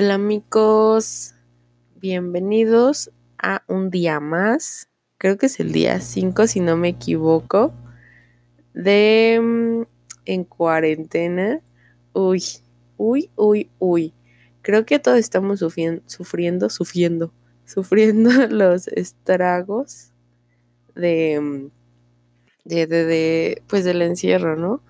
Hola 0.00 0.14
amigos, 0.14 1.34
bienvenidos 1.96 3.10
a 3.36 3.64
un 3.66 3.90
día 3.90 4.20
más, 4.20 4.88
creo 5.18 5.38
que 5.38 5.46
es 5.46 5.58
el 5.58 5.72
día 5.72 6.00
5 6.00 6.46
si 6.46 6.60
no 6.60 6.76
me 6.76 6.90
equivoco, 6.90 7.72
de 8.74 9.40
mm, 9.42 9.82
en 10.24 10.44
cuarentena. 10.44 11.60
Uy, 12.12 12.44
uy, 12.96 13.28
uy, 13.34 13.70
uy. 13.80 14.14
Creo 14.62 14.86
que 14.86 15.00
todos 15.00 15.18
estamos 15.18 15.58
sufriendo, 15.58 16.00
sufriendo, 16.06 16.70
sufriendo, 16.70 17.32
sufriendo 17.64 18.30
los 18.46 18.86
estragos 18.86 20.12
de, 20.94 21.40
mm, 21.40 21.70
de, 22.66 22.86
de, 22.86 23.04
de, 23.04 23.62
pues 23.66 23.84
del 23.84 24.02
encierro, 24.02 24.54
¿no? 24.54 24.80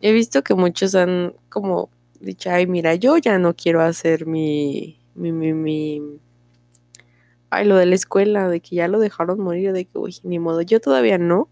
He 0.00 0.12
visto 0.12 0.44
que 0.44 0.54
muchos 0.54 0.94
han 0.94 1.34
como 1.48 1.90
dicho, 2.24 2.50
ay, 2.50 2.66
mira, 2.66 2.94
yo 2.94 3.16
ya 3.18 3.38
no 3.38 3.54
quiero 3.54 3.80
hacer 3.80 4.26
mi, 4.26 5.00
mi, 5.14 5.32
mi, 5.32 5.52
mi, 5.52 6.02
ay, 7.50 7.66
lo 7.66 7.76
de 7.76 7.86
la 7.86 7.94
escuela, 7.94 8.48
de 8.48 8.60
que 8.60 8.76
ya 8.76 8.88
lo 8.88 8.98
dejaron 8.98 9.40
morir, 9.40 9.72
de 9.72 9.84
que, 9.84 9.98
uy, 9.98 10.16
ni 10.22 10.38
modo, 10.38 10.62
yo 10.62 10.80
todavía 10.80 11.18
no, 11.18 11.48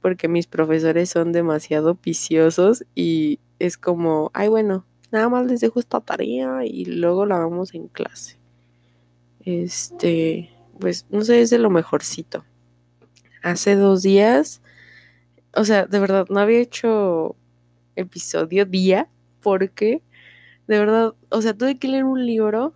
porque 0.00 0.28
mis 0.28 0.46
profesores 0.46 1.10
son 1.10 1.32
demasiado 1.32 1.98
viciosos 2.02 2.84
y 2.94 3.38
es 3.58 3.78
como, 3.78 4.30
ay, 4.34 4.48
bueno, 4.48 4.84
nada 5.12 5.28
más 5.28 5.46
les 5.46 5.60
dejo 5.60 5.78
esta 5.78 6.00
tarea 6.00 6.64
y 6.64 6.84
luego 6.84 7.26
la 7.26 7.38
vamos 7.38 7.74
en 7.74 7.88
clase. 7.88 8.36
Este, 9.44 10.50
pues, 10.78 11.06
no 11.10 11.22
sé, 11.22 11.40
es 11.40 11.50
de 11.50 11.58
lo 11.58 11.70
mejorcito. 11.70 12.44
Hace 13.42 13.76
dos 13.76 14.02
días, 14.02 14.62
o 15.54 15.64
sea, 15.64 15.86
de 15.86 15.98
verdad, 15.98 16.26
no 16.30 16.40
había 16.40 16.60
hecho 16.60 17.36
episodio 17.96 18.64
día 18.66 19.08
porque, 19.42 20.02
de 20.68 20.78
verdad, 20.78 21.14
o 21.30 21.42
sea, 21.42 21.54
tuve 21.54 21.78
que 21.78 21.88
leer 21.88 22.04
un 22.04 22.24
libro 22.26 22.74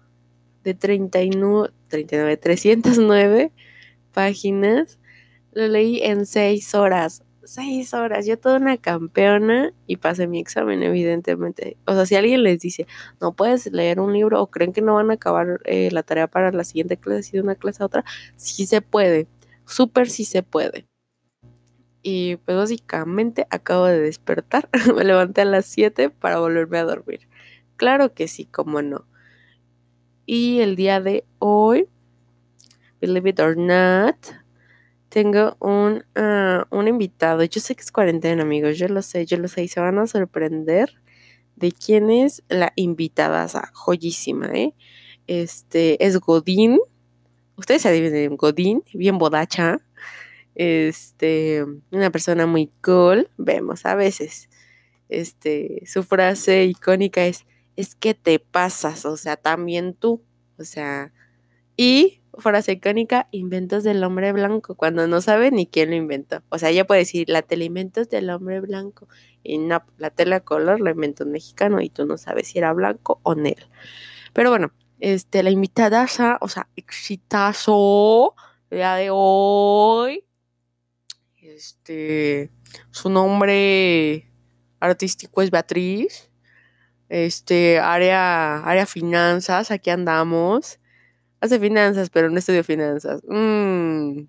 de 0.65 0.75
39, 0.75 1.73
39 1.89 2.37
309 2.37 3.53
páginas. 4.13 4.99
Lo 5.53 5.69
leí 5.69 6.01
en 6.03 6.27
seis 6.27 6.75
horas. 6.75 7.23
Seis 7.45 7.95
horas. 7.95 8.27
Yo 8.27 8.39
toda 8.39 8.59
una 8.59 8.77
campeona 8.77 9.73
y 9.87 9.99
pasé 9.99 10.27
mi 10.27 10.41
examen, 10.41 10.83
evidentemente. 10.83 11.77
O 11.87 11.95
sea, 11.95 12.07
si 12.07 12.17
alguien 12.17 12.43
les 12.43 12.61
dice, 12.61 12.87
no 13.21 13.35
puedes 13.35 13.73
leer 13.73 14.01
un 14.01 14.13
libro 14.13 14.43
o 14.43 14.49
creen 14.49 14.73
que 14.73 14.83
no 14.83 14.95
van 14.95 15.11
a 15.11 15.15
acabar 15.15 15.61
eh, 15.65 15.91
la 15.93 16.03
tarea 16.03 16.27
para 16.29 16.51
la 16.53 16.65
siguiente 16.65 16.97
clase 16.97 17.31
y 17.33 17.39
de 17.39 17.43
una 17.43 17.55
clase 17.55 17.83
a 17.83 17.87
otra, 17.87 18.05
sí 18.37 18.67
se 18.67 18.83
puede. 18.83 19.29
Súper 19.67 20.11
sí 20.11 20.25
se 20.25 20.43
puede. 20.43 20.87
Y 22.09 22.37
pues 22.37 22.57
básicamente 22.57 23.49
acabo 23.51 23.87
de 23.87 23.99
despertar. 23.99 24.69
Me 24.95 25.03
levanté 25.03 25.41
a 25.41 25.45
las 25.45 25.67
7 25.67 26.09
para 26.09 26.39
volverme 26.39 26.79
a 26.79 26.85
dormir. 26.85 27.27
Claro 27.75 28.15
que 28.15 28.29
sí, 28.29 28.45
cómo 28.45 28.81
no. 28.81 29.09
Y 30.25 30.61
el 30.61 30.77
día 30.77 31.01
de 31.01 31.25
hoy, 31.41 31.89
believe 33.01 33.31
it 33.31 33.41
or 33.41 33.57
not, 33.57 34.15
tengo 35.09 35.57
un, 35.59 36.05
uh, 36.17 36.63
un 36.71 36.87
invitado. 36.87 37.43
Yo 37.43 37.61
sé 37.61 37.75
que 37.75 37.83
es 37.83 37.91
cuarentena, 37.91 38.45
amigos. 38.45 38.79
Yo 38.79 38.87
lo 38.87 39.03
sé, 39.03 39.27
yo 39.27 39.37
lo 39.37 39.49
sé. 39.49 39.65
Y 39.65 39.69
se 39.69 39.81
van 39.81 39.99
a 39.99 40.07
sorprender 40.07 40.95
de 41.57 41.73
quién 41.73 42.09
es 42.11 42.45
la 42.49 42.73
invitada. 42.77 43.49
joyísima, 43.73 44.47
¿eh? 44.55 44.75
Este 45.27 46.07
es 46.07 46.21
Godín. 46.21 46.79
Ustedes 47.57 47.83
se 47.83 47.89
adivinen, 47.89 48.37
Godín, 48.37 48.85
bien 48.95 49.19
bodacha 49.19 49.81
este, 50.57 51.65
una 51.93 52.11
persona 52.11 52.47
muy 52.47 52.73
cool, 52.83 53.31
vemos 53.37 53.87
a 53.87 53.95
veces, 53.95 54.49
este, 55.09 55.83
su 55.87 56.03
frase 56.03 56.65
icónica 56.65 57.27
es, 57.27 57.47
es 57.77 57.95
que 57.95 58.15
te 58.15 58.39
pasas, 58.39 59.05
o 59.05 59.17
sea, 59.17 59.37
también 59.37 59.95
tú, 59.95 60.25
o 60.59 60.65
sea, 60.65 61.13
y 61.77 62.23
frase 62.39 62.73
icónica, 62.73 63.29
inventos 63.31 63.85
del 63.85 64.03
hombre 64.03 64.33
blanco, 64.33 64.75
cuando 64.75 65.07
no 65.07 65.21
sabe 65.21 65.51
ni 65.51 65.67
quién 65.67 65.91
lo 65.91 65.97
inventó. 65.97 66.43
O 66.49 66.59
sea, 66.59 66.71
ella 66.71 66.87
puede 66.87 67.01
decir, 67.01 67.29
la 67.29 67.43
tele 67.43 67.67
inventos 67.67 68.09
del 68.09 68.31
hombre 68.31 68.61
blanco, 68.61 69.09
y 69.43 69.59
no, 69.59 69.85
la 69.99 70.11
tele 70.11 70.37
a 70.37 70.41
color 70.41 70.81
la 70.81 70.91
inventó 70.91 71.25
un 71.25 71.33
mexicano 71.33 71.81
y 71.81 71.91
tú 71.91 72.07
no 72.07 72.17
sabes 72.19 72.49
si 72.49 72.59
era 72.59 72.73
blanco 72.73 73.21
o 73.23 73.35
negro. 73.35 73.67
Pero 74.33 74.51
bueno, 74.51 74.73
este, 75.01 75.43
la 75.43 75.51
invitada, 75.51 76.07
o 76.41 76.49
sea, 76.49 76.69
exitazo, 76.77 78.35
día 78.71 78.95
de 78.97 79.09
hoy, 79.11 80.26
este, 81.57 82.51
su 82.91 83.09
nombre 83.09 84.29
artístico 84.79 85.43
es 85.43 85.51
Beatriz. 85.51 86.31
Este, 87.09 87.79
área, 87.79 88.59
área 88.59 88.87
finanzas, 88.87 89.71
aquí 89.71 89.91
andamos. 89.91 90.79
Hace 91.41 91.59
finanzas, 91.59 92.11
pero 92.11 92.31
no 92.31 92.39
estudio 92.39 92.63
finanzas. 92.63 93.23
Mm, 93.29 94.27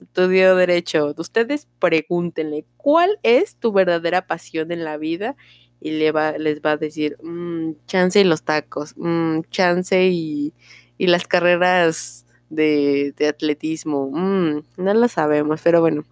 estudio 0.00 0.56
derecho. 0.56 1.14
Ustedes 1.16 1.68
pregúntenle, 1.78 2.64
¿cuál 2.76 3.18
es 3.22 3.56
tu 3.56 3.72
verdadera 3.72 4.26
pasión 4.26 4.72
en 4.72 4.84
la 4.84 4.96
vida? 4.96 5.36
Y 5.80 5.92
le 5.92 6.12
va, 6.12 6.32
les 6.38 6.60
va 6.60 6.72
a 6.72 6.76
decir, 6.76 7.16
mmm, 7.22 7.72
chance 7.86 8.20
y 8.20 8.24
los 8.24 8.42
tacos, 8.42 8.94
mmm, 8.96 9.40
chance 9.50 10.08
y, 10.08 10.54
y, 10.98 11.06
las 11.06 11.26
carreras 11.26 12.26
de, 12.50 13.14
de 13.16 13.28
atletismo. 13.28 14.10
Mmm, 14.12 14.62
no 14.76 14.94
lo 14.94 15.08
sabemos, 15.08 15.60
pero 15.62 15.80
bueno, 15.80 16.04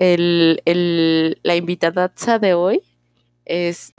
el, 0.00 0.62
el, 0.64 1.38
la 1.42 1.56
invitada 1.56 2.10
de 2.40 2.54
hoy 2.54 2.82
es, 3.44 3.92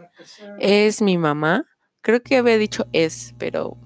es 0.57 0.99
mi 0.99 1.19
mamá. 1.19 1.67
Creo 2.01 2.23
que 2.23 2.37
había 2.37 2.57
dicho 2.57 2.87
es, 2.91 3.35
pero 3.37 3.77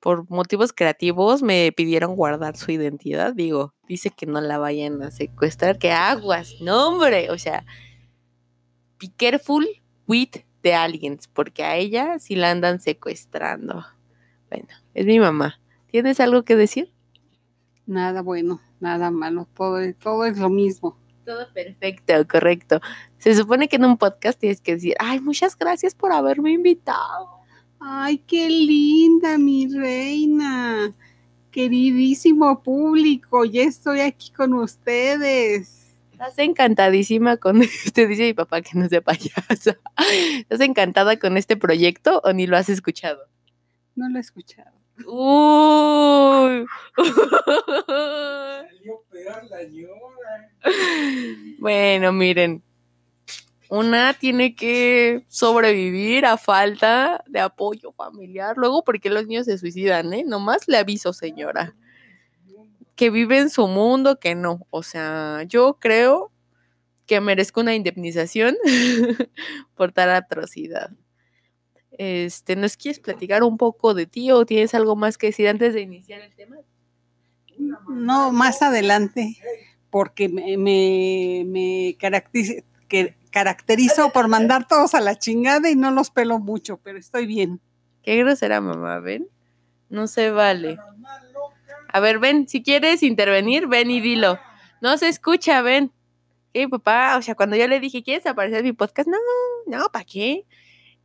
por 0.00 0.28
motivos 0.30 0.72
creativos 0.72 1.42
me 1.42 1.70
pidieron 1.72 2.16
guardar 2.16 2.56
su 2.56 2.72
identidad. 2.72 3.34
Digo, 3.34 3.74
dice 3.86 4.08
que 4.08 4.24
no 4.24 4.40
la 4.40 4.56
vayan 4.56 5.02
a 5.02 5.10
secuestrar. 5.10 5.78
Que 5.78 5.92
aguas, 5.92 6.54
no 6.62 6.88
hombre. 6.88 7.30
O 7.30 7.36
sea, 7.36 7.66
be 8.98 9.12
careful 9.14 9.68
with 10.06 10.30
the 10.62 10.74
aliens, 10.74 11.28
porque 11.28 11.62
a 11.62 11.76
ella 11.76 12.18
sí 12.18 12.36
la 12.36 12.50
andan 12.50 12.80
secuestrando. 12.80 13.84
Bueno, 14.48 14.68
es 14.94 15.04
mi 15.04 15.20
mamá. 15.20 15.60
¿Tienes 15.88 16.20
algo 16.20 16.44
que 16.44 16.56
decir? 16.56 16.90
Nada 17.84 18.22
bueno, 18.22 18.62
nada 18.80 19.10
malo, 19.10 19.46
todo, 19.54 19.78
todo 19.94 20.24
es 20.24 20.38
lo 20.38 20.48
mismo 20.48 20.96
todo 21.28 21.52
perfecto, 21.52 22.14
correcto. 22.26 22.80
Se 23.18 23.34
supone 23.34 23.68
que 23.68 23.76
en 23.76 23.84
un 23.84 23.98
podcast 23.98 24.40
tienes 24.40 24.62
que 24.62 24.76
decir, 24.76 24.94
ay, 24.98 25.20
muchas 25.20 25.58
gracias 25.58 25.94
por 25.94 26.10
haberme 26.10 26.52
invitado. 26.52 27.28
Ay, 27.78 28.16
qué 28.26 28.48
linda, 28.48 29.36
mi 29.36 29.68
reina. 29.68 30.94
Queridísimo 31.50 32.62
público, 32.62 33.44
ya 33.44 33.64
estoy 33.64 34.00
aquí 34.00 34.32
con 34.32 34.54
ustedes. 34.54 35.98
Estás 36.12 36.38
encantadísima 36.38 37.36
con, 37.36 37.60
te 37.92 38.06
dice 38.06 38.22
mi 38.22 38.32
papá 38.32 38.62
que 38.62 38.78
no 38.78 38.88
sea 38.88 39.02
payasa. 39.02 39.78
¿Estás 40.38 40.60
encantada 40.62 41.18
con 41.18 41.36
este 41.36 41.58
proyecto 41.58 42.22
o 42.24 42.32
ni 42.32 42.46
lo 42.46 42.56
has 42.56 42.70
escuchado? 42.70 43.20
No 43.94 44.08
lo 44.08 44.16
he 44.16 44.22
escuchado. 44.22 44.77
Uy. 45.06 46.66
Bueno, 51.58 52.12
miren. 52.12 52.62
Una 53.70 54.14
tiene 54.14 54.54
que 54.54 55.26
sobrevivir 55.28 56.24
a 56.24 56.38
falta 56.38 57.22
de 57.26 57.40
apoyo 57.40 57.92
familiar. 57.92 58.56
Luego, 58.56 58.82
porque 58.82 59.10
los 59.10 59.26
niños 59.26 59.44
se 59.44 59.58
suicidan, 59.58 60.12
eh? 60.14 60.24
Nomás 60.24 60.68
le 60.68 60.78
aviso, 60.78 61.12
señora. 61.12 61.74
Que 62.96 63.10
vive 63.10 63.38
en 63.38 63.50
su 63.50 63.66
mundo, 63.66 64.18
que 64.18 64.34
no. 64.34 64.66
O 64.70 64.82
sea, 64.82 65.42
yo 65.46 65.76
creo 65.78 66.32
que 67.06 67.20
merezco 67.20 67.60
una 67.60 67.74
indemnización 67.74 68.56
por 69.74 69.92
tal 69.92 70.10
atrocidad. 70.10 70.90
Este, 71.98 72.54
¿nos 72.54 72.76
quieres 72.76 73.00
platicar 73.00 73.42
un 73.42 73.58
poco 73.58 73.92
de 73.92 74.06
ti 74.06 74.30
o 74.30 74.46
tienes 74.46 74.72
algo 74.74 74.94
más 74.94 75.18
que 75.18 75.26
decir 75.26 75.48
antes 75.48 75.74
de 75.74 75.80
iniciar 75.80 76.20
el 76.20 76.32
tema? 76.32 76.56
No, 77.88 78.30
más 78.30 78.62
adelante, 78.62 79.36
porque 79.90 80.28
me, 80.28 80.56
me, 81.44 81.96
caracterizo, 81.98 82.62
que 82.86 83.16
caracterizo 83.32 84.10
por 84.10 84.28
mandar 84.28 84.68
todos 84.68 84.94
a 84.94 85.00
la 85.00 85.18
chingada 85.18 85.68
y 85.70 85.74
no 85.74 85.90
los 85.90 86.10
pelo 86.10 86.38
mucho, 86.38 86.78
pero 86.78 86.98
estoy 86.98 87.26
bien. 87.26 87.60
Qué 88.04 88.16
grosera 88.16 88.60
mamá, 88.60 89.00
¿ven? 89.00 89.28
No 89.90 90.06
se 90.06 90.30
vale. 90.30 90.78
A 91.88 91.98
ver, 91.98 92.20
ven, 92.20 92.46
si 92.46 92.62
quieres 92.62 93.02
intervenir, 93.02 93.66
ven 93.66 93.90
y 93.90 94.00
dilo. 94.00 94.38
No 94.80 94.96
se 94.98 95.08
escucha, 95.08 95.62
ven. 95.62 95.90
¿Qué, 96.52 96.68
papá? 96.68 97.16
O 97.16 97.22
sea, 97.22 97.34
cuando 97.34 97.56
yo 97.56 97.66
le 97.66 97.80
dije, 97.80 98.04
¿quieres 98.04 98.26
aparecer 98.26 98.60
en 98.60 98.66
mi 98.66 98.72
podcast? 98.72 99.08
No, 99.08 99.16
no, 99.66 99.88
¿para 99.90 100.04
qué? 100.04 100.46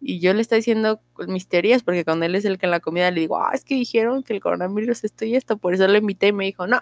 Y 0.05 0.19
yo 0.19 0.33
le 0.33 0.41
estoy 0.41 0.57
diciendo 0.57 1.01
mis 1.27 1.47
teorías, 1.47 1.81
porque 1.81 2.03
cuando 2.03 2.25
él 2.25 2.35
es 2.35 2.43
el 2.43 2.57
que 2.57 2.65
en 2.65 2.71
la 2.71 2.81
comida 2.81 3.09
le 3.09 3.21
digo, 3.21 3.37
ah, 3.37 3.51
es 3.53 3.63
que 3.63 3.75
dijeron 3.75 4.21
que 4.21 4.33
el 4.33 4.41
coronavirus 4.41 5.05
esto 5.05 5.23
y 5.23 5.35
esto, 5.35 5.57
por 5.57 5.73
eso 5.73 5.87
le 5.87 5.99
invité 5.99 6.27
y 6.27 6.33
me 6.33 6.43
dijo, 6.43 6.67
no, 6.67 6.81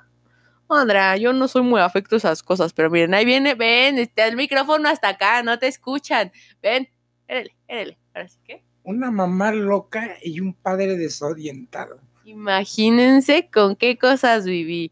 Andrea, 0.68 1.18
yo 1.18 1.32
no 1.32 1.48
soy 1.48 1.62
muy 1.62 1.82
afecto 1.82 2.16
a 2.16 2.18
esas 2.18 2.42
cosas, 2.42 2.74
pero 2.74 2.90
miren, 2.90 3.14
ahí 3.14 3.26
viene, 3.26 3.54
ven, 3.54 4.00
está 4.00 4.26
el 4.26 4.36
micrófono 4.36 4.90
hasta 4.90 5.10
acá, 5.10 5.44
no 5.44 5.60
te 5.60 5.68
escuchan, 5.68 6.32
ven, 6.64 6.90
érele, 7.28 7.56
érele, 7.68 8.00
ahora 8.14 8.28
sí 8.28 8.40
que. 8.44 8.64
una 8.84 9.12
mamá 9.12 9.52
loca 9.52 10.16
y 10.24 10.40
un 10.40 10.54
padre 10.54 10.98
desorientado. 10.98 12.00
Imagínense 12.26 13.50
con 13.52 13.76
qué 13.76 13.98
cosas 13.98 14.46
viví. 14.46 14.92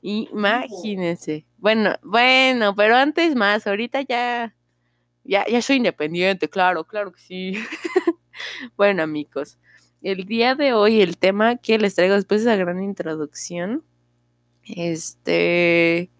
Imagínense. 0.00 1.46
Bueno, 1.58 1.96
bueno, 2.02 2.74
pero 2.74 2.96
antes 2.96 3.34
más, 3.34 3.66
ahorita 3.66 4.02
ya, 4.02 4.54
ya, 5.24 5.46
ya 5.46 5.62
soy 5.62 5.76
independiente, 5.76 6.48
claro, 6.48 6.84
claro 6.84 7.12
que 7.12 7.20
sí. 7.20 7.54
bueno, 8.76 9.02
amigos, 9.02 9.58
el 10.02 10.26
día 10.26 10.54
de 10.54 10.72
hoy 10.72 11.00
el 11.00 11.16
tema 11.16 11.56
que 11.56 11.78
les 11.78 11.94
traigo 11.94 12.14
después 12.14 12.44
de 12.44 12.50
esa 12.50 12.56
gran 12.56 12.82
introducción, 12.82 13.84
este, 14.64 16.10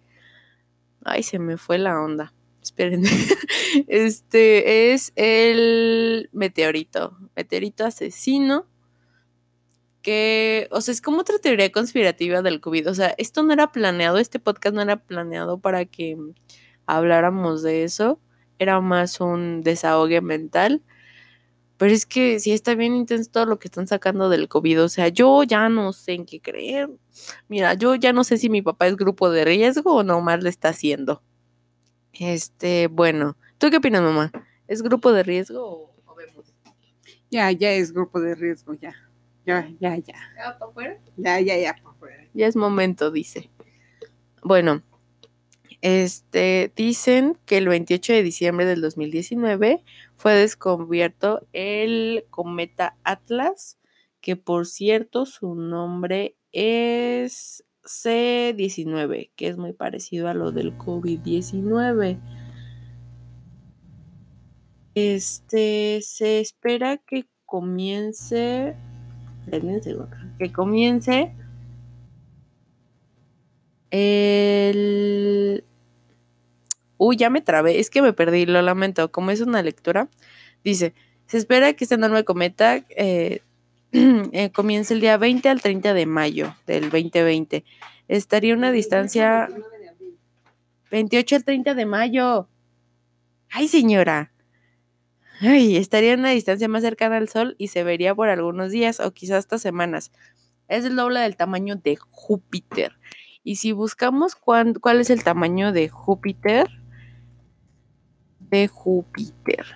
ay, 1.04 1.22
se 1.22 1.38
me 1.38 1.56
fue 1.56 1.78
la 1.78 2.00
onda. 2.00 2.32
Esperen. 2.62 3.04
Este 3.88 4.92
es 4.92 5.12
el 5.16 6.30
meteorito, 6.32 7.18
meteorito 7.34 7.84
asesino 7.84 8.66
que, 10.00 10.68
o 10.70 10.80
sea, 10.80 10.92
es 10.92 11.00
como 11.00 11.20
otra 11.20 11.38
teoría 11.38 11.72
conspirativa 11.72 12.42
del 12.42 12.60
COVID. 12.60 12.88
O 12.90 12.94
sea, 12.94 13.14
esto 13.18 13.42
no 13.42 13.52
era 13.52 13.72
planeado, 13.72 14.18
este 14.18 14.38
podcast 14.38 14.74
no 14.74 14.82
era 14.82 14.96
planeado 14.96 15.58
para 15.58 15.86
que 15.86 16.16
habláramos 16.86 17.62
de 17.62 17.84
eso. 17.84 18.20
Era 18.58 18.80
más 18.80 19.20
un 19.20 19.62
desahogue 19.62 20.20
mental. 20.20 20.82
Pero 21.76 21.92
es 21.92 22.06
que 22.06 22.38
sí 22.38 22.52
está 22.52 22.74
bien 22.74 22.94
intenso 22.94 23.30
todo 23.30 23.46
lo 23.46 23.58
que 23.58 23.68
están 23.68 23.86
sacando 23.86 24.28
del 24.28 24.48
COVID. 24.48 24.84
O 24.84 24.88
sea, 24.88 25.08
yo 25.08 25.42
ya 25.42 25.68
no 25.68 25.92
sé 25.92 26.12
en 26.12 26.24
qué 26.24 26.40
creer. 26.40 26.88
Mira, 27.48 27.74
yo 27.74 27.94
ya 27.96 28.12
no 28.12 28.22
sé 28.22 28.38
si 28.38 28.48
mi 28.48 28.62
papá 28.62 28.86
es 28.86 28.96
grupo 28.96 29.28
de 29.30 29.44
riesgo 29.44 29.96
o 29.96 30.02
nomás 30.04 30.42
le 30.42 30.50
está 30.50 30.68
haciendo. 30.68 31.22
Este, 32.12 32.86
bueno, 32.86 33.36
¿tú 33.58 33.70
qué 33.70 33.78
opinas, 33.78 34.02
mamá? 34.02 34.30
¿Es 34.68 34.82
grupo 34.82 35.12
de 35.12 35.24
riesgo 35.24 35.92
o, 36.06 36.14
vemos? 36.14 36.54
Ya, 37.30 37.50
ya 37.50 37.72
es 37.72 37.92
grupo 37.92 38.20
de 38.20 38.36
riesgo, 38.36 38.74
ya. 38.74 38.94
Ya, 39.44 39.68
ya, 39.80 39.96
ya. 39.96 40.14
¿Ya 40.36 40.58
para 40.58 40.70
afuera? 40.70 40.98
Ya, 41.16 41.40
ya, 41.40 41.58
ya, 41.58 41.74
para 41.74 41.90
afuera. 41.90 42.24
Ya 42.32 42.46
es 42.46 42.54
momento, 42.54 43.10
dice. 43.10 43.50
Bueno, 44.42 44.82
este, 45.84 46.72
dicen 46.75 47.36
que 47.44 47.58
el 47.58 47.69
28 47.69 48.14
de 48.14 48.22
diciembre 48.22 48.64
del 48.64 48.81
2019 48.81 49.84
fue 50.16 50.32
descubierto 50.32 51.46
el 51.52 52.25
cometa 52.31 52.96
Atlas, 53.04 53.76
que 54.22 54.34
por 54.34 54.64
cierto 54.64 55.26
su 55.26 55.54
nombre 55.54 56.36
es 56.52 57.66
C19, 57.82 59.31
que 59.36 59.48
es 59.48 59.58
muy 59.58 59.75
parecido 59.75 60.28
a 60.28 60.32
lo 60.32 60.52
del 60.52 60.75
COVID-19. 60.78 62.19
Este, 64.94 66.00
se 66.00 66.40
espera 66.40 66.96
que 66.96 67.26
comience, 67.44 68.75
que 70.38 70.50
comience 70.50 71.34
el... 73.90 75.62
Uy, 76.96 77.17
ya 77.17 77.31
me 77.31 77.41
trabé, 77.41 77.81
es 77.81 77.91
que 77.91 78.02
me 78.02 78.12
perdí, 78.12 78.46
lo 78.46 78.62
lamento, 78.62 79.11
como 79.11 79.31
es 79.31 79.41
una 79.41 79.62
lectura, 79.62 80.08
dice, 80.62 80.94
se 81.26 81.38
espera 81.38 81.73
que 81.73 81.85
este 81.85 81.96
enorme 81.96 82.25
cometa 82.25 82.85
eh, 82.91 83.41
eh, 83.93 84.50
comience 84.50 84.94
el 84.94 85.00
día 85.00 85.17
20 85.17 85.49
al 85.49 85.61
30 85.61 85.94
de 85.94 86.06
mayo 86.06 86.55
del 86.67 86.91
2020. 86.91 87.64
Estaría 88.08 88.55
una 88.55 88.70
distancia 88.70 89.49
28 90.91 91.37
al 91.37 91.44
30 91.44 91.75
de 91.75 91.87
mayo. 91.87 92.49
Ay, 93.50 93.69
señora. 93.69 94.32
Ay, 95.40 95.76
estaría 95.76 96.14
a 96.14 96.17
una 96.17 96.31
distancia 96.31 96.69
más 96.69 96.82
cercana 96.82 97.17
al 97.17 97.29
Sol 97.29 97.56
y 97.58 97.69
se 97.69 97.82
vería 97.82 98.14
por 98.14 98.29
algunos 98.29 98.70
días 98.70 99.00
o 99.00 99.12
quizás 99.12 99.38
hasta 99.38 99.58
semanas. 99.58 100.12
Es 100.69 100.85
el 100.85 100.97
doble 100.97 101.20
del 101.20 101.37
tamaño 101.37 101.76
de 101.76 101.97
Júpiter. 101.97 102.93
Y 103.43 103.56
si 103.56 103.73
buscamos 103.73 104.35
cuál 104.37 105.00
es 105.00 105.11
el 105.11 105.23
tamaño 105.23 105.73
de 105.73 105.88
Júpiter, 105.88 106.69
Júpiter. 108.68 109.66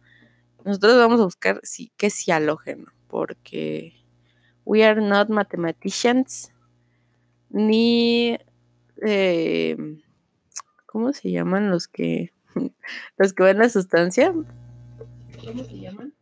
nosotros 0.65 0.97
vamos 0.99 1.21
a 1.21 1.25
buscar 1.25 1.59
sí, 1.65 1.91
qué 1.97 2.07
es 2.07 2.15
cialógeno, 2.15 2.93
porque 3.09 3.95
we 4.65 4.85
are 4.85 5.01
not 5.01 5.29
mathematicians, 5.29 6.53
ni... 7.51 8.39
Eh, 9.05 9.77
¿Cómo 10.87 11.13
se 11.13 11.33
llaman 11.33 11.73
los 11.73 11.89
que... 11.89 12.33
los 13.19 13.33
que 13.33 13.43
ven 13.43 13.59
la 13.59 13.69
sustancia? 13.69 14.33
¿Cómo 15.45 15.65
se 15.65 15.81
llaman? 15.81 16.14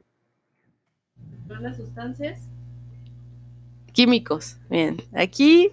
¿Ven 1.46 1.63
las 1.63 1.77
sustancias? 1.77 2.49
Químicos. 3.93 4.58
Bien, 4.70 4.96
aquí 5.15 5.72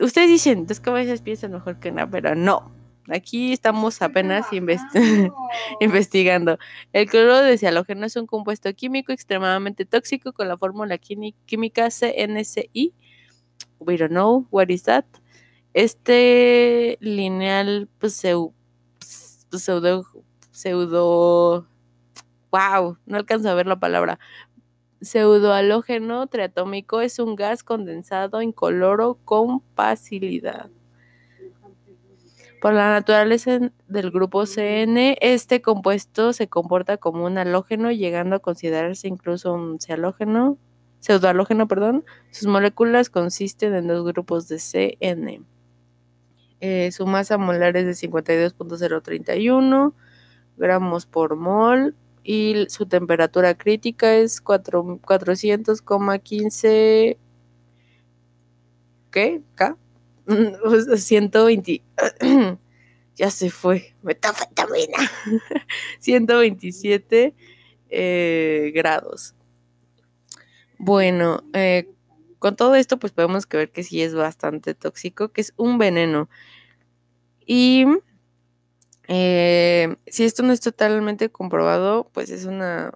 ustedes 0.00 0.28
dicen, 0.28 0.58
entonces 0.60 0.84
veces 0.92 1.22
piensan 1.22 1.52
mejor 1.52 1.78
que 1.78 1.90
nada, 1.90 2.10
pero 2.10 2.34
no. 2.34 2.76
Aquí 3.08 3.52
estamos 3.52 4.02
apenas 4.02 4.46
investigando. 5.80 6.58
El 6.92 7.08
cloro 7.08 7.40
de 7.40 7.56
cialógeno 7.56 8.06
es 8.06 8.16
un 8.16 8.26
compuesto 8.26 8.72
químico 8.74 9.12
extremadamente 9.12 9.84
tóxico 9.84 10.32
con 10.32 10.48
la 10.48 10.56
fórmula 10.56 10.98
química 10.98 11.88
CNCI. 11.90 12.94
We 13.78 13.96
don't 13.96 14.10
know 14.10 14.46
what 14.50 14.68
is 14.70 14.84
that. 14.84 15.04
Este 15.72 16.96
lineal 17.00 17.88
pseudo, 18.00 18.54
pseudo, 19.00 20.06
pseudo, 20.50 21.68
wow, 22.50 22.98
no 23.06 23.16
alcanzo 23.16 23.50
a 23.50 23.54
ver 23.54 23.66
la 23.66 23.78
palabra. 23.78 24.18
Pseudohalógeno 25.00 26.26
triatómico 26.26 27.00
es 27.00 27.18
un 27.18 27.36
gas 27.36 27.62
condensado 27.62 28.42
incoloro 28.42 29.18
con 29.24 29.62
facilidad. 29.74 30.70
Por 32.60 32.72
la 32.72 32.90
naturaleza 32.90 33.58
del 33.86 34.10
grupo 34.10 34.46
CN, 34.46 35.16
este 35.20 35.60
compuesto 35.60 36.32
se 36.32 36.48
comporta 36.48 36.96
como 36.96 37.24
un 37.26 37.38
halógeno, 37.38 37.92
llegando 37.92 38.36
a 38.36 38.40
considerarse 38.40 39.08
incluso 39.08 39.52
un 39.52 39.78
pseudohalógeno, 39.78 40.58
perdón. 41.68 42.04
Sus 42.30 42.48
moléculas 42.48 43.10
consisten 43.10 43.74
en 43.74 43.86
dos 43.86 44.04
grupos 44.04 44.48
de 44.48 44.58
CN. 44.58 45.42
Eh, 46.60 46.90
su 46.90 47.06
masa 47.06 47.36
molar 47.36 47.76
es 47.76 47.84
de 47.84 48.08
52.031 48.08 49.92
gramos 50.56 51.06
por 51.06 51.36
mol 51.36 51.94
y 52.28 52.66
su 52.68 52.86
temperatura 52.86 53.56
crítica 53.56 54.16
es 54.16 54.42
400,15 54.42 57.18
¿qué? 59.12 59.42
K 59.54 59.76
120, 60.96 61.82
ya 63.14 63.30
se 63.30 63.50
fue, 63.50 63.94
metafetamina, 64.02 64.98
127 66.00 67.32
eh, 67.90 68.72
grados. 68.74 69.36
Bueno, 70.78 71.44
eh, 71.52 71.88
con 72.40 72.56
todo 72.56 72.74
esto 72.74 72.98
pues 72.98 73.12
podemos 73.12 73.48
ver 73.48 73.70
que 73.70 73.84
sí 73.84 74.02
es 74.02 74.16
bastante 74.16 74.74
tóxico, 74.74 75.28
que 75.28 75.42
es 75.42 75.54
un 75.56 75.78
veneno. 75.78 76.28
Y 77.46 77.86
Eh, 79.08 79.96
si 80.06 80.24
esto 80.24 80.42
no 80.42 80.52
es 80.52 80.60
totalmente 80.60 81.30
comprobado, 81.30 82.10
pues 82.12 82.30
es 82.30 82.44
una 82.46 82.92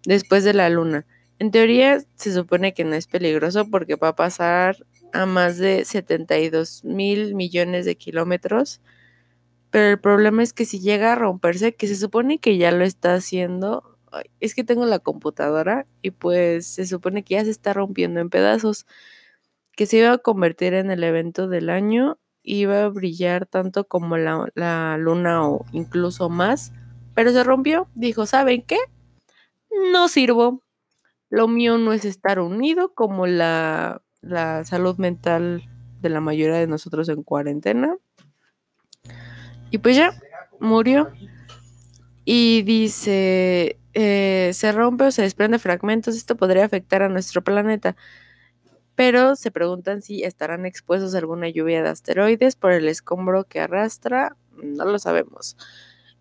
después 0.05 0.45
de 0.45 0.55
la 0.55 0.71
luna. 0.71 1.05
En 1.41 1.51
teoría, 1.51 1.99
se 2.15 2.33
supone 2.33 2.75
que 2.75 2.85
no 2.85 2.95
es 2.95 3.09
peligroso 3.09 3.69
porque 3.69 3.97
va 3.97 4.09
a 4.11 4.15
pasar 4.15 4.87
a 5.23 5.27
más 5.27 5.59
de 5.59 5.85
72 5.85 6.85
mil 6.85 7.35
millones 7.35 7.85
de 7.85 7.97
kilómetros. 7.97 8.81
Pero 9.71 9.89
el 9.91 10.01
problema 10.01 10.43
es 10.43 10.53
que 10.53 10.65
si 10.65 10.81
llega 10.81 11.13
a 11.13 11.17
romperse, 11.17 11.75
que 11.75 11.89
se 11.89 11.97
supone 11.97 12.39
que 12.39 12.57
ya 12.57 12.71
lo 12.73 12.85
está 12.85 13.15
haciendo, 13.15 13.99
es 14.41 14.55
que 14.55 14.65
tengo 14.65 14.87
la 14.87 14.99
computadora 14.99 15.87
y 16.03 16.13
pues 16.13 16.67
se 16.67 16.87
supone 16.87 17.25
que 17.25 17.35
ya 17.35 17.45
se 17.45 17.51
está 17.51 17.73
rompiendo 17.73 18.21
en 18.21 18.31
pedazos 18.31 18.87
que 19.77 19.87
se 19.87 19.99
iba 19.99 20.13
a 20.13 20.19
convertir 20.19 20.75
en 20.75 20.91
el 20.91 21.05
evento 21.05 21.49
del 21.49 21.69
año, 21.69 22.19
iba 22.43 22.85
a 22.85 22.89
brillar 22.89 23.47
tanto 23.47 23.87
como 23.87 24.17
la, 24.17 24.49
la 24.55 24.97
luna 24.99 25.47
o 25.47 25.67
incluso 25.73 26.31
más, 26.31 26.73
pero 27.15 27.31
se 27.33 27.45
rompió. 27.45 27.89
Dijo, 27.95 28.25
¿saben 28.27 28.63
qué? 28.63 28.79
No 29.93 30.09
sirvo. 30.09 30.63
Lo 31.29 31.49
mío 31.49 31.77
no 31.77 31.93
es 31.93 32.05
estar 32.07 32.41
unido 32.41 32.95
como 32.95 33.27
la, 33.27 34.03
la 34.27 34.65
salud 34.65 34.97
mental 34.97 35.69
de 36.01 36.09
la 36.09 36.21
mayoría 36.21 36.57
de 36.57 36.67
nosotros 36.67 37.09
en 37.09 37.23
cuarentena. 37.23 37.97
Y 39.71 39.79
pues 39.79 39.97
ya, 39.97 40.13
murió. 40.61 41.11
Y 42.25 42.63
dice, 42.63 43.79
eh, 43.95 44.51
se 44.53 44.73
rompe 44.73 45.05
o 45.05 45.11
se 45.11 45.23
desprende 45.23 45.59
fragmentos, 45.59 46.17
esto 46.17 46.37
podría 46.37 46.65
afectar 46.65 47.03
a 47.03 47.09
nuestro 47.09 47.43
planeta 47.43 47.97
pero 48.97 49.37
se 49.37 49.51
preguntan 49.53 50.03
si 50.03 50.25
estarán 50.25 50.67
expuestos 50.67 51.15
a 51.15 51.19
alguna 51.19 51.49
lluvia 51.49 51.83
de 51.83 51.91
asteroides 51.91 52.57
por 52.57 52.73
el 52.73 52.89
escombro 52.89 53.45
que 53.45 53.61
arrastra. 53.61 54.37
No 54.63 54.87
lo 54.87 54.99
sabemos. 54.99 55.57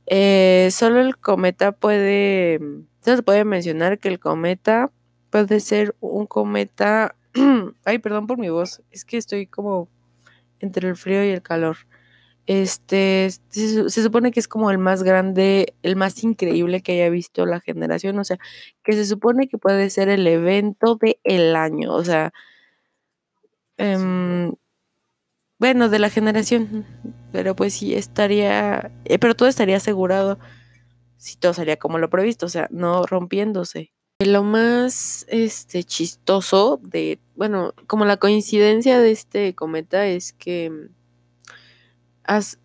Eh, 0.06 0.70
solo 0.72 1.00
el 1.00 1.18
cometa 1.18 1.72
puede, 1.72 2.60
se 3.02 3.24
puede 3.24 3.46
mencionar 3.46 3.98
que 3.98 4.10
el 4.10 4.20
cometa 4.20 4.92
puede 5.32 5.62
ser 5.62 5.96
un 6.02 6.28
cometa. 6.28 7.16
Ay, 7.86 8.00
perdón 8.00 8.28
por 8.28 8.38
mi 8.38 8.50
voz, 8.50 8.82
es 8.92 9.06
que 9.06 9.18
estoy 9.18 9.48
como 9.48 9.90
entre 10.60 10.90
el 10.90 10.96
frío 10.98 11.26
y 11.26 11.30
el 11.32 11.42
calor. 11.44 11.78
Este 12.48 13.30
se, 13.50 13.90
se 13.90 14.04
supone 14.04 14.32
que 14.32 14.40
es 14.42 14.48
como 14.50 14.72
el 14.72 14.80
más 14.80 15.04
grande, 15.04 15.76
el 15.84 15.96
más 15.98 16.24
increíble 16.24 16.82
que 16.82 16.94
haya 16.94 17.10
visto 17.10 17.46
la 17.46 17.62
generación, 17.62 18.20
o 18.20 18.24
sea, 18.26 18.38
que 18.84 18.94
se 18.94 19.06
supone 19.06 19.48
que 19.50 19.58
puede 19.60 19.90
ser 19.92 20.10
el 20.10 20.28
evento 20.28 20.98
del 20.98 21.18
el 21.26 21.56
año, 21.58 21.94
o 21.94 22.04
sea, 22.06 22.34
Em, 23.78 24.52
bueno, 25.60 25.90
de 25.90 26.00
la 26.00 26.10
generación, 26.10 26.86
pero 27.32 27.56
pues 27.56 27.74
sí 27.76 27.96
estaría, 27.96 28.92
eh, 29.06 29.20
pero 29.20 29.36
todo 29.36 29.48
estaría 29.50 29.78
asegurado 29.78 30.38
si 31.18 31.38
todo 31.38 31.54
sería 31.56 31.78
como 31.78 32.00
lo 32.00 32.12
previsto, 32.12 32.48
o 32.48 32.50
sea, 32.50 32.70
no 32.72 33.06
rompiéndose. 33.08 33.94
Lo 34.24 34.44
más 34.44 35.26
este 35.28 35.84
chistoso 35.84 36.80
de, 36.82 37.20
bueno, 37.36 37.74
como 37.86 38.06
la 38.06 38.16
coincidencia 38.16 38.98
de 39.02 39.12
este 39.12 39.54
cometa 39.56 40.08
es 40.08 40.32
que 40.32 40.72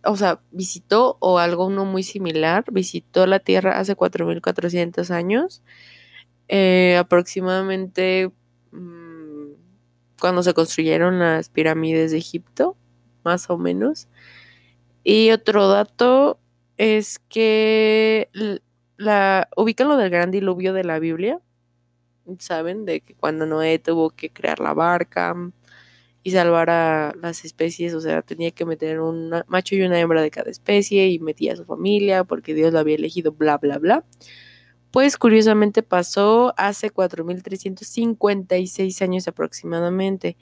o 0.04 0.16
sea, 0.16 0.40
visitó 0.50 1.16
o 1.20 1.38
algo 1.38 1.66
uno 1.66 1.84
muy 1.84 2.02
similar, 2.02 2.64
visitó 2.70 3.26
la 3.26 3.40
Tierra 3.40 3.78
hace 3.78 3.94
4400 3.96 5.10
años, 5.10 5.62
eh, 6.48 6.96
aproximadamente 6.98 8.30
mm, 8.72 9.52
cuando 10.20 10.42
se 10.42 10.54
construyeron 10.54 11.18
las 11.18 11.48
pirámides 11.48 12.12
de 12.12 12.18
Egipto, 12.18 12.76
más 13.24 13.50
o 13.50 13.58
menos. 13.58 14.08
Y 15.04 15.30
otro 15.32 15.68
dato 15.68 16.38
es 16.76 17.18
que 17.28 18.30
la 19.00 19.48
ubican 19.56 19.88
lo 19.88 19.96
del 19.96 20.10
gran 20.10 20.30
diluvio 20.30 20.74
de 20.74 20.84
la 20.84 20.98
Biblia, 20.98 21.40
¿saben? 22.38 22.84
De 22.84 23.00
que 23.00 23.14
cuando 23.14 23.46
Noé 23.46 23.78
tuvo 23.78 24.10
que 24.10 24.30
crear 24.30 24.60
la 24.60 24.74
barca 24.74 25.34
y 26.22 26.32
salvar 26.32 26.68
a 26.68 27.14
las 27.20 27.46
especies, 27.46 27.94
o 27.94 28.00
sea, 28.02 28.20
tenía 28.20 28.50
que 28.50 28.66
meter 28.66 29.00
un 29.00 29.32
macho 29.48 29.74
y 29.74 29.80
una 29.82 29.98
hembra 29.98 30.20
de 30.20 30.30
cada 30.30 30.50
especie 30.50 31.08
y 31.08 31.18
metía 31.18 31.54
a 31.54 31.56
su 31.56 31.64
familia 31.64 32.24
porque 32.24 32.52
Dios 32.52 32.74
lo 32.74 32.78
había 32.78 32.96
elegido, 32.96 33.32
bla, 33.32 33.56
bla, 33.56 33.78
bla. 33.78 34.04
Pues 34.90 35.16
curiosamente 35.16 35.82
pasó 35.82 36.52
hace 36.58 36.92
4.356 36.92 39.02
años 39.02 39.28
aproximadamente. 39.28 40.36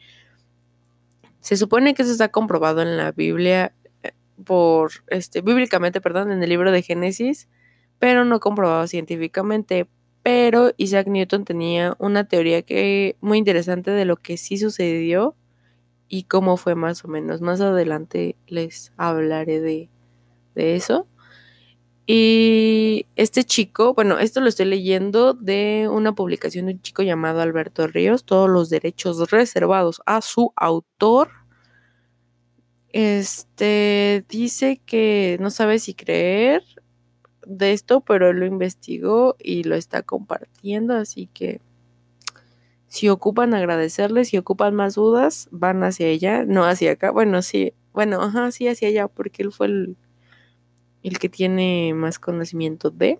Se 1.40 1.56
supone 1.56 1.94
que 1.94 2.02
eso 2.02 2.10
está 2.10 2.30
comprobado 2.30 2.82
en 2.82 2.96
la 2.96 3.12
Biblia, 3.12 3.72
eh, 4.02 4.10
por, 4.44 4.90
este, 5.08 5.42
bíblicamente, 5.42 6.00
perdón, 6.00 6.32
en 6.32 6.42
el 6.42 6.48
libro 6.48 6.72
de 6.72 6.82
Génesis, 6.82 7.48
pero 7.98 8.24
no 8.24 8.40
comprobado 8.40 8.86
científicamente. 8.86 9.88
Pero 10.22 10.72
Isaac 10.76 11.08
Newton 11.08 11.44
tenía 11.44 11.96
una 11.98 12.24
teoría 12.24 12.62
que 12.62 13.16
muy 13.20 13.38
interesante 13.38 13.90
de 13.90 14.04
lo 14.04 14.16
que 14.16 14.36
sí 14.36 14.58
sucedió 14.58 15.36
y 16.08 16.24
cómo 16.24 16.56
fue 16.56 16.74
más 16.74 17.04
o 17.04 17.08
menos. 17.08 17.40
Más 17.40 17.60
adelante 17.60 18.36
les 18.46 18.92
hablaré 18.96 19.60
de, 19.60 19.90
de 20.54 20.76
eso. 20.76 21.06
Y 22.10 23.06
este 23.16 23.44
chico, 23.44 23.92
bueno, 23.92 24.18
esto 24.18 24.40
lo 24.40 24.48
estoy 24.48 24.64
leyendo 24.64 25.34
de 25.34 25.88
una 25.92 26.14
publicación 26.14 26.64
de 26.66 26.72
un 26.72 26.80
chico 26.80 27.02
llamado 27.02 27.42
Alberto 27.42 27.86
Ríos, 27.86 28.24
todos 28.24 28.48
los 28.48 28.70
derechos 28.70 29.30
reservados 29.30 30.00
a 30.06 30.22
su 30.22 30.54
autor. 30.56 31.28
Este 32.92 34.24
dice 34.26 34.80
que 34.86 35.36
no 35.38 35.50
sabe 35.50 35.78
si 35.78 35.92
creer 35.92 36.62
de 37.48 37.72
esto, 37.72 38.00
pero 38.02 38.30
él 38.30 38.38
lo 38.38 38.46
investigó 38.46 39.36
y 39.38 39.64
lo 39.64 39.74
está 39.74 40.02
compartiendo, 40.02 40.94
así 40.94 41.28
que 41.32 41.60
si 42.88 43.08
ocupan 43.08 43.54
agradecerle, 43.54 44.24
si 44.24 44.38
ocupan 44.38 44.74
más 44.74 44.94
dudas, 44.94 45.48
van 45.50 45.82
hacia 45.82 46.06
ella, 46.06 46.44
no 46.44 46.64
hacia 46.64 46.92
acá. 46.92 47.10
Bueno, 47.10 47.42
sí, 47.42 47.74
bueno, 47.92 48.22
ajá, 48.22 48.50
sí 48.50 48.66
hacia 48.66 48.88
allá, 48.88 49.08
porque 49.08 49.42
él 49.42 49.52
fue 49.52 49.66
el, 49.66 49.96
el 51.02 51.18
que 51.18 51.28
tiene 51.28 51.92
más 51.94 52.18
conocimiento 52.18 52.90
de. 52.90 53.18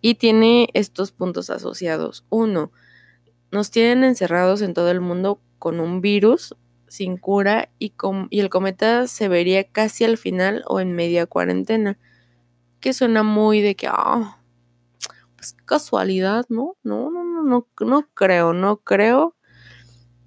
Y 0.00 0.16
tiene 0.16 0.68
estos 0.74 1.12
puntos 1.12 1.48
asociados. 1.48 2.24
Uno, 2.28 2.72
nos 3.50 3.70
tienen 3.70 4.04
encerrados 4.04 4.62
en 4.62 4.74
todo 4.74 4.90
el 4.90 5.00
mundo 5.00 5.40
con 5.58 5.80
un 5.80 6.00
virus 6.00 6.56
sin 6.88 7.16
cura 7.16 7.70
y, 7.78 7.94
y 8.30 8.40
el 8.40 8.50
cometa 8.50 9.06
se 9.06 9.28
vería 9.28 9.64
casi 9.64 10.04
al 10.04 10.18
final 10.18 10.62
o 10.66 10.80
en 10.80 10.92
media 10.92 11.26
cuarentena. 11.26 11.98
Que 12.84 12.92
suena 12.92 13.22
muy 13.22 13.62
de 13.62 13.76
que, 13.76 13.86
ah, 13.90 14.36
pues 15.36 15.54
casualidad, 15.64 16.44
¿no? 16.50 16.76
No, 16.82 17.10
no, 17.10 17.24
no, 17.24 17.42
no, 17.42 17.66
no 17.80 18.08
creo, 18.12 18.52
no 18.52 18.76
creo. 18.76 19.34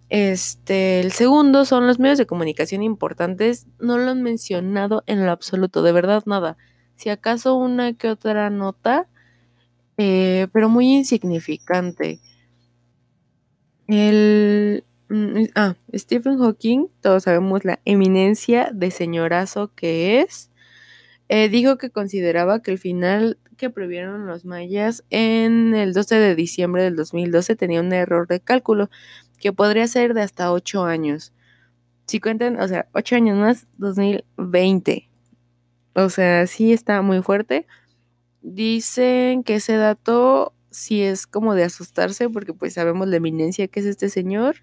Este, 0.10 1.00
el 1.02 1.12
segundo 1.12 1.66
son 1.66 1.86
los 1.86 2.00
medios 2.00 2.18
de 2.18 2.26
comunicación 2.26 2.82
importantes. 2.82 3.68
No 3.80 4.00
lo 4.00 4.10
han 4.10 4.24
mencionado 4.24 5.04
en 5.06 5.24
lo 5.24 5.32
absoluto, 5.32 5.84
de 5.84 5.92
verdad 5.92 6.24
nada. 6.26 6.58
Si 6.96 7.10
acaso 7.12 7.54
una 7.54 7.94
que 7.94 8.10
otra 8.10 8.50
nota, 8.50 9.08
eh, 9.98 10.48
pero 10.52 10.70
muy 10.70 10.92
insignificante. 10.96 12.22
El, 13.88 14.84
mm, 15.10 15.44
ah, 15.56 15.76
Stephen 15.94 16.40
Hawking, 16.40 16.88
todos 17.02 17.24
sabemos 17.24 17.66
la 17.66 17.80
eminencia 17.86 18.72
de 18.74 18.92
señorazo 18.92 19.74
que 19.76 20.22
es, 20.22 20.50
eh, 21.30 21.50
dijo 21.50 21.78
que 21.78 21.90
consideraba 21.90 22.62
que 22.62 22.72
el 22.72 22.78
final 22.78 23.38
que 23.58 23.70
previeron 23.70 24.28
los 24.28 24.46
mayas 24.46 25.04
en 25.10 25.76
el 25.76 25.94
12 25.94 26.16
de 26.16 26.36
diciembre 26.36 26.84
del 26.84 26.96
2012 26.96 27.56
tenía 27.56 27.82
un 27.82 27.92
error 27.92 28.28
de 28.28 28.40
cálculo 28.40 28.90
que 29.40 29.54
podría 29.54 29.88
ser 29.88 30.14
de 30.14 30.22
hasta 30.22 30.52
8 30.52 30.86
años. 30.86 31.34
Si 32.08 32.20
cuentan, 32.20 32.60
o 32.60 32.68
sea, 32.68 32.88
8 32.94 33.16
años 33.16 33.38
más, 33.38 33.68
2020. 33.78 35.10
O 35.96 36.10
sea, 36.10 36.48
sí 36.48 36.74
está 36.74 37.02
muy 37.02 37.22
fuerte. 37.22 37.68
Dicen 38.42 39.44
que 39.44 39.56
ese 39.56 39.76
dato 39.78 40.54
sí 40.70 41.02
es 41.04 41.28
como 41.28 41.56
de 41.56 41.64
asustarse 41.64 42.30
porque 42.30 42.54
pues 42.54 42.74
sabemos 42.74 43.08
la 43.08 43.18
eminencia 43.18 43.68
que 43.68 43.80
es 43.80 43.86
este 43.88 44.10
señor 44.10 44.58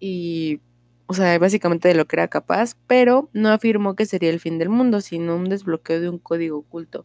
y, 0.00 0.60
o 1.06 1.14
sea, 1.14 1.38
básicamente 1.38 1.88
de 1.88 1.94
lo 1.94 2.06
que 2.06 2.16
era 2.16 2.28
capaz, 2.28 2.76
pero 2.86 3.28
no 3.32 3.50
afirmó 3.50 3.94
que 3.94 4.06
sería 4.06 4.30
el 4.30 4.40
fin 4.40 4.58
del 4.58 4.68
mundo, 4.68 5.00
sino 5.00 5.36
un 5.36 5.44
desbloqueo 5.44 6.00
de 6.00 6.08
un 6.08 6.18
código 6.18 6.58
oculto. 6.58 7.04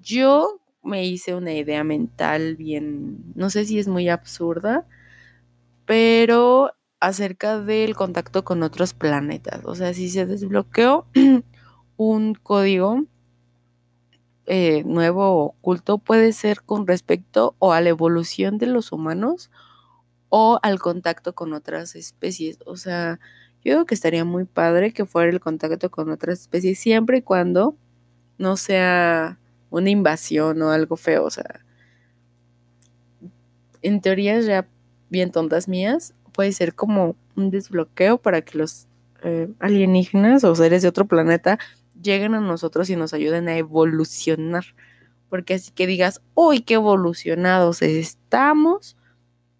Yo 0.00 0.60
me 0.82 1.06
hice 1.06 1.34
una 1.34 1.54
idea 1.54 1.84
mental 1.84 2.56
bien, 2.56 3.18
no 3.34 3.50
sé 3.50 3.64
si 3.64 3.78
es 3.78 3.88
muy 3.88 4.08
absurda, 4.08 4.86
pero 5.86 6.72
acerca 7.00 7.58
del 7.58 7.96
contacto 7.96 8.44
con 8.44 8.62
otros 8.62 8.94
planetas. 8.94 9.64
O 9.64 9.74
sea, 9.74 9.94
si 9.94 10.08
se 10.10 10.26
desbloqueó 10.26 11.06
un 11.96 12.34
código 12.34 13.04
eh, 14.46 14.82
nuevo 14.84 15.44
oculto, 15.44 15.98
puede 15.98 16.32
ser 16.32 16.62
con 16.62 16.86
respecto 16.86 17.54
o 17.58 17.72
a 17.72 17.80
la 17.80 17.88
evolución 17.90 18.58
de 18.58 18.66
los 18.66 18.92
humanos 18.92 19.50
o 20.34 20.58
al 20.62 20.78
contacto 20.78 21.34
con 21.34 21.52
otras 21.52 21.94
especies. 21.94 22.58
O 22.64 22.78
sea, 22.78 23.20
yo 23.62 23.74
creo 23.74 23.84
que 23.84 23.94
estaría 23.94 24.24
muy 24.24 24.46
padre 24.46 24.94
que 24.94 25.04
fuera 25.04 25.30
el 25.30 25.40
contacto 25.40 25.90
con 25.90 26.08
otras 26.08 26.40
especies 26.40 26.78
siempre 26.78 27.18
y 27.18 27.22
cuando 27.22 27.76
no 28.38 28.56
sea 28.56 29.38
una 29.68 29.90
invasión 29.90 30.62
o 30.62 30.70
algo 30.70 30.96
feo. 30.96 31.24
O 31.24 31.30
sea, 31.30 31.60
en 33.82 34.00
teoría 34.00 34.40
ya 34.40 34.66
bien 35.10 35.32
tontas 35.32 35.68
mías, 35.68 36.14
puede 36.32 36.52
ser 36.52 36.74
como 36.74 37.14
un 37.36 37.50
desbloqueo 37.50 38.16
para 38.16 38.40
que 38.40 38.56
los 38.56 38.86
eh, 39.22 39.50
alienígenas 39.60 40.44
o 40.44 40.54
seres 40.54 40.80
de 40.80 40.88
otro 40.88 41.04
planeta 41.04 41.58
lleguen 42.00 42.32
a 42.34 42.40
nosotros 42.40 42.88
y 42.88 42.96
nos 42.96 43.12
ayuden 43.12 43.48
a 43.48 43.58
evolucionar. 43.58 44.64
Porque 45.28 45.52
así 45.52 45.72
que 45.72 45.86
digas, 45.86 46.22
uy, 46.32 46.60
qué 46.60 46.74
evolucionados 46.74 47.82
estamos, 47.82 48.96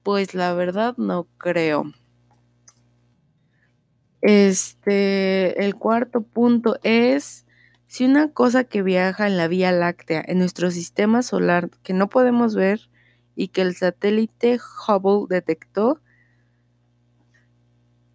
pues 0.03 0.35
la 0.35 0.53
verdad 0.55 0.97
no 0.97 1.27
creo. 1.39 1.93
Este, 4.21 5.65
el 5.65 5.75
cuarto 5.75 6.23
punto 6.23 6.79
es, 6.83 7.45
si 7.87 8.05
una 8.05 8.33
cosa 8.33 8.65
que 8.65 8.83
viaja 8.83 9.27
en 9.27 9.37
la 9.37 9.49
Vía 9.49 9.73
Láctea, 9.73 10.23
en 10.27 10.39
nuestro 10.39 10.71
sistema 10.71 11.23
solar, 11.23 11.71
que 11.83 11.93
no 11.93 12.09
podemos 12.09 12.55
ver, 12.55 12.89
y 13.35 13.49
que 13.49 13.63
el 13.63 13.75
satélite 13.75 14.59
Hubble 14.87 15.27
detectó, 15.29 16.01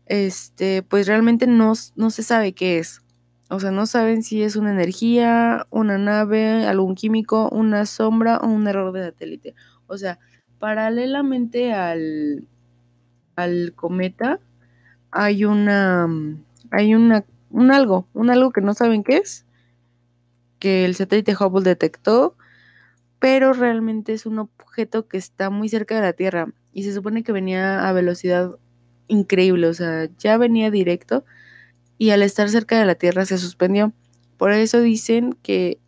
este, 0.06 0.84
pues 0.84 1.08
realmente 1.08 1.48
no, 1.48 1.74
no 1.96 2.10
se 2.10 2.24
sabe 2.24 2.54
qué 2.54 2.80
es. 2.80 3.02
O 3.50 3.60
sea, 3.60 3.72
no 3.72 3.86
saben 3.86 4.24
si 4.24 4.44
es 4.44 4.56
una 4.56 4.72
energía, 4.72 5.68
una 5.70 5.98
nave, 5.98 6.66
algún 6.66 6.96
químico, 6.96 7.50
una 7.50 7.86
sombra 7.86 8.38
o 8.38 8.48
un 8.48 8.68
error 8.68 8.92
de 8.94 9.06
satélite. 9.06 9.56
O 9.88 9.98
sea, 9.98 10.20
paralelamente 10.60 11.74
al, 11.74 12.46
al 13.36 13.74
cometa 13.76 14.40
hay 15.12 15.46
una 15.46 16.08
hay 16.72 16.96
una 16.96 17.24
un 17.50 17.72
algo, 17.72 18.08
un 18.14 18.30
algo 18.30 18.52
que 18.52 18.62
no 18.62 18.74
saben 18.74 19.04
qué 19.04 19.18
es, 19.18 19.46
que 20.60 20.84
el 20.84 20.96
satélite 20.96 21.36
Hubble 21.40 21.64
detectó 21.64 22.36
pero 23.20 23.54
realmente 23.54 24.14
es 24.14 24.26
un 24.26 24.40
objeto 24.40 25.08
que 25.08 25.18
está 25.18 25.50
muy 25.50 25.70
cerca 25.70 25.96
de 25.96 26.02
la 26.02 26.14
Tierra 26.14 26.48
y 26.74 26.84
se 26.84 26.94
supone 26.94 27.24
que 27.24 27.32
venía 27.32 27.88
a 27.88 27.94
velocidad 27.94 28.52
increíble, 29.08 29.68
o 29.68 29.74
sea, 29.74 30.10
ya 30.20 30.38
venía 30.38 30.70
directo 30.70 31.26
y 31.98 32.12
al 32.12 32.22
estar 32.22 32.50
cerca 32.50 32.78
de 32.78 32.86
la 32.86 32.96
Tierra 32.96 33.26
se 33.26 33.38
suspendió. 33.38 33.94
Por 34.38 34.52
eso 34.52 34.80
dicen 34.82 35.36
que 35.42 35.80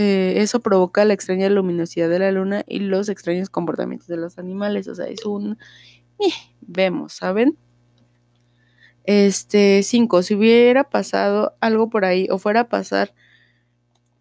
eh, 0.00 0.40
eso 0.40 0.60
provoca 0.60 1.04
la 1.04 1.14
extraña 1.14 1.48
luminosidad 1.48 2.08
de 2.08 2.18
la 2.18 2.32
luna 2.32 2.64
y 2.66 2.80
los 2.80 3.08
extraños 3.08 3.50
comportamientos 3.50 4.08
de 4.08 4.16
los 4.16 4.38
animales, 4.38 4.88
o 4.88 4.94
sea, 4.94 5.06
es 5.06 5.24
un... 5.24 5.58
Eh, 6.18 6.32
vemos, 6.60 7.14
¿saben? 7.14 7.56
Este, 9.04 9.82
cinco, 9.82 10.22
si 10.22 10.34
hubiera 10.34 10.84
pasado 10.84 11.54
algo 11.60 11.90
por 11.90 12.04
ahí 12.04 12.28
o 12.30 12.38
fuera 12.38 12.60
a 12.60 12.68
pasar 12.68 13.14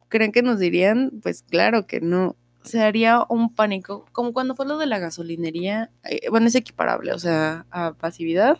¿Creen 0.09 0.31
que 0.31 0.41
nos 0.41 0.59
dirían? 0.59 1.11
Pues 1.21 1.43
claro 1.43 1.85
que 1.85 2.01
no. 2.01 2.35
Se 2.63 2.81
haría 2.81 3.23
un 3.29 3.53
pánico, 3.53 4.05
como 4.11 4.33
cuando 4.33 4.55
fue 4.55 4.65
lo 4.65 4.77
de 4.77 4.87
la 4.87 4.99
gasolinería, 4.99 5.91
eh, 6.03 6.29
bueno, 6.29 6.47
es 6.47 6.55
equiparable, 6.55 7.13
o 7.13 7.19
sea, 7.19 7.65
a 7.71 7.93
pasividad. 7.93 8.57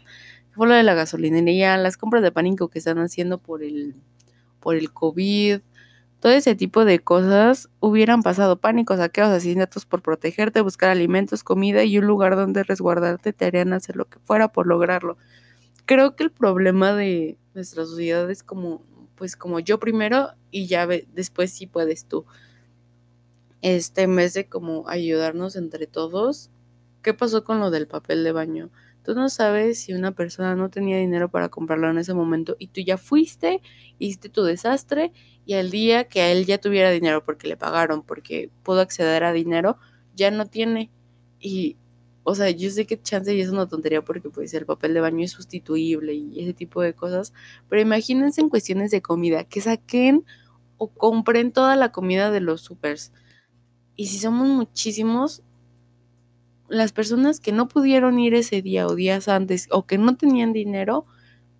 Fue 0.51 0.67
lo 0.67 0.75
de 0.75 0.83
la 0.83 0.93
gasolinería, 0.93 1.75
las 1.77 1.97
compras 1.97 2.23
de 2.23 2.31
pánico 2.31 2.69
que 2.69 2.79
están 2.79 2.99
haciendo 2.99 3.39
por 3.39 3.63
el, 3.63 3.95
por 4.59 4.75
el 4.75 4.93
COVID, 4.93 5.61
todo 6.19 6.33
ese 6.33 6.55
tipo 6.55 6.85
de 6.85 6.99
cosas 6.99 7.69
hubieran 7.79 8.23
pasado 8.23 8.57
pánicos, 8.57 8.97
saqueos, 8.97 9.29
asesinatos 9.29 9.85
por 9.85 10.01
protegerte, 10.01 10.61
buscar 10.61 10.89
alimentos, 10.89 11.43
comida 11.43 11.83
y 11.83 11.97
un 11.97 12.05
lugar 12.07 12.35
donde 12.35 12.63
resguardarte 12.63 13.33
te 13.33 13.45
harían 13.45 13.73
hacer 13.73 13.95
lo 13.95 14.05
que 14.05 14.19
fuera 14.19 14.49
por 14.51 14.67
lograrlo. 14.67 15.17
Creo 15.85 16.15
que 16.15 16.23
el 16.23 16.31
problema 16.31 16.93
de 16.93 17.37
nuestra 17.53 17.85
sociedad 17.85 18.29
es 18.29 18.43
como 18.43 18.83
pues 19.15 19.35
como 19.35 19.59
yo 19.59 19.79
primero 19.79 20.29
y 20.49 20.67
ya 20.67 20.87
después 20.87 21.51
sí 21.51 21.67
puedes 21.67 22.05
tú. 22.05 22.25
Este, 23.61 24.03
en 24.03 24.15
vez 24.15 24.33
de 24.33 24.47
como 24.47 24.87
ayudarnos 24.87 25.57
entre 25.57 25.87
todos, 25.87 26.49
¿qué 27.01 27.13
pasó 27.13 27.43
con 27.43 27.59
lo 27.59 27.69
del 27.69 27.87
papel 27.87 28.23
de 28.23 28.31
baño? 28.31 28.69
Tú 29.09 29.15
no 29.15 29.27
sabes 29.27 29.79
si 29.79 29.93
una 29.93 30.11
persona 30.11 30.55
no 30.55 30.69
tenía 30.69 30.99
dinero 30.99 31.31
para 31.31 31.49
comprarlo 31.49 31.89
en 31.89 31.97
ese 31.97 32.13
momento 32.13 32.55
y 32.59 32.67
tú 32.67 32.79
ya 32.81 32.95
fuiste, 32.95 33.59
hiciste 33.97 34.29
tu 34.29 34.43
desastre 34.43 35.11
y 35.47 35.55
al 35.55 35.71
día 35.71 36.03
que 36.03 36.21
a 36.21 36.31
él 36.31 36.45
ya 36.45 36.59
tuviera 36.59 36.91
dinero 36.91 37.25
porque 37.25 37.47
le 37.47 37.57
pagaron, 37.57 38.03
porque 38.03 38.51
pudo 38.61 38.81
acceder 38.81 39.23
a 39.23 39.33
dinero, 39.33 39.79
ya 40.13 40.29
no 40.29 40.45
tiene. 40.45 40.91
Y 41.39 41.75
o 42.21 42.35
sea, 42.35 42.51
yo 42.51 42.69
sé 42.69 42.85
que 42.85 43.01
chance 43.01 43.33
y 43.33 43.41
es 43.41 43.49
una 43.49 43.67
tontería 43.67 44.03
porque 44.03 44.29
pues 44.29 44.53
el 44.53 44.67
papel 44.67 44.93
de 44.93 45.01
baño 45.01 45.25
es 45.25 45.31
sustituible 45.31 46.13
y 46.13 46.39
ese 46.39 46.53
tipo 46.53 46.79
de 46.83 46.93
cosas, 46.93 47.33
pero 47.67 47.81
imagínense 47.81 48.41
en 48.41 48.49
cuestiones 48.49 48.91
de 48.91 49.01
comida, 49.01 49.43
que 49.43 49.59
saquen 49.59 50.23
o 50.77 50.89
compren 50.89 51.51
toda 51.51 51.75
la 51.75 51.91
comida 51.91 52.29
de 52.29 52.41
los 52.41 52.61
supers. 52.61 53.11
Y 53.95 54.05
si 54.05 54.19
somos 54.19 54.47
muchísimos, 54.47 55.41
las 56.69 56.91
personas 56.91 57.39
que 57.39 57.51
no 57.51 57.67
pudieron 57.67 58.19
ir 58.19 58.33
ese 58.33 58.61
día 58.61 58.87
o 58.87 58.95
días 58.95 59.27
antes 59.27 59.67
o 59.71 59.85
que 59.85 59.97
no 59.97 60.15
tenían 60.15 60.53
dinero, 60.53 61.05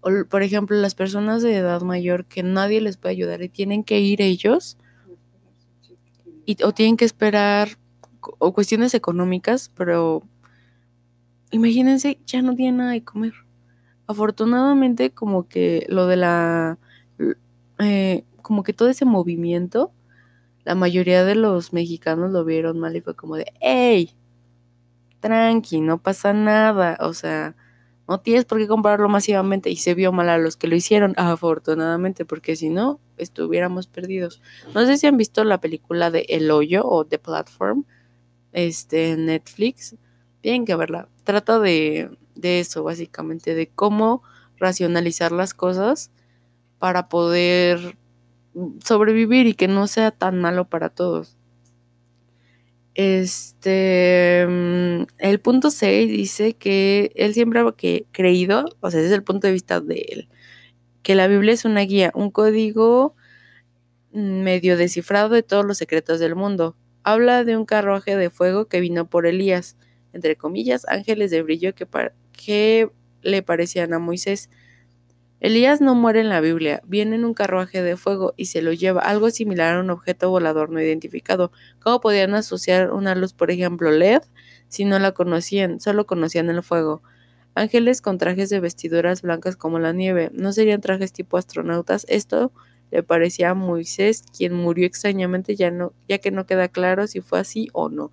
o 0.02 0.10
por 0.30 0.44
ejemplo 0.44 0.78
las 0.78 0.96
personas 0.96 1.42
de 1.42 1.56
edad 1.58 1.82
mayor 1.82 2.26
que 2.26 2.44
nadie 2.44 2.82
les 2.82 2.98
puede 2.98 3.14
ayudar 3.14 3.42
y 3.42 3.50
tienen 3.50 3.84
que 3.84 4.00
ir 4.00 4.22
ellos, 4.22 4.78
y, 6.46 6.58
o 6.64 6.72
tienen 6.74 6.98
que 6.98 7.06
esperar, 7.06 7.78
o 8.22 8.54
cuestiones 8.54 8.94
económicas, 8.94 9.72
pero 9.76 10.24
imagínense, 11.52 12.20
ya 12.26 12.42
no 12.42 12.56
tiene 12.56 12.78
nada 12.78 12.92
de 12.92 13.04
comer. 13.04 13.34
Afortunadamente, 14.08 15.12
como 15.12 15.48
que 15.48 15.86
lo 15.90 16.08
de 16.08 16.18
la, 16.18 16.80
eh, 17.80 18.24
como 18.42 18.64
que 18.64 18.74
todo 18.74 18.90
ese 18.90 19.06
movimiento, 19.06 19.92
la 20.66 20.76
mayoría 20.76 21.24
de 21.24 21.36
los 21.36 21.74
mexicanos 21.74 22.32
lo 22.32 22.44
vieron 22.46 22.80
mal 22.80 22.96
y 22.96 23.02
fue 23.02 23.16
como 23.16 23.36
de, 23.36 23.54
hey, 23.62 24.16
tranqui, 25.20 25.82
no 25.82 26.02
pasa 26.02 26.34
nada, 26.34 26.98
o 27.02 27.14
sea, 27.14 27.56
no 28.08 28.20
tienes 28.20 28.46
por 28.46 28.58
qué 28.58 28.68
comprarlo 28.68 29.08
masivamente 29.08 29.70
y 29.70 29.76
se 29.76 29.94
vio 29.94 30.12
mal 30.12 30.30
a 30.30 30.38
los 30.38 30.58
que 30.58 30.68
lo 30.68 30.76
hicieron, 30.76 31.14
afortunadamente, 31.18 32.26
porque 32.26 32.56
si 32.56 32.70
no, 32.70 33.00
estuviéramos 33.18 33.88
perdidos. 33.88 34.42
No 34.74 34.86
sé 34.86 34.98
si 34.98 35.08
han 35.08 35.18
visto 35.18 35.44
la 35.44 35.62
película 35.62 36.10
de 36.10 36.26
El 36.30 36.50
Hoyo 36.50 36.88
o 36.88 37.06
The 37.06 37.20
Platform, 37.20 37.86
este, 38.52 39.16
Netflix. 39.16 39.96
Tienen 40.42 40.66
que 40.66 40.76
verla. 40.76 41.08
Trata 41.24 41.60
de, 41.60 42.10
de 42.34 42.60
eso, 42.60 42.84
básicamente, 42.84 43.54
de 43.54 43.68
cómo 43.68 44.24
racionalizar 44.58 45.32
las 45.32 45.54
cosas 45.54 46.12
para 46.80 47.10
poder 47.10 47.98
sobrevivir 48.84 49.48
y 49.48 49.54
que 49.54 49.68
no 49.68 49.88
sea 49.88 50.12
tan 50.12 50.40
malo 50.40 50.66
para 50.66 50.90
todos. 50.90 51.38
Este, 53.02 54.46
mm, 54.46 55.04
el 55.20 55.40
punto 55.40 55.72
6 55.72 56.12
dice 56.12 56.56
que 56.56 57.14
él 57.16 57.34
siempre 57.34 57.62
ha 57.62 57.74
creído, 58.12 58.66
o 58.82 58.92
sea, 58.92 59.00
desde 59.00 59.16
el 59.16 59.24
punto 59.24 59.48
de 59.48 59.54
vista 59.54 59.80
de 59.80 60.06
él, 60.10 60.30
que 61.02 61.16
la 61.16 61.30
Biblia 61.30 61.54
es 61.54 61.64
una 61.64 61.80
guía, 61.80 62.12
un 62.14 62.30
código 62.30 63.16
medio 64.12 64.76
descifrado 64.76 65.30
de 65.30 65.44
todos 65.44 65.64
los 65.64 65.78
secretos 65.78 66.20
del 66.20 66.36
mundo. 66.36 66.76
Habla 67.04 67.46
de 67.46 67.56
un 67.56 67.64
carruaje 67.64 68.18
de 68.18 68.30
fuego 68.30 68.66
que 68.68 68.82
vino 68.82 69.10
por 69.10 69.26
Elías, 69.28 69.78
entre 70.12 70.36
comillas, 70.36 70.86
ángeles 70.90 71.32
de 71.32 71.42
brillo 71.42 71.74
que, 71.74 71.88
que 72.34 72.90
le 73.22 73.42
parecían 73.44 73.94
a 73.94 74.00
Moisés. 74.00 74.50
Elías 75.42 75.80
no 75.80 75.96
muere 75.96 76.20
en 76.20 76.28
la 76.28 76.42
Biblia, 76.42 76.82
viene 76.86 77.16
en 77.16 77.24
un 77.24 77.34
carruaje 77.34 77.82
de 77.82 77.96
fuego 77.96 78.34
y 78.36 78.46
se 78.46 78.62
lo 78.62 78.74
lleva, 78.74 79.02
algo 79.02 79.30
similar 79.30 79.78
a 79.78 79.80
un 79.80 79.90
objeto 79.90 80.30
volador 80.30 80.70
no 80.70 80.82
identificado. 80.82 81.52
¿Cómo 81.80 82.02
podían 82.02 82.34
asociar 82.34 82.92
una 82.92 83.16
luz, 83.16 83.34
por 83.34 83.50
ejemplo, 83.50 83.90
LED, 83.90 84.22
si 84.68 84.84
no 84.84 85.00
la 85.00 85.14
conocían, 85.14 85.80
solo 85.80 86.06
conocían 86.06 86.50
el 86.50 86.62
fuego? 86.62 87.02
Ángeles 87.56 88.02
con 88.02 88.18
trajes 88.18 88.50
de 88.50 88.60
vestiduras 88.60 89.22
blancas 89.22 89.56
como 89.56 89.80
la 89.80 89.94
nieve, 89.94 90.30
¿no 90.34 90.52
serían 90.52 90.82
trajes 90.82 91.14
tipo 91.14 91.38
astronautas? 91.38 92.06
Esto 92.10 92.52
le 92.92 93.02
parecía 93.04 93.52
a 93.52 93.54
Moisés, 93.54 94.24
quien 94.38 94.54
murió 94.54 94.86
extrañamente, 94.86 95.56
ya, 95.56 95.72
no, 95.72 95.94
ya 96.10 96.18
que 96.18 96.32
no 96.32 96.46
queda 96.46 96.68
claro 96.68 97.08
si 97.08 97.22
fue 97.22 97.40
así 97.40 97.70
o 97.72 97.88
no. 97.88 98.12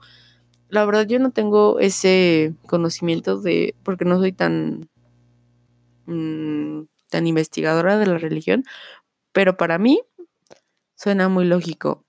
La 0.69 0.85
verdad 0.85 1.07
yo 1.07 1.19
no 1.19 1.31
tengo 1.33 1.81
ese 1.81 2.55
conocimiento 2.67 3.41
de, 3.41 3.75
porque 3.83 4.05
no 4.05 4.19
soy 4.19 4.33
tan... 4.33 4.89
Mmm, 6.07 6.85
tan 7.09 7.27
investigadora 7.27 7.99
de 7.99 8.07
la 8.07 8.19
religión, 8.19 8.65
pero 9.33 9.57
para 9.57 9.79
mí 9.79 10.01
suena 10.95 11.29
muy 11.29 11.45
lógico, 11.45 12.05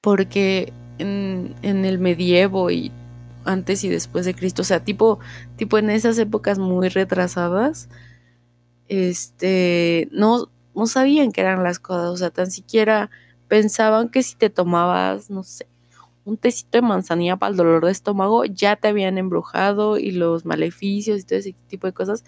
porque 0.00 0.72
en, 0.98 1.54
el 1.62 1.98
medievo 1.98 2.70
y 2.70 2.92
antes 3.44 3.84
y 3.84 3.88
después 3.88 4.24
de 4.24 4.34
Cristo, 4.34 4.62
o 4.62 4.64
sea, 4.64 4.84
tipo, 4.84 5.18
tipo 5.56 5.78
en 5.78 5.90
esas 5.90 6.18
épocas 6.18 6.58
muy 6.58 6.88
retrasadas, 6.88 7.88
este, 8.88 10.08
no, 10.12 10.50
no 10.74 10.86
sabían 10.86 11.32
qué 11.32 11.40
eran 11.42 11.62
las 11.62 11.78
cosas, 11.78 12.10
o 12.10 12.16
sea, 12.16 12.30
tan 12.30 12.50
siquiera 12.50 13.10
pensaban 13.48 14.10
que 14.10 14.22
si 14.22 14.36
te 14.36 14.50
tomabas, 14.50 15.30
no 15.30 15.42
sé, 15.42 15.66
un 16.24 16.36
tecito 16.36 16.78
de 16.78 16.82
manzanilla 16.82 17.36
para 17.36 17.50
el 17.50 17.56
dolor 17.56 17.84
de 17.86 17.90
estómago, 17.90 18.44
ya 18.44 18.76
te 18.76 18.88
habían 18.88 19.16
embrujado 19.16 19.98
y 19.98 20.10
los 20.10 20.44
maleficios 20.44 21.20
y 21.20 21.24
todo 21.24 21.38
ese 21.38 21.54
tipo 21.68 21.86
de 21.86 21.94
cosas 21.94 22.24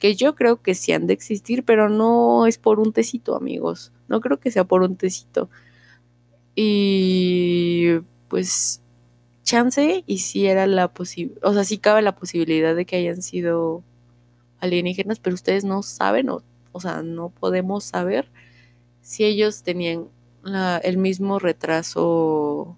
que 0.00 0.16
yo 0.16 0.34
creo 0.34 0.62
que 0.62 0.74
sí 0.74 0.92
han 0.92 1.06
de 1.06 1.12
existir, 1.12 1.64
pero 1.64 1.88
no 1.88 2.46
es 2.46 2.58
por 2.58 2.80
un 2.80 2.92
tecito, 2.92 3.36
amigos. 3.36 3.92
No 4.08 4.20
creo 4.20 4.40
que 4.40 4.50
sea 4.50 4.64
por 4.64 4.82
un 4.82 4.96
tecito. 4.96 5.50
Y 6.56 7.98
pues 8.28 8.82
chance 9.44 10.04
y 10.06 10.18
si 10.18 10.46
era 10.46 10.66
la 10.66 10.92
posibilidad, 10.92 11.44
o 11.44 11.52
sea, 11.54 11.64
sí 11.64 11.78
cabe 11.78 12.02
la 12.02 12.16
posibilidad 12.16 12.74
de 12.74 12.86
que 12.86 12.96
hayan 12.96 13.22
sido 13.22 13.84
alienígenas, 14.60 15.20
pero 15.20 15.34
ustedes 15.34 15.64
no 15.64 15.82
saben, 15.82 16.30
o, 16.30 16.42
o 16.72 16.80
sea, 16.80 17.02
no 17.02 17.30
podemos 17.30 17.84
saber 17.84 18.30
si 19.02 19.24
ellos 19.24 19.62
tenían 19.62 20.08
el 20.82 20.96
mismo 20.96 21.38
retraso 21.38 22.76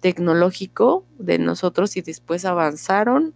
tecnológico 0.00 1.04
de 1.18 1.38
nosotros 1.38 1.96
y 1.96 2.02
después 2.02 2.44
avanzaron 2.44 3.34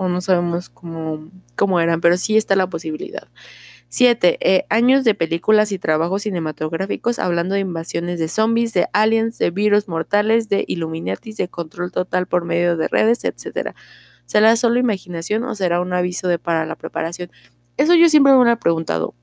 o 0.00 0.08
no 0.08 0.22
sabemos 0.22 0.70
cómo, 0.70 1.28
cómo 1.56 1.78
eran, 1.78 2.00
pero 2.00 2.16
sí 2.16 2.38
está 2.38 2.56
la 2.56 2.70
posibilidad. 2.70 3.28
Siete, 3.90 4.38
eh, 4.40 4.64
años 4.70 5.04
de 5.04 5.14
películas 5.14 5.72
y 5.72 5.78
trabajos 5.78 6.22
cinematográficos 6.22 7.18
hablando 7.18 7.54
de 7.54 7.60
invasiones 7.60 8.18
de 8.18 8.28
zombies, 8.28 8.72
de 8.72 8.88
aliens, 8.94 9.36
de 9.36 9.50
virus 9.50 9.88
mortales, 9.88 10.48
de 10.48 10.64
Illuminatis, 10.66 11.36
de 11.36 11.48
control 11.48 11.92
total 11.92 12.26
por 12.26 12.46
medio 12.46 12.78
de 12.78 12.88
redes, 12.88 13.24
etc. 13.24 13.74
¿Será 14.24 14.56
solo 14.56 14.78
imaginación 14.78 15.44
o 15.44 15.54
será 15.54 15.82
un 15.82 15.92
aviso 15.92 16.28
de 16.28 16.38
para 16.38 16.64
la 16.64 16.76
preparación? 16.76 17.30
Eso 17.76 17.94
yo 17.94 18.08
siempre 18.08 18.32
me 18.32 18.42
lo 18.42 18.50
he 18.50 18.56
preguntado. 18.56 19.14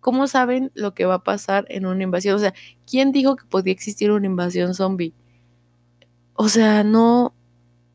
¿Cómo 0.00 0.26
saben 0.26 0.72
lo 0.74 0.94
que 0.94 1.04
va 1.04 1.16
a 1.16 1.22
pasar 1.22 1.66
en 1.68 1.84
una 1.84 2.02
invasión? 2.02 2.36
O 2.36 2.38
sea, 2.38 2.54
¿quién 2.90 3.12
dijo 3.12 3.36
que 3.36 3.44
podía 3.44 3.74
existir 3.74 4.10
una 4.10 4.24
invasión 4.24 4.72
zombie? 4.72 5.12
O 6.32 6.48
sea, 6.48 6.82
no, 6.82 7.34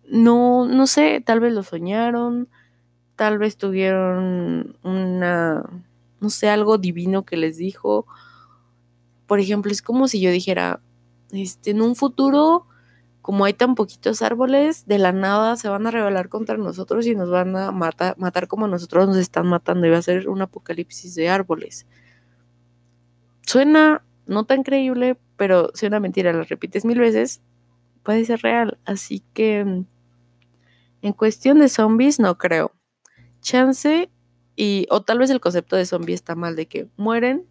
no, 0.09 0.65
no 0.65 0.87
sé, 0.87 1.21
tal 1.25 1.39
vez 1.39 1.53
lo 1.53 1.63
soñaron, 1.63 2.47
tal 3.15 3.37
vez 3.37 3.57
tuvieron 3.57 4.77
una, 4.83 5.63
no 6.19 6.29
sé, 6.29 6.49
algo 6.49 6.77
divino 6.77 7.25
que 7.25 7.37
les 7.37 7.57
dijo. 7.57 8.05
Por 9.25 9.39
ejemplo, 9.39 9.71
es 9.71 9.81
como 9.81 10.07
si 10.07 10.21
yo 10.21 10.31
dijera, 10.31 10.79
este, 11.31 11.71
en 11.71 11.81
un 11.81 11.95
futuro, 11.95 12.65
como 13.21 13.43
hay 13.43 13.53
tan 13.53 13.75
poquitos 13.75 14.21
árboles, 14.21 14.85
de 14.87 14.99
la 14.99 15.11
nada 15.11 15.57
se 15.57 15.67
van 15.67 15.85
a 15.87 15.91
rebelar 15.91 16.29
contra 16.29 16.57
nosotros 16.57 17.05
y 17.07 17.15
nos 17.15 17.29
van 17.29 17.55
a 17.57 17.71
matar, 17.71 18.17
matar 18.17 18.47
como 18.47 18.67
nosotros 18.67 19.07
nos 19.07 19.17
están 19.17 19.47
matando 19.47 19.87
y 19.87 19.89
va 19.89 19.97
a 19.97 20.01
ser 20.01 20.29
un 20.29 20.41
apocalipsis 20.41 21.15
de 21.15 21.27
árboles. 21.27 21.85
Suena 23.41 24.03
no 24.25 24.45
tan 24.45 24.63
creíble, 24.63 25.17
pero 25.37 25.71
si 25.73 25.85
una 25.85 25.99
mentira 25.99 26.33
la 26.33 26.43
repites 26.43 26.85
mil 26.85 26.99
veces, 26.99 27.41
puede 28.03 28.23
ser 28.25 28.41
real. 28.41 28.77
Así 28.85 29.23
que 29.33 29.83
en 31.01 31.13
cuestión 31.13 31.59
de 31.59 31.69
zombies, 31.69 32.19
no 32.19 32.37
creo. 32.37 32.71
Chance 33.41 34.09
y, 34.55 34.87
o 34.89 35.01
tal 35.03 35.19
vez 35.19 35.29
el 35.29 35.39
concepto 35.39 35.75
de 35.75 35.85
zombie 35.85 36.15
está 36.15 36.35
mal, 36.35 36.55
de 36.55 36.67
que 36.67 36.87
mueren 36.97 37.45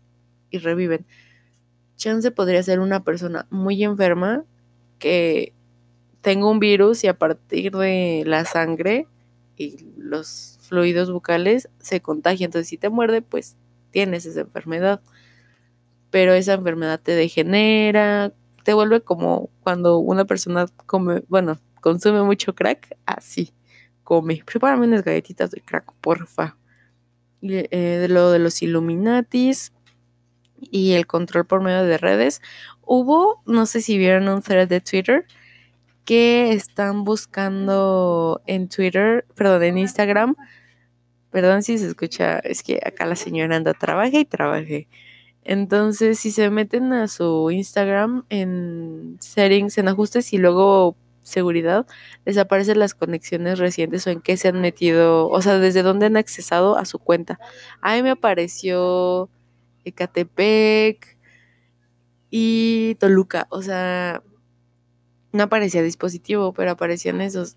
y 0.51 0.59
reviven. 0.59 1.07
Chance 1.97 2.31
podría 2.31 2.63
ser 2.63 2.81
una 2.81 3.05
persona 3.05 3.47
muy 3.51 3.83
enferma 3.85 4.45
que 4.99 5.55
tenga 6.21 6.51
un 6.51 6.59
virus 6.59 7.05
y 7.05 7.07
a 7.07 7.19
partir 7.19 7.73
de 7.73 8.25
la 8.27 8.45
sangre 8.45 9.07
y 9.57 9.77
los 9.97 10.59
fluidos 10.61 11.11
bucales 11.11 11.69
se 11.79 12.01
contagia. 12.01 12.47
Entonces, 12.47 12.69
si 12.69 12.79
te 12.79 12.91
muerde, 12.91 13.23
pues 13.23 13.57
tienes 13.91 14.27
esa 14.27 14.41
enfermedad. 14.41 15.01
Pero 16.11 16.35
esa 16.35 16.55
enfermedad 16.55 17.01
te 17.01 17.13
degenera, 17.13 18.33
te 18.65 18.75
vuelve 18.75 19.01
como 19.01 19.51
cuando 19.61 19.99
una 19.99 20.25
persona 20.25 20.67
come, 20.87 21.23
bueno, 21.29 21.59
consume 21.87 22.20
mucho 22.25 22.53
crack, 22.53 22.96
así 23.07 23.55
come. 24.03 24.42
Prepárame 24.44 24.88
unas 24.88 25.05
galletitas 25.05 25.53
de 25.53 25.61
crack, 25.61 25.92
porfa. 26.01 26.57
Eh, 27.42 27.68
de 27.70 28.09
lo 28.09 28.33
de 28.33 28.40
los 28.40 28.61
Illuminatis 28.61 29.72
y 30.59 30.94
el 30.94 31.07
control 31.07 31.46
por 31.46 31.62
medio 31.62 31.85
de 31.85 31.96
redes. 31.96 32.42
Hubo, 32.83 33.40
no 33.46 33.66
sé 33.66 33.83
si 33.83 33.99
vieron 33.99 34.29
un 34.29 34.42
thread 34.42 34.66
de 34.66 34.81
Twitter 34.81 35.27
que 36.05 36.53
están 36.53 37.05
buscando 37.05 38.42
en 38.46 38.68
Twitter, 38.68 39.25
perdón, 39.37 39.62
en 39.62 39.79
Instagram. 39.79 40.35
Perdón 41.31 41.62
si 41.62 41.79
se 41.79 41.87
escucha, 41.87 42.40
es 42.40 42.64
que 42.64 42.81
acá 42.85 43.07
la 43.07 43.14
señora 43.14 43.55
anda, 43.55 43.75
trabaje 43.75 44.18
y 44.18 44.25
trabaje. 44.25 44.88
Entonces, 45.44 46.18
si 46.18 46.33
se 46.33 46.51
meten 46.51 46.92
a 46.92 47.07
su 47.07 47.53
Instagram 47.53 48.25
en 48.29 49.18
settings, 49.20 49.79
en 49.79 49.87
ajustes 49.87 50.33
y 50.33 50.38
luego 50.38 50.96
seguridad, 51.27 51.87
les 52.25 52.39
aparecen 52.39 52.79
las 52.79 52.95
conexiones 52.95 53.59
recientes 53.59 54.07
o 54.07 54.11
en 54.11 54.21
qué 54.21 54.37
se 54.37 54.49
han 54.49 54.61
metido, 54.61 55.29
o 55.29 55.43
sea, 55.43 55.59
desde 55.59 55.83
dónde 55.83 56.07
han 56.07 56.17
accesado 56.17 56.79
a 56.79 56.85
su 56.85 56.99
cuenta. 56.99 57.39
A 57.81 57.95
mí 57.97 58.03
me 58.03 58.11
apareció 58.11 59.29
Ecatepec 59.85 61.19
y 62.31 62.97
Toluca, 62.97 63.47
o 63.51 63.62
sea, 63.62 64.23
no 65.33 65.45
aparecía 65.45 65.83
dispositivo, 65.83 66.53
pero 66.53 66.73
aparecían 66.73 67.21
esos. 67.21 67.57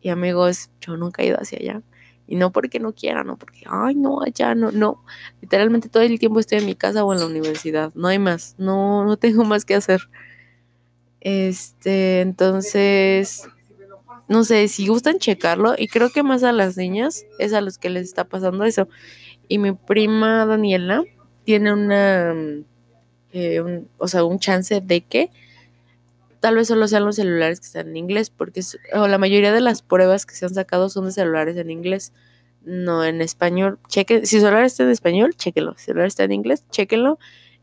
Y 0.00 0.10
amigos, 0.10 0.70
yo 0.80 0.96
nunca 0.96 1.22
he 1.22 1.26
ido 1.26 1.38
hacia 1.40 1.58
allá. 1.58 1.82
Y 2.26 2.36
no 2.36 2.52
porque 2.52 2.80
no 2.80 2.94
quiera, 2.94 3.22
no 3.24 3.36
porque, 3.36 3.64
ay, 3.66 3.94
no, 3.94 4.22
allá 4.22 4.54
no, 4.54 4.70
no. 4.72 5.04
Literalmente 5.40 5.88
todo 5.88 6.02
el 6.02 6.18
tiempo 6.18 6.40
estoy 6.40 6.58
en 6.58 6.66
mi 6.66 6.74
casa 6.74 7.04
o 7.04 7.12
en 7.12 7.20
la 7.20 7.26
universidad. 7.26 7.92
No 7.94 8.08
hay 8.08 8.18
más, 8.18 8.54
no, 8.58 9.04
no 9.04 9.16
tengo 9.16 9.44
más 9.44 9.64
que 9.64 9.74
hacer. 9.74 10.08
Este, 11.24 12.20
entonces, 12.20 13.48
no 14.28 14.44
sé, 14.44 14.68
si 14.68 14.86
gustan 14.86 15.18
checarlo, 15.18 15.74
y 15.76 15.88
creo 15.88 16.10
que 16.10 16.22
más 16.22 16.44
a 16.44 16.52
las 16.52 16.76
niñas 16.76 17.24
es 17.38 17.54
a 17.54 17.62
los 17.62 17.78
que 17.78 17.90
les 17.90 18.04
está 18.04 18.24
pasando 18.24 18.64
eso. 18.64 18.88
Y 19.48 19.58
mi 19.58 19.72
prima 19.72 20.46
Daniela 20.46 21.02
tiene 21.44 21.72
una, 21.72 22.34
eh, 23.32 23.82
o 23.98 24.06
sea, 24.06 24.24
un 24.24 24.38
chance 24.38 24.80
de 24.82 25.00
que 25.00 25.30
tal 26.40 26.56
vez 26.56 26.68
solo 26.68 26.86
sean 26.88 27.06
los 27.06 27.16
celulares 27.16 27.58
que 27.58 27.66
están 27.66 27.88
en 27.88 27.96
inglés, 27.96 28.28
porque 28.28 28.60
o 28.92 29.08
la 29.08 29.16
mayoría 29.16 29.50
de 29.50 29.62
las 29.62 29.80
pruebas 29.80 30.26
que 30.26 30.34
se 30.34 30.44
han 30.44 30.54
sacado 30.54 30.90
son 30.90 31.06
de 31.06 31.12
celulares 31.12 31.56
en 31.56 31.70
inglés, 31.70 32.12
no 32.64 33.02
en 33.02 33.22
español. 33.22 33.78
Chequen, 33.88 34.26
si 34.26 34.36
el 34.36 34.42
celular 34.42 34.64
está 34.64 34.82
en 34.82 34.90
español, 34.90 35.34
chequenlo. 35.36 35.72
Si 35.78 35.82
el 35.82 35.86
celular 35.86 36.06
está 36.06 36.24
en 36.24 36.32
inglés, 36.32 36.64
chequenlo 36.70 37.18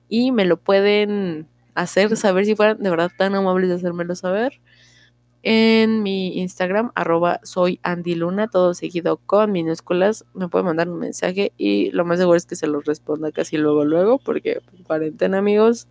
y 0.10 0.32
me 0.32 0.46
lo 0.46 0.58
pueden 0.58 1.48
hacer 1.82 2.16
saber 2.18 2.46
si 2.46 2.56
fueran 2.56 2.82
de 2.82 2.90
verdad 2.90 3.12
tan 3.18 3.36
amables 3.36 3.70
de 3.70 3.76
hacérmelo 3.76 4.16
saber 4.16 4.62
en 5.44 6.04
mi 6.04 6.40
Instagram, 6.40 6.92
arroba 6.94 7.40
soy 7.44 7.80
Andy 7.82 8.14
Luna, 8.14 8.48
todo 8.48 8.74
seguido 8.76 9.18
con 9.18 9.52
minúsculas. 9.52 10.26
Me 10.36 10.48
pueden 10.50 10.68
mandar 10.68 10.88
un 10.88 11.00
mensaje 11.00 11.52
y 11.58 11.90
lo 11.92 12.06
más 12.06 12.20
seguro 12.20 12.38
es 12.38 12.46
que 12.46 12.56
se 12.56 12.68
los 12.68 12.86
responda 12.86 13.32
casi 13.32 13.58
luego, 13.58 13.84
luego, 13.84 14.20
porque 14.20 14.62
pues, 14.70 14.84
cuarentena, 14.84 15.40
amigos. 15.40 15.88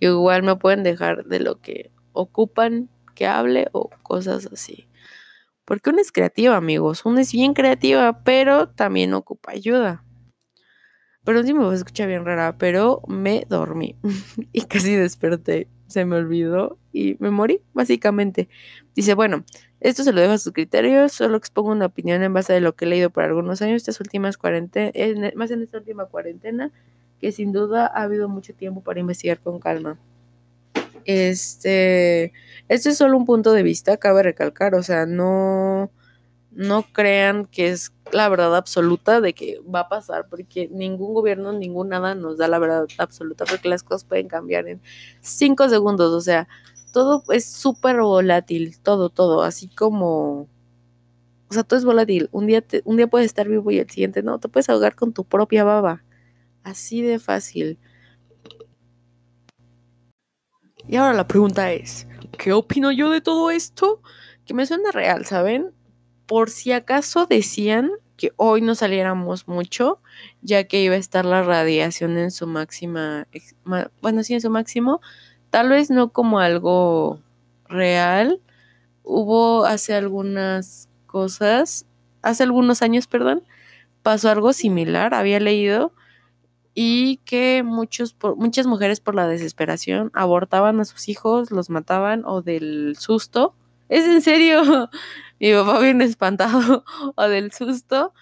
Igual 0.00 0.42
me 0.42 0.56
pueden 0.56 0.82
dejar 0.82 1.24
de 1.24 1.40
lo 1.40 1.60
que 1.60 1.90
ocupan 2.12 2.90
que 3.14 3.26
hable 3.26 3.68
o 3.72 3.88
cosas 4.02 4.48
así. 4.52 4.86
Porque 5.64 5.90
una 5.90 6.02
es 6.02 6.12
creativa, 6.12 6.56
amigos. 6.56 7.06
Una 7.06 7.22
es 7.22 7.32
bien 7.32 7.54
creativa, 7.54 8.22
pero 8.22 8.68
también 8.68 9.14
ocupa 9.14 9.52
ayuda. 9.52 10.04
Perdón 11.24 11.46
si 11.46 11.54
me 11.54 11.64
voy 11.64 11.72
a 11.72 11.76
escuchar 11.76 12.08
bien 12.08 12.24
rara, 12.24 12.56
pero 12.56 13.02
me 13.06 13.44
dormí 13.48 13.96
y 14.52 14.62
casi 14.62 14.94
desperté 14.94 15.68
se 15.90 16.04
me 16.04 16.16
olvidó 16.16 16.78
y 16.92 17.16
me 17.18 17.30
morí, 17.30 17.62
básicamente. 17.74 18.48
Dice, 18.94 19.14
bueno, 19.14 19.44
esto 19.80 20.04
se 20.04 20.12
lo 20.12 20.20
dejo 20.20 20.34
a 20.34 20.38
sus 20.38 20.52
criterios, 20.52 21.12
solo 21.12 21.36
expongo 21.36 21.70
una 21.70 21.86
opinión 21.86 22.22
en 22.22 22.32
base 22.32 22.54
a 22.54 22.60
lo 22.60 22.74
que 22.76 22.84
he 22.84 22.88
leído 22.88 23.10
por 23.10 23.24
algunos 23.24 23.60
años, 23.60 23.76
estas 23.76 24.00
últimas 24.00 24.38
cuarentenas, 24.38 24.92
más 25.34 25.50
en 25.50 25.62
esta 25.62 25.78
última 25.78 26.06
cuarentena, 26.06 26.70
que 27.20 27.32
sin 27.32 27.52
duda 27.52 27.86
ha 27.86 28.02
habido 28.02 28.28
mucho 28.28 28.54
tiempo 28.54 28.82
para 28.82 29.00
investigar 29.00 29.40
con 29.40 29.58
calma. 29.58 29.98
Este, 31.04 32.32
este 32.68 32.90
es 32.90 32.96
solo 32.96 33.16
un 33.16 33.24
punto 33.24 33.52
de 33.52 33.62
vista, 33.62 33.96
cabe 33.96 34.22
recalcar, 34.22 34.74
o 34.74 34.82
sea, 34.82 35.06
no, 35.06 35.90
no 36.52 36.82
crean 36.92 37.46
que 37.46 37.70
es 37.70 37.92
la 38.12 38.28
verdad 38.28 38.56
absoluta 38.56 39.20
de 39.20 39.34
que 39.34 39.60
va 39.72 39.80
a 39.80 39.88
pasar, 39.88 40.26
porque 40.28 40.68
ningún 40.68 41.14
gobierno, 41.14 41.52
ningún 41.52 41.88
nada 41.90 42.14
nos 42.14 42.38
da 42.38 42.48
la 42.48 42.58
verdad 42.58 42.86
absoluta, 42.98 43.44
porque 43.44 43.68
las 43.68 43.82
cosas 43.82 44.04
pueden 44.04 44.28
cambiar 44.28 44.66
en 44.66 44.80
cinco 45.20 45.68
segundos, 45.68 46.12
o 46.12 46.20
sea, 46.20 46.48
todo 46.92 47.22
es 47.32 47.46
súper 47.46 48.00
volátil, 48.00 48.78
todo, 48.80 49.10
todo, 49.10 49.42
así 49.42 49.68
como, 49.68 50.48
o 51.48 51.54
sea, 51.54 51.62
todo 51.62 51.78
es 51.78 51.84
volátil, 51.84 52.28
un 52.32 52.46
día, 52.46 52.64
un 52.84 52.96
día 52.96 53.06
puedes 53.06 53.26
estar 53.26 53.48
vivo 53.48 53.70
y 53.70 53.78
el 53.78 53.88
siguiente 53.90 54.22
no, 54.22 54.38
te 54.40 54.48
puedes 54.48 54.68
ahogar 54.68 54.96
con 54.96 55.12
tu 55.12 55.24
propia 55.24 55.64
baba, 55.64 56.02
así 56.64 57.02
de 57.02 57.18
fácil. 57.18 57.78
Y 60.88 60.96
ahora 60.96 61.12
la 61.12 61.28
pregunta 61.28 61.72
es, 61.72 62.08
¿qué 62.36 62.52
opino 62.52 62.90
yo 62.90 63.10
de 63.10 63.20
todo 63.20 63.50
esto? 63.50 64.02
Que 64.44 64.54
me 64.54 64.66
suena 64.66 64.90
real, 64.90 65.24
¿saben? 65.26 65.72
Por 66.30 66.48
si 66.48 66.70
acaso 66.70 67.26
decían 67.26 67.90
que 68.16 68.32
hoy 68.36 68.60
no 68.60 68.76
saliéramos 68.76 69.48
mucho, 69.48 69.98
ya 70.42 70.62
que 70.62 70.80
iba 70.80 70.94
a 70.94 70.98
estar 70.98 71.24
la 71.24 71.42
radiación 71.42 72.16
en 72.18 72.30
su 72.30 72.46
máxima, 72.46 73.26
bueno, 74.00 74.22
sí, 74.22 74.34
en 74.34 74.40
su 74.40 74.48
máximo, 74.48 75.00
tal 75.50 75.70
vez 75.70 75.90
no 75.90 76.12
como 76.12 76.38
algo 76.38 77.18
real. 77.68 78.40
Hubo 79.02 79.64
hace 79.64 79.92
algunas 79.92 80.88
cosas, 81.08 81.84
hace 82.22 82.44
algunos 82.44 82.80
años, 82.82 83.08
perdón, 83.08 83.42
pasó 84.04 84.30
algo 84.30 84.52
similar, 84.52 85.14
había 85.14 85.40
leído, 85.40 85.92
y 86.74 87.16
que 87.24 87.64
muchos, 87.64 88.14
muchas 88.36 88.68
mujeres 88.68 89.00
por 89.00 89.16
la 89.16 89.26
desesperación 89.26 90.12
abortaban 90.14 90.78
a 90.78 90.84
sus 90.84 91.08
hijos, 91.08 91.50
los 91.50 91.70
mataban 91.70 92.22
o 92.24 92.40
del 92.40 92.94
susto. 92.96 93.56
Es 93.88 94.04
en 94.04 94.22
serio, 94.22 94.88
mi 95.40 95.52
papá 95.52 95.80
bien 95.80 96.02
espantado 96.02 96.84
o 97.16 97.22
del 97.22 97.50
susto, 97.52 98.12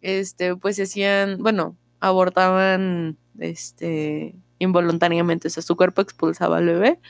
este, 0.00 0.56
pues 0.56 0.78
hacían, 0.78 1.38
bueno, 1.38 1.76
abortaban, 2.00 3.16
este, 3.38 4.34
involuntariamente, 4.58 5.48
o 5.48 5.50
sea, 5.50 5.62
su 5.62 5.76
cuerpo 5.76 6.02
expulsaba 6.02 6.58
al 6.58 6.66
bebé 6.66 7.00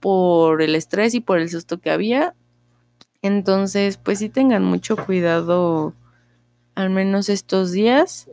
por 0.00 0.62
el 0.62 0.74
estrés 0.74 1.14
y 1.14 1.20
por 1.20 1.38
el 1.38 1.48
susto 1.48 1.80
que 1.80 1.90
había. 1.90 2.34
Entonces, 3.22 3.98
pues 3.98 4.18
sí 4.18 4.28
tengan 4.28 4.64
mucho 4.64 4.96
cuidado, 4.96 5.94
al 6.74 6.90
menos 6.90 7.28
estos 7.28 7.70
días, 7.70 8.28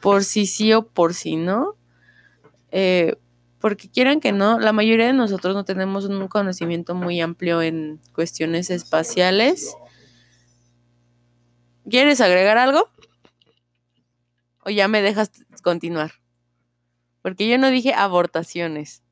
por 0.00 0.24
si 0.24 0.46
sí 0.46 0.72
o 0.72 0.86
por 0.86 1.14
si 1.14 1.36
no. 1.36 1.76
Eh, 2.70 3.16
porque 3.64 3.88
quieran 3.88 4.20
que 4.20 4.30
no, 4.30 4.58
la 4.58 4.74
mayoría 4.74 5.06
de 5.06 5.14
nosotros 5.14 5.54
no 5.54 5.64
tenemos 5.64 6.04
un 6.04 6.28
conocimiento 6.28 6.94
muy 6.94 7.22
amplio 7.22 7.62
en 7.62 7.98
cuestiones 8.12 8.68
espaciales. 8.68 9.74
¿Quieres 11.88 12.20
agregar 12.20 12.58
algo? 12.58 12.90
¿O 14.66 14.68
ya 14.68 14.86
me 14.86 15.00
dejas 15.00 15.30
continuar? 15.62 16.12
Porque 17.22 17.48
yo 17.48 17.56
no 17.56 17.70
dije 17.70 17.94
abortaciones. 17.94 19.02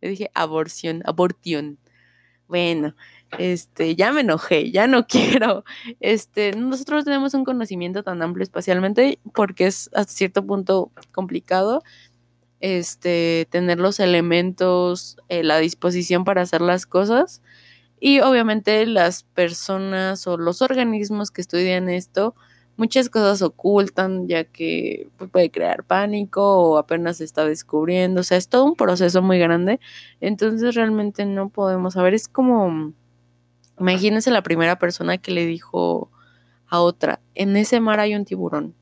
Yo 0.00 0.08
dije 0.08 0.30
aborción, 0.32 1.02
abortión. 1.04 1.78
Bueno, 2.48 2.94
este, 3.36 3.94
ya 3.94 4.10
me 4.10 4.22
enojé, 4.22 4.70
ya 4.70 4.86
no 4.86 5.06
quiero. 5.06 5.64
Este, 6.00 6.52
nosotros 6.56 7.04
tenemos 7.04 7.34
un 7.34 7.44
conocimiento 7.44 8.02
tan 8.02 8.22
amplio 8.22 8.42
espacialmente 8.42 9.18
porque 9.34 9.66
es 9.66 9.90
hasta 9.92 10.14
cierto 10.14 10.46
punto 10.46 10.90
complicado, 11.12 11.82
este, 12.62 13.48
tener 13.50 13.80
los 13.80 14.00
elementos, 14.00 15.18
eh, 15.28 15.42
la 15.42 15.58
disposición 15.58 16.24
para 16.24 16.42
hacer 16.42 16.62
las 16.62 16.86
cosas. 16.86 17.42
Y 18.00 18.20
obviamente 18.20 18.86
las 18.86 19.24
personas 19.24 20.26
o 20.28 20.36
los 20.38 20.62
organismos 20.62 21.32
que 21.32 21.40
estudian 21.40 21.88
esto, 21.88 22.34
muchas 22.76 23.10
cosas 23.10 23.42
ocultan 23.42 24.28
ya 24.28 24.44
que 24.44 25.08
pues, 25.18 25.28
puede 25.30 25.50
crear 25.50 25.84
pánico 25.84 26.56
o 26.56 26.78
apenas 26.78 27.16
se 27.16 27.24
está 27.24 27.44
descubriendo. 27.44 28.20
O 28.20 28.24
sea, 28.24 28.38
es 28.38 28.48
todo 28.48 28.64
un 28.64 28.76
proceso 28.76 29.22
muy 29.22 29.40
grande. 29.40 29.80
Entonces 30.20 30.76
realmente 30.76 31.26
no 31.26 31.48
podemos 31.48 31.94
saber. 31.94 32.14
Es 32.14 32.28
como, 32.28 32.92
imagínense 33.78 34.30
la 34.30 34.42
primera 34.42 34.78
persona 34.78 35.18
que 35.18 35.32
le 35.32 35.46
dijo 35.46 36.10
a 36.68 36.80
otra, 36.80 37.18
en 37.34 37.56
ese 37.56 37.80
mar 37.80 37.98
hay 37.98 38.14
un 38.14 38.24
tiburón. 38.24 38.74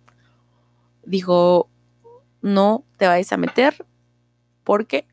Dijo, 1.07 1.70
no 2.43 2.85
te 2.97 3.07
vayas 3.07 3.33
a 3.33 3.37
meter 3.37 3.87
porque 4.65 5.07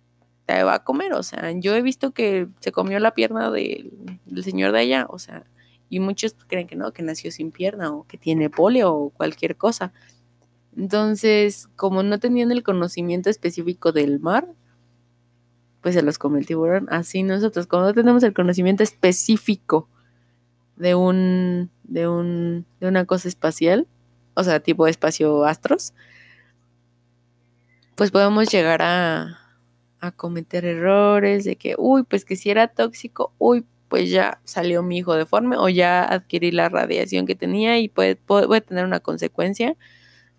te 0.46 0.63
va 0.63 0.76
a 0.76 0.84
comer. 0.84 1.13
O 1.13 1.24
sea, 1.24 1.52
yo 1.52 1.76
he 1.76 1.82
visto 1.82 2.12
que 2.12 2.48
se 2.60 2.72
comió 2.72 3.00
la 3.00 3.13
pierna 3.13 3.52
del, 3.52 3.92
señor 4.42 4.72
de 4.72 4.80
allá, 4.80 5.06
o 5.10 5.20
sea, 5.20 5.46
y 5.90 6.00
muchos 6.00 6.36
creen 6.48 6.68
que 6.68 6.76
no, 6.76 6.92
que 6.92 7.04
nació 7.04 7.32
sin 7.32 7.52
pierna 7.52 7.92
o 7.92 8.06
que 8.08 8.18
tiene 8.18 8.50
polio 8.50 8.94
o 8.94 9.10
cualquier 9.10 9.56
cosa. 9.56 9.94
Entonces, 10.76 11.70
como 11.76 12.04
no 12.04 12.20
tenían 12.20 12.52
el 12.52 12.63
conocimiento 12.63 13.30
específico 13.30 13.92
del 13.92 14.20
mar, 14.20 14.48
pues 15.82 15.96
se 15.96 16.02
los 16.02 16.18
come 16.18 16.40
el 16.40 16.46
tiburón. 16.46 16.88
Así 16.90 17.24
nosotros, 17.24 17.68
como 17.68 17.84
no 17.84 17.94
tenemos 17.94 18.24
el 18.24 18.34
conocimiento 18.34 18.84
específico 18.84 19.88
de 20.76 20.96
un, 20.96 21.72
de 21.84 22.08
un, 22.08 22.66
de 22.80 22.88
una 22.88 23.06
cosa 23.06 23.28
espacial, 23.28 23.88
o 24.36 24.44
sea, 24.44 24.60
tipo 24.60 24.88
espacio 24.88 25.46
astros, 25.46 25.94
pues 27.98 28.12
podemos 28.12 28.48
llegar 28.50 28.82
a, 28.84 29.44
cometer 30.16 30.64
errores 30.64 31.44
de 31.44 31.58
que, 31.58 31.76
uy, 31.78 32.04
pues 32.04 32.24
que 32.24 32.36
si 32.38 32.50
era 32.52 32.68
tóxico, 32.68 33.34
uy, 33.40 33.66
pues 33.90 34.10
ya 34.12 34.40
salió 34.46 34.84
mi 34.84 35.00
hijo 35.00 35.16
deforme 35.16 35.58
o 35.58 35.68
ya 35.68 36.04
adquirí 36.04 36.52
la 36.52 36.70
radiación 36.70 37.26
que 37.26 37.36
tenía 37.36 37.80
y 37.80 37.90
puede, 37.90 38.16
puede, 38.16 38.62
tener 38.62 38.86
una 38.86 39.00
consecuencia. 39.00 39.76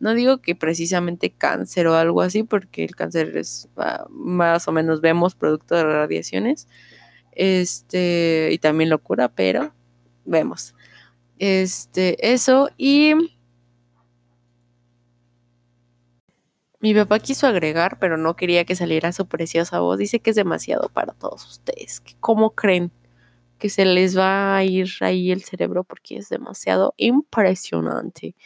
No 0.01 0.15
digo 0.15 0.39
que 0.39 0.55
precisamente 0.55 1.31
cáncer 1.31 1.89
o 1.89 1.97
algo 1.97 2.23
así, 2.23 2.45
porque 2.45 2.85
el 2.85 2.95
cáncer 2.95 3.37
es 3.37 3.69
ah, 3.77 4.07
más 4.09 4.69
o 4.69 4.73
menos 4.73 5.01
vemos 5.01 5.35
producto 5.35 5.75
de 5.75 5.83
radiaciones. 5.85 6.69
Este, 7.33 8.51
y 8.53 8.59
también 8.59 8.89
locura, 8.89 9.29
pero 9.29 9.75
vemos. 10.25 10.75
Este, 11.39 12.33
eso 12.33 12.71
y 12.79 13.15
Mi 16.81 16.95
papá 16.95 17.19
quiso 17.19 17.47
agregar, 17.49 17.99
pero 17.99 18.17
no 18.17 18.37
quería 18.37 18.65
que 18.65 18.77
saliera 18.77 19.13
su 19.13 19.27
preciosa 19.27 19.81
voz. 19.81 19.99
Dice 19.99 20.21
que 20.21 20.31
es 20.31 20.37
demasiado 20.37 20.89
para 20.89 21.13
todos 21.13 21.45
ustedes. 21.47 22.03
¿Cómo 22.21 22.55
creen 22.55 22.93
que 23.59 23.69
se 23.69 23.85
les 23.85 24.17
va 24.17 24.57
a 24.57 24.65
ir 24.65 24.89
ahí 25.01 25.33
el 25.33 25.43
cerebro? 25.43 25.83
Porque 25.85 26.19
es 26.19 26.29
demasiado 26.29 26.95
impresionante. 26.97 28.37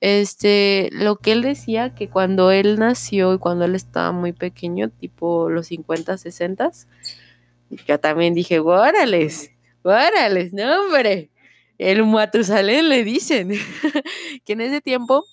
Este, 0.00 0.88
lo 0.92 1.16
que 1.16 1.32
él 1.32 1.42
decía 1.42 1.94
que 1.94 2.08
cuando 2.08 2.50
él 2.52 2.78
nació 2.78 3.34
y 3.34 3.38
cuando 3.38 3.64
él 3.66 3.74
estaba 3.74 4.12
muy 4.12 4.32
pequeño, 4.32 4.90
tipo 4.90 5.50
los 5.50 5.66
50, 5.66 6.16
60, 6.16 6.70
yo 7.86 8.00
también 8.00 8.34
dije, 8.34 8.60
guárales, 8.60 9.50
guárales, 9.82 10.52
no 10.54 10.84
hombre. 10.84 11.30
El 11.78 12.04
Matusalén 12.06 12.88
le 12.88 13.04
dicen 13.04 13.50
que 14.44 14.52
en 14.54 14.60
ese 14.62 14.80
tiempo 14.80 15.24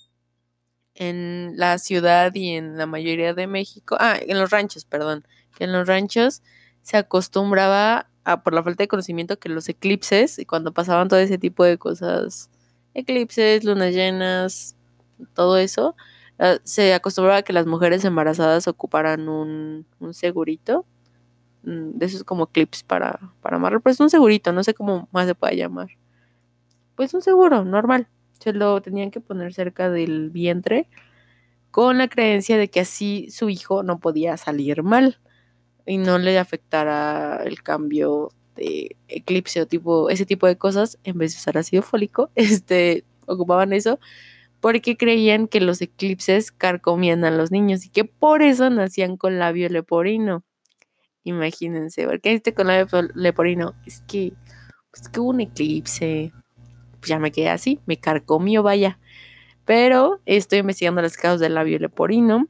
en 0.96 1.52
la 1.56 1.78
ciudad 1.78 2.34
y 2.34 2.50
en 2.50 2.76
la 2.78 2.86
mayoría 2.86 3.34
de 3.34 3.46
México, 3.46 3.96
ah, 4.00 4.16
en 4.20 4.38
los 4.38 4.50
ranchos, 4.50 4.84
perdón, 4.84 5.26
que 5.56 5.64
en 5.64 5.72
los 5.72 5.86
ranchos 5.86 6.42
se 6.82 6.96
acostumbraba 6.96 8.08
a, 8.24 8.42
por 8.42 8.54
la 8.54 8.62
falta 8.62 8.82
de 8.84 8.88
conocimiento, 8.88 9.38
que 9.38 9.48
los 9.48 9.68
eclipses, 9.68 10.38
y 10.38 10.46
cuando 10.46 10.72
pasaban 10.72 11.08
todo 11.08 11.20
ese 11.20 11.38
tipo 11.38 11.64
de 11.64 11.78
cosas, 11.78 12.50
eclipses, 12.94 13.64
lunas 13.64 13.94
llenas, 13.94 14.76
todo 15.34 15.58
eso, 15.58 15.94
Ah, 16.38 16.58
se 16.64 16.92
acostumbraba 16.92 17.38
a 17.38 17.42
que 17.42 17.52
las 17.54 17.66
mujeres 17.66 18.04
embarazadas 18.04 18.68
ocuparan 18.68 19.28
un, 19.28 19.86
un 20.00 20.14
segurito, 20.14 20.84
mm, 21.64 21.98
de 21.98 22.06
esos 22.06 22.24
como 22.24 22.48
clips 22.48 22.82
para, 22.82 23.20
para 23.42 23.56
amarrar, 23.56 23.80
pues 23.82 24.00
un 24.00 24.10
segurito, 24.10 24.52
no 24.52 24.64
sé 24.64 24.74
cómo 24.74 25.08
más 25.12 25.26
se 25.26 25.34
puede 25.34 25.56
llamar. 25.56 25.88
Pues 26.96 27.14
un 27.14 27.22
seguro, 27.22 27.64
normal. 27.64 28.08
Se 28.40 28.52
lo 28.52 28.80
tenían 28.82 29.10
que 29.10 29.20
poner 29.20 29.54
cerca 29.54 29.90
del 29.90 30.30
vientre 30.30 30.88
con 31.70 31.98
la 31.98 32.08
creencia 32.08 32.56
de 32.58 32.68
que 32.68 32.80
así 32.80 33.28
su 33.30 33.50
hijo 33.50 33.82
no 33.82 33.98
podía 33.98 34.36
salir 34.36 34.82
mal 34.82 35.18
y 35.84 35.98
no 35.98 36.18
le 36.18 36.38
afectara 36.38 37.42
el 37.44 37.62
cambio 37.62 38.30
de 38.54 38.96
eclipse 39.08 39.60
o 39.60 39.66
tipo, 39.66 40.10
ese 40.10 40.26
tipo 40.26 40.46
de 40.46 40.56
cosas, 40.56 40.98
en 41.04 41.18
vez 41.18 41.32
de 41.32 41.38
usar 41.38 41.58
ácido 41.58 41.82
fólico, 41.82 42.30
este, 42.34 43.04
ocupaban 43.26 43.72
eso 43.72 43.98
porque 44.60 44.96
creían 44.96 45.48
que 45.48 45.60
los 45.60 45.80
eclipses 45.80 46.50
carcomían 46.50 47.24
a 47.24 47.30
los 47.30 47.50
niños 47.50 47.84
y 47.84 47.90
que 47.90 48.04
por 48.04 48.42
eso 48.42 48.70
nacían 48.70 49.16
con 49.16 49.38
labio 49.38 49.68
leporino. 49.68 50.44
Imagínense, 51.24 52.06
porque 52.06 52.32
este 52.32 52.54
con 52.54 52.68
labio 52.68 53.02
leporino 53.14 53.74
es 53.84 54.02
que, 54.06 54.32
pues 54.90 55.08
que 55.08 55.20
hubo 55.20 55.30
un 55.30 55.40
eclipse, 55.40 56.32
ya 57.06 57.18
me 57.18 57.32
quedé 57.32 57.48
así, 57.50 57.80
me 57.86 57.98
carcomió, 57.98 58.62
vaya. 58.62 58.98
Pero 59.64 60.20
estoy 60.26 60.60
investigando 60.60 61.02
las 61.02 61.16
causas 61.16 61.40
del 61.40 61.54
labio 61.54 61.78
leporino 61.78 62.48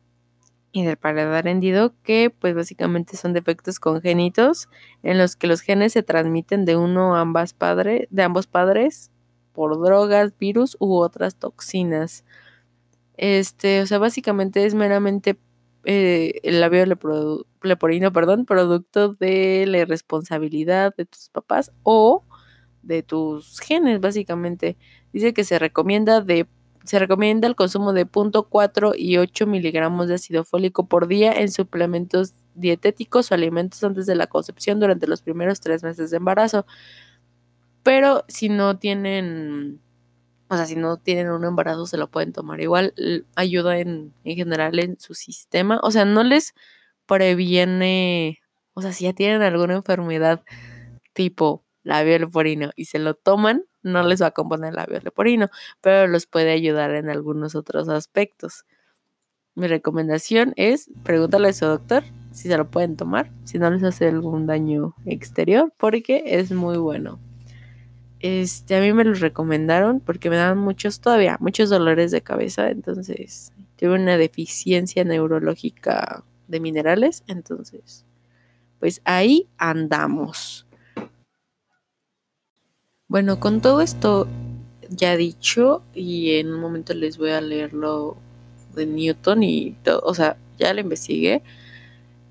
y 0.72 0.84
del 0.84 0.96
paladar 0.96 1.48
hendido, 1.48 1.94
que 2.02 2.30
pues 2.30 2.54
básicamente 2.54 3.16
son 3.16 3.32
defectos 3.32 3.80
congénitos 3.80 4.68
en 5.02 5.16
los 5.16 5.36
que 5.36 5.46
los 5.46 5.62
genes 5.62 5.94
se 5.94 6.02
transmiten 6.02 6.64
de 6.66 6.76
uno 6.76 7.16
a 7.16 7.20
ambas 7.20 7.54
padre, 7.54 8.08
de 8.10 8.22
ambos 8.22 8.46
padres 8.46 9.10
por 9.52 9.80
drogas, 9.80 10.36
virus 10.38 10.76
u 10.78 10.96
otras 10.96 11.36
toxinas. 11.36 12.24
Este, 13.16 13.80
o 13.80 13.86
sea, 13.86 13.98
básicamente 13.98 14.66
es 14.66 14.74
meramente 14.74 15.38
eh, 15.84 16.40
el 16.42 16.60
labio 16.60 16.84
leporino, 17.62 18.12
perdón, 18.12 18.44
producto 18.44 19.14
de 19.14 19.64
la 19.66 19.78
irresponsabilidad 19.78 20.94
de 20.94 21.06
tus 21.06 21.30
papás 21.30 21.72
o 21.84 22.22
de 22.87 23.03
tus 23.03 23.61
genes, 23.61 24.01
básicamente. 24.01 24.77
Dice 25.12 25.35
que 25.35 25.44
se 25.44 25.59
recomienda 25.59 26.20
de 26.20 26.46
se 26.87 27.01
recomienda 27.01 27.49
el 27.49 27.57
consumo 27.57 27.92
de 27.92 28.07
0.4 28.07 28.94
y 28.96 29.18
8 29.18 29.46
miligramos 29.49 30.07
de 30.07 30.14
ácido 30.14 30.44
fólico 30.44 30.87
por 30.87 31.09
día 31.09 31.33
en 31.33 31.51
suplementos 31.51 32.33
dietéticos 32.55 33.31
o 33.31 33.35
alimentos 33.35 33.83
antes 33.83 34.07
de 34.07 34.14
la 34.14 34.29
concepción 34.29 34.79
durante 34.79 35.09
los 35.09 35.20
primeros 35.20 35.61
tres 35.61 35.83
meses 35.83 36.11
de 36.11 36.18
embarazo. 36.18 36.64
Pero 37.83 38.25
si 38.29 38.49
no 38.49 38.79
tienen, 38.79 39.81
o 40.49 40.57
sea, 40.57 40.66
si 40.66 40.77
no 40.77 40.96
tienen 40.96 41.31
un 41.31 41.44
embarazo, 41.44 41.87
se 41.87 41.96
lo 41.96 42.09
pueden 42.09 42.33
tomar. 42.33 42.61
Igual 42.61 42.94
ayuda 43.35 43.79
en, 43.79 44.12
en 44.22 44.37
general 44.37 44.79
en 44.79 44.99
su 45.01 45.14
sistema. 45.14 45.81
O 45.83 45.90
sea, 45.90 46.05
no 46.05 46.22
les 46.22 46.55
previene, 47.07 48.40
o 48.75 48.83
sea, 48.83 48.92
si 48.92 49.05
ya 49.05 49.12
tienen 49.12 49.42
alguna 49.42 49.75
enfermedad 49.75 50.44
tipo 51.14 51.65
labio 51.87 52.18
leporino 52.18 52.70
y 52.77 52.87
se 52.87 52.99
lo 52.99 53.14
toman, 53.14 53.64
no 53.83 54.03
les 54.03 54.20
va 54.20 54.27
a 54.27 54.31
componer 54.33 54.75
labio 54.75 55.01
leporino, 55.01 55.49
pero 55.81 56.09
los 56.09 56.27
puede 56.27 56.51
ayudar 56.51 56.90
en 56.94 57.09
algunos 57.09 57.55
otros 57.55 57.88
aspectos. 57.88 58.66
Mi 59.55 59.68
recomendación 59.68 60.53
es 60.57 60.90
pregúntale 61.05 61.49
a 61.49 61.53
su 61.53 61.64
doctor 61.64 62.03
si 62.33 62.49
se 62.49 62.57
lo 62.59 62.70
pueden 62.70 62.96
tomar, 62.96 63.31
si 63.44 63.59
no 63.59 63.70
les 63.70 63.83
hace 63.83 64.09
algún 64.09 64.46
daño 64.46 64.94
exterior, 65.07 65.72
porque 65.79 66.22
es 66.27 66.53
muy 66.53 66.77
bueno. 66.77 67.18
Este, 68.20 68.77
a 68.77 68.81
mí 68.81 68.92
me 68.92 69.05
lo 69.05 69.14
recomendaron 69.14 70.01
porque 70.01 70.29
me 70.29 70.37
dan 70.37 70.59
muchos, 70.59 71.01
todavía, 71.01 71.38
muchos 71.40 71.70
dolores 71.70 72.11
de 72.11 72.20
cabeza, 72.20 72.68
entonces 72.68 73.53
tuve 73.77 73.94
una 73.94 74.16
deficiencia 74.18 75.05
neurológica 75.05 76.25
de 76.49 76.61
minerales, 76.61 77.22
entonces, 77.27 78.05
pues 78.81 79.01
ahí 79.05 79.49
andamos. 79.57 80.65
Bueno, 83.08 83.38
con 83.38 83.60
todo 83.60 83.82
esto 83.82 84.26
ya 84.90 85.16
dicho, 85.16 85.82
y 85.94 86.36
en 86.38 86.52
un 86.52 86.60
momento 86.60 86.92
les 86.92 87.18
voy 87.18 87.30
a 87.30 87.40
leer 87.40 87.72
lo 87.72 88.16
de 88.74 88.86
Newton 88.86 89.44
y 89.44 89.72
todo, 89.84 90.00
o 90.04 90.12
sea, 90.12 90.36
ya 90.58 90.74
lo 90.74 90.80
investigué. 90.80 91.42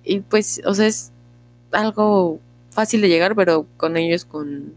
Y 0.03 0.19
pues, 0.19 0.61
o 0.65 0.73
sea, 0.73 0.87
es 0.87 1.11
algo 1.71 2.39
fácil 2.71 3.01
de 3.01 3.07
llegar, 3.07 3.35
pero 3.35 3.65
con 3.77 3.95
ellos 3.95 4.25
con 4.25 4.73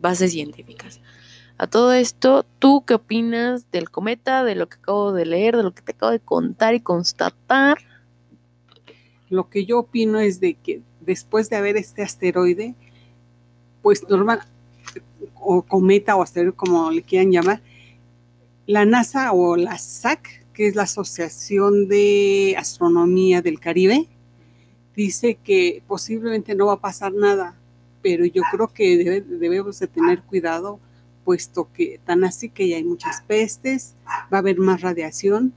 bases 0.00 0.32
científicas. 0.32 1.00
A 1.58 1.68
todo 1.68 1.92
esto, 1.92 2.44
¿tú 2.58 2.84
qué 2.84 2.94
opinas 2.94 3.70
del 3.70 3.88
cometa, 3.88 4.42
de 4.44 4.56
lo 4.56 4.68
que 4.68 4.78
acabo 4.78 5.12
de 5.12 5.26
leer, 5.26 5.56
de 5.56 5.62
lo 5.62 5.72
que 5.74 5.82
te 5.82 5.92
acabo 5.92 6.12
de 6.12 6.20
contar 6.20 6.74
y 6.74 6.80
constatar? 6.80 7.78
Lo 9.30 9.48
que 9.48 9.64
yo 9.64 9.78
opino 9.78 10.18
es 10.18 10.40
de 10.40 10.54
que 10.54 10.82
después 11.00 11.48
de 11.50 11.56
haber 11.56 11.76
este 11.76 12.02
asteroide, 12.02 12.74
pues 13.80 14.08
normal, 14.08 14.40
o 15.46 15.62
cometa 15.62 16.16
o 16.16 16.22
asteroide, 16.22 16.56
como 16.56 16.90
le 16.90 17.02
quieran 17.02 17.30
llamar, 17.30 17.62
la 18.66 18.84
NASA 18.84 19.32
o 19.32 19.56
la 19.56 19.78
SAC, 19.78 20.44
que 20.52 20.66
es 20.66 20.74
la 20.74 20.82
Asociación 20.82 21.86
de 21.88 22.56
Astronomía 22.58 23.42
del 23.42 23.60
Caribe, 23.60 24.08
dice 24.96 25.38
que 25.42 25.82
posiblemente 25.86 26.54
no 26.54 26.66
va 26.66 26.74
a 26.74 26.80
pasar 26.80 27.12
nada, 27.12 27.54
pero 28.02 28.24
yo 28.24 28.42
creo 28.50 28.68
que 28.68 29.22
debemos 29.28 29.78
de 29.78 29.86
tener 29.86 30.22
cuidado, 30.22 30.80
puesto 31.24 31.68
que 31.72 32.00
tan 32.04 32.24
así 32.24 32.48
que 32.48 32.68
ya 32.68 32.76
hay 32.76 32.84
muchas 32.84 33.20
pestes, 33.22 33.94
va 34.32 34.38
a 34.38 34.40
haber 34.40 34.58
más 34.58 34.80
radiación, 34.80 35.52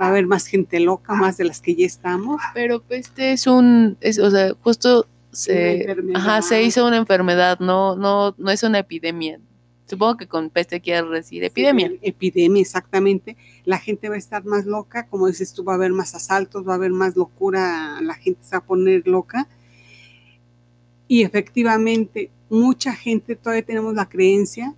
va 0.00 0.06
a 0.06 0.08
haber 0.08 0.26
más 0.26 0.46
gente 0.46 0.80
loca, 0.80 1.14
más 1.14 1.36
de 1.36 1.44
las 1.44 1.60
que 1.60 1.74
ya 1.74 1.86
estamos. 1.86 2.40
Pero 2.54 2.80
peste 2.80 3.32
es 3.32 3.46
un, 3.46 3.98
o 4.02 4.30
sea, 4.30 4.54
justo 4.62 5.06
se, 5.34 5.96
ajá, 6.14 6.42
se 6.42 6.62
hizo 6.62 6.86
una 6.86 6.96
enfermedad, 6.96 7.58
no, 7.60 7.96
no, 7.96 8.34
no 8.38 8.50
es 8.50 8.62
una 8.62 8.78
epidemia. 8.78 9.40
Supongo 9.86 10.16
que 10.16 10.26
con 10.26 10.48
peste 10.48 10.80
quiere 10.80 11.06
decir 11.08 11.44
epidemia. 11.44 11.92
epidemia, 12.00 12.62
exactamente. 12.62 13.36
La 13.64 13.78
gente 13.78 14.08
va 14.08 14.14
a 14.14 14.18
estar 14.18 14.44
más 14.44 14.64
loca, 14.64 15.06
como 15.06 15.26
dices 15.26 15.52
tú, 15.52 15.62
va 15.62 15.74
a 15.74 15.76
haber 15.76 15.92
más 15.92 16.14
asaltos, 16.14 16.66
va 16.66 16.72
a 16.72 16.76
haber 16.76 16.92
más 16.92 17.16
locura, 17.16 18.00
la 18.00 18.14
gente 18.14 18.42
se 18.42 18.52
va 18.52 18.58
a 18.58 18.64
poner 18.64 19.06
loca. 19.06 19.46
Y 21.06 21.22
efectivamente, 21.22 22.30
mucha 22.48 22.94
gente 22.94 23.36
todavía 23.36 23.64
tenemos 23.64 23.94
la 23.94 24.08
creencia, 24.08 24.74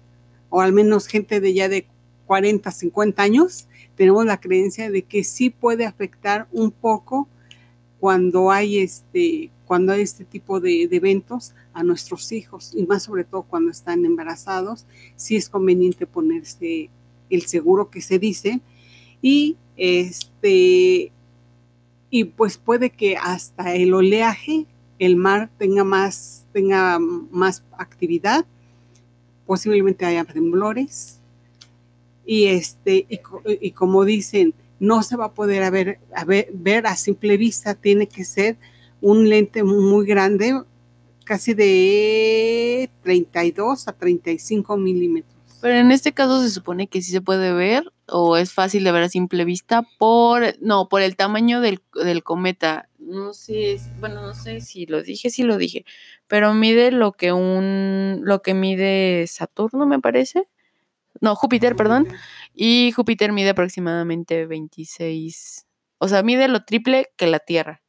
o 0.50 0.60
al 0.60 0.72
menos 0.72 1.06
gente 1.06 1.40
de 1.40 1.54
ya 1.54 1.68
de 1.68 1.86
40, 2.26 2.68
50 2.70 3.22
años, 3.22 3.68
tenemos 3.94 4.26
la 4.26 4.40
creencia 4.40 4.90
de 4.90 5.02
que 5.02 5.22
sí 5.22 5.50
puede 5.50 5.86
afectar 5.86 6.48
un 6.50 6.72
poco 6.72 7.28
cuando 8.00 8.50
hay 8.50 8.78
este 8.78 9.50
cuando 9.66 9.92
hay 9.92 10.02
este 10.02 10.24
tipo 10.24 10.60
de, 10.60 10.84
eventos 10.84 11.54
a 11.74 11.82
nuestros 11.82 12.32
hijos 12.32 12.72
y 12.74 12.86
más 12.86 13.02
sobre 13.02 13.24
todo 13.24 13.42
cuando 13.42 13.70
están 13.70 14.04
embarazados, 14.04 14.86
sí 15.16 15.36
es 15.36 15.48
conveniente 15.48 16.06
ponerse 16.06 16.88
el 17.28 17.42
seguro 17.42 17.90
que 17.90 18.00
se 18.00 18.18
dice. 18.18 18.60
Y 19.20 19.56
este 19.76 21.12
y 22.08 22.24
pues 22.24 22.56
puede 22.56 22.90
que 22.90 23.16
hasta 23.16 23.74
el 23.74 23.92
oleaje, 23.92 24.66
el 24.98 25.16
mar 25.16 25.50
tenga 25.58 25.84
más 25.84 26.46
tenga 26.52 26.98
más 26.98 27.64
actividad, 27.76 28.46
posiblemente 29.46 30.06
haya 30.06 30.24
temblores. 30.24 31.20
Y 32.24 32.46
este 32.46 33.06
y, 33.60 33.70
como 33.72 34.04
dicen 34.04 34.54
no 34.78 35.02
se 35.02 35.16
va 35.16 35.26
a 35.26 35.32
poder 35.32 35.98
ver 36.52 36.86
a 36.86 36.96
simple 36.96 37.36
vista, 37.36 37.74
tiene 37.74 38.06
que 38.06 38.24
ser 38.24 38.58
un 39.00 39.28
lente 39.28 39.62
muy 39.62 40.06
grande, 40.06 40.60
casi 41.24 41.54
de 41.54 42.90
32 43.02 43.88
a 43.88 43.92
35 43.92 44.76
milímetros. 44.76 45.36
Pero 45.60 45.74
en 45.76 45.90
este 45.90 46.12
caso 46.12 46.42
se 46.42 46.50
supone 46.50 46.86
que 46.86 47.02
sí 47.02 47.10
se 47.10 47.20
puede 47.20 47.52
ver 47.52 47.92
o 48.08 48.36
es 48.36 48.52
fácil 48.52 48.84
de 48.84 48.92
ver 48.92 49.02
a 49.02 49.08
simple 49.08 49.44
vista 49.44 49.82
por, 49.98 50.42
no, 50.60 50.88
por 50.88 51.02
el 51.02 51.16
tamaño 51.16 51.60
del, 51.60 51.82
cometa. 52.22 52.88
No 52.98 53.32
sé, 53.32 53.80
bueno, 53.98 54.22
no 54.22 54.34
sé 54.34 54.60
si 54.60 54.86
lo 54.86 55.02
dije, 55.02 55.30
sí 55.30 55.42
lo 55.42 55.56
dije, 55.56 55.84
pero 56.26 56.54
mide 56.54 56.90
lo 56.90 57.12
que 57.12 57.32
un, 57.32 58.20
lo 58.22 58.42
que 58.42 58.54
mide 58.54 59.26
Saturno, 59.26 59.86
me 59.86 60.00
parece. 60.00 60.48
No, 61.20 61.34
Júpiter, 61.34 61.76
perdón. 61.76 62.08
Y 62.54 62.92
Júpiter 62.92 63.32
mide 63.32 63.50
aproximadamente 63.50 64.46
26, 64.46 65.66
o 65.98 66.08
sea, 66.08 66.22
mide 66.22 66.48
lo 66.48 66.64
triple 66.64 67.10
que 67.16 67.26
la 67.26 67.38
Tierra. 67.38 67.82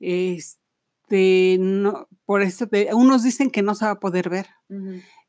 Este, 0.00 1.56
no, 1.60 2.08
por 2.24 2.42
eso 2.42 2.68
unos 2.92 3.22
dicen 3.22 3.50
que 3.50 3.62
no 3.62 3.74
se 3.74 3.84
va 3.84 3.92
a 3.92 4.00
poder 4.00 4.28
ver. 4.28 4.46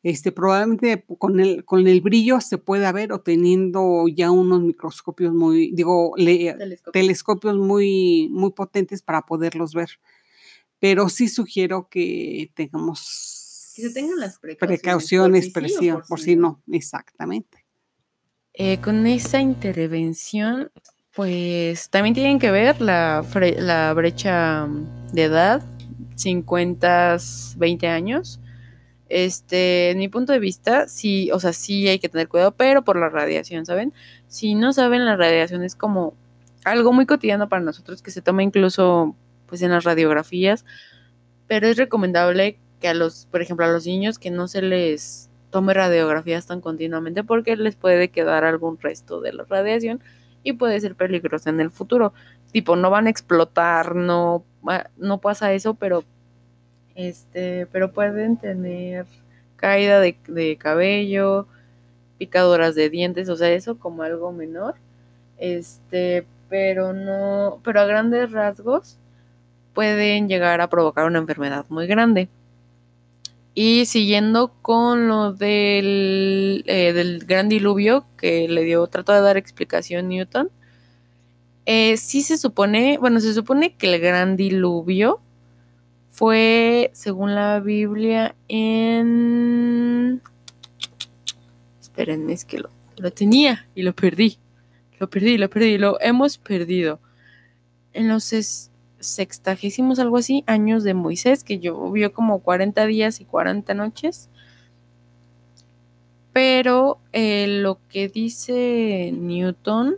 Este, 0.02 0.32
probablemente 0.32 1.06
con 1.18 1.40
el, 1.40 1.66
con 1.66 1.86
el 1.88 2.02
brillo 2.02 2.40
se 2.40 2.58
pueda 2.58 2.92
ver 2.92 3.12
o 3.12 3.22
teniendo 3.22 4.08
ya 4.08 4.32
unos 4.32 4.62
microscopios 4.62 5.34
muy, 5.34 5.72
digo, 5.74 6.14
telescopios, 6.94 7.58
muy, 7.58 8.30
muy 8.32 8.52
potentes 8.52 9.02
para 9.02 9.26
poderlos 9.26 9.74
ver. 9.74 9.90
Pero 10.80 11.10
sí 11.10 11.28
sugiero 11.28 11.90
que 11.90 12.52
tengamos 12.56 13.74
que 13.76 13.88
se 13.88 13.94
tengan 13.94 14.20
las 14.20 14.40
precauciones, 14.40 15.50
por, 15.50 15.70
si, 15.70 15.90
por 16.08 16.20
si 16.20 16.36
no, 16.36 16.62
exactamente. 16.70 17.66
Eh, 18.54 18.82
con 18.82 19.08
esa 19.08 19.40
intervención, 19.40 20.72
pues 21.16 21.90
también 21.90 22.14
tienen 22.14 22.40
que 22.40 22.52
ver 22.52 22.82
la, 22.82 23.26
la 23.58 23.94
brecha 23.94 24.68
de 25.12 25.24
edad, 25.24 25.62
50, 26.16 27.18
20 27.58 27.88
años. 27.88 28.40
Este, 29.10 29.90
en 29.90 29.98
mi 29.98 30.08
punto 30.08 30.34
de 30.34 30.40
vista, 30.40 30.88
sí, 30.88 31.32
o 31.32 31.40
sea, 31.40 31.52
sí 31.52 31.88
hay 31.88 31.98
que 32.00 32.10
tener 32.10 32.28
cuidado, 32.28 32.52
pero 32.52 32.84
por 32.84 32.96
la 32.96 33.10
radiación, 33.10 33.66
¿saben? 33.66 33.92
Si 34.28 34.54
no 34.54 34.72
saben, 34.72 35.06
la 35.06 35.16
radiación 35.16 35.64
es 35.64 35.76
como 35.76 36.14
algo 36.64 36.94
muy 36.94 37.06
cotidiano 37.08 37.50
para 37.50 37.64
nosotros 37.64 38.02
que 38.04 38.12
se 38.12 38.22
toma 38.22 38.44
incluso 38.44 39.16
pues 39.48 39.64
en 39.64 39.72
las 39.72 39.84
radiografías, 39.84 40.64
pero 41.48 41.68
es 41.68 41.78
recomendable 41.78 42.60
que 42.80 42.88
a 42.88 42.94
los, 42.94 43.26
por 43.26 43.42
ejemplo, 43.42 43.66
a 43.66 43.70
los 43.70 43.88
niños 43.88 44.20
que 44.20 44.30
no 44.30 44.48
se 44.48 44.62
les 44.62 45.30
tome 45.50 45.74
radiografías 45.74 46.46
tan 46.46 46.62
continuamente 46.62 47.24
porque 47.24 47.56
les 47.56 47.76
puede 47.76 48.10
quedar 48.10 48.46
algún 48.46 48.80
resto 48.80 49.22
de 49.22 49.34
la 49.34 49.46
radiación 49.46 50.02
puede 50.54 50.80
ser 50.82 50.96
peligroso 50.96 51.50
en 51.50 51.60
el 51.60 51.72
futuro. 51.72 52.14
Tipo, 52.52 52.76
no 52.76 52.90
van 52.90 53.08
a 53.08 53.10
explotar, 53.12 53.96
no, 53.96 54.44
va- 54.68 54.90
no 54.98 55.20
pasa 55.20 55.54
eso, 55.54 55.76
pero 55.76 56.04
este, 56.96 57.68
pero 57.68 57.92
pueden 57.94 58.38
tener 58.38 59.06
caída 59.56 60.00
de, 60.00 60.18
de 60.28 60.58
cabello, 60.58 61.48
picaduras 62.18 62.76
de 62.76 62.90
dientes, 62.90 63.30
o 63.30 63.36
sea, 63.38 63.52
eso 63.52 63.80
como 63.80 64.04
algo 64.04 64.32
menor. 64.32 64.76
Este, 65.40 66.26
pero 66.50 66.94
no, 66.94 67.60
pero 67.64 67.82
a 67.82 67.86
grandes 67.86 68.32
rasgos 68.32 68.98
pueden 69.74 70.28
llegar 70.30 70.62
a 70.62 70.70
provocar 70.70 71.06
una 71.06 71.20
enfermedad 71.20 71.66
muy 71.70 71.88
grande. 71.88 72.30
Y 73.62 73.86
siguiendo 73.88 74.54
con 74.62 75.10
lo 75.10 75.34
del, 75.34 76.64
eh, 76.66 76.94
del 76.94 77.26
gran 77.26 77.50
diluvio 77.50 78.06
que 78.16 78.48
le 78.48 78.64
dio, 78.64 78.88
trató 78.88 79.12
de 79.12 79.20
dar 79.20 79.36
explicación 79.36 80.08
Newton, 80.08 80.50
eh, 81.66 81.98
sí 81.98 82.22
se 82.22 82.38
supone, 82.38 82.98
bueno, 83.00 83.20
se 83.20 83.34
supone 83.34 83.76
que 83.76 83.94
el 83.94 84.00
gran 84.00 84.38
diluvio 84.38 85.20
fue, 86.10 86.90
según 86.94 87.36
la 87.36 87.60
Biblia, 87.60 88.34
en... 88.48 90.22
Esperen, 91.82 92.30
es 92.30 92.46
que 92.46 92.60
lo, 92.60 92.70
lo 92.96 93.12
tenía 93.12 93.68
y 93.76 93.82
lo 93.82 93.94
perdí. 93.94 94.38
Lo 95.02 95.10
perdí, 95.10 95.38
lo 95.38 95.50
perdí, 95.50 95.78
lo 95.78 96.00
hemos 96.00 96.38
perdido. 96.38 97.02
En 97.92 98.08
los 98.08 98.32
ses- 98.32 98.69
sextagésimos, 99.00 100.00
algo 100.00 100.18
así, 100.18 100.44
años 100.48 100.84
de 100.84 100.94
Moisés, 100.94 101.44
que 101.44 101.60
llovió 101.60 102.14
como 102.14 102.40
40 102.40 102.86
días 102.86 103.22
y 103.22 103.26
40 103.26 103.74
noches. 103.74 104.30
Pero 106.34 107.00
eh, 107.12 107.48
lo 107.48 107.80
que 107.90 108.08
dice 108.08 109.12
Newton 109.14 109.98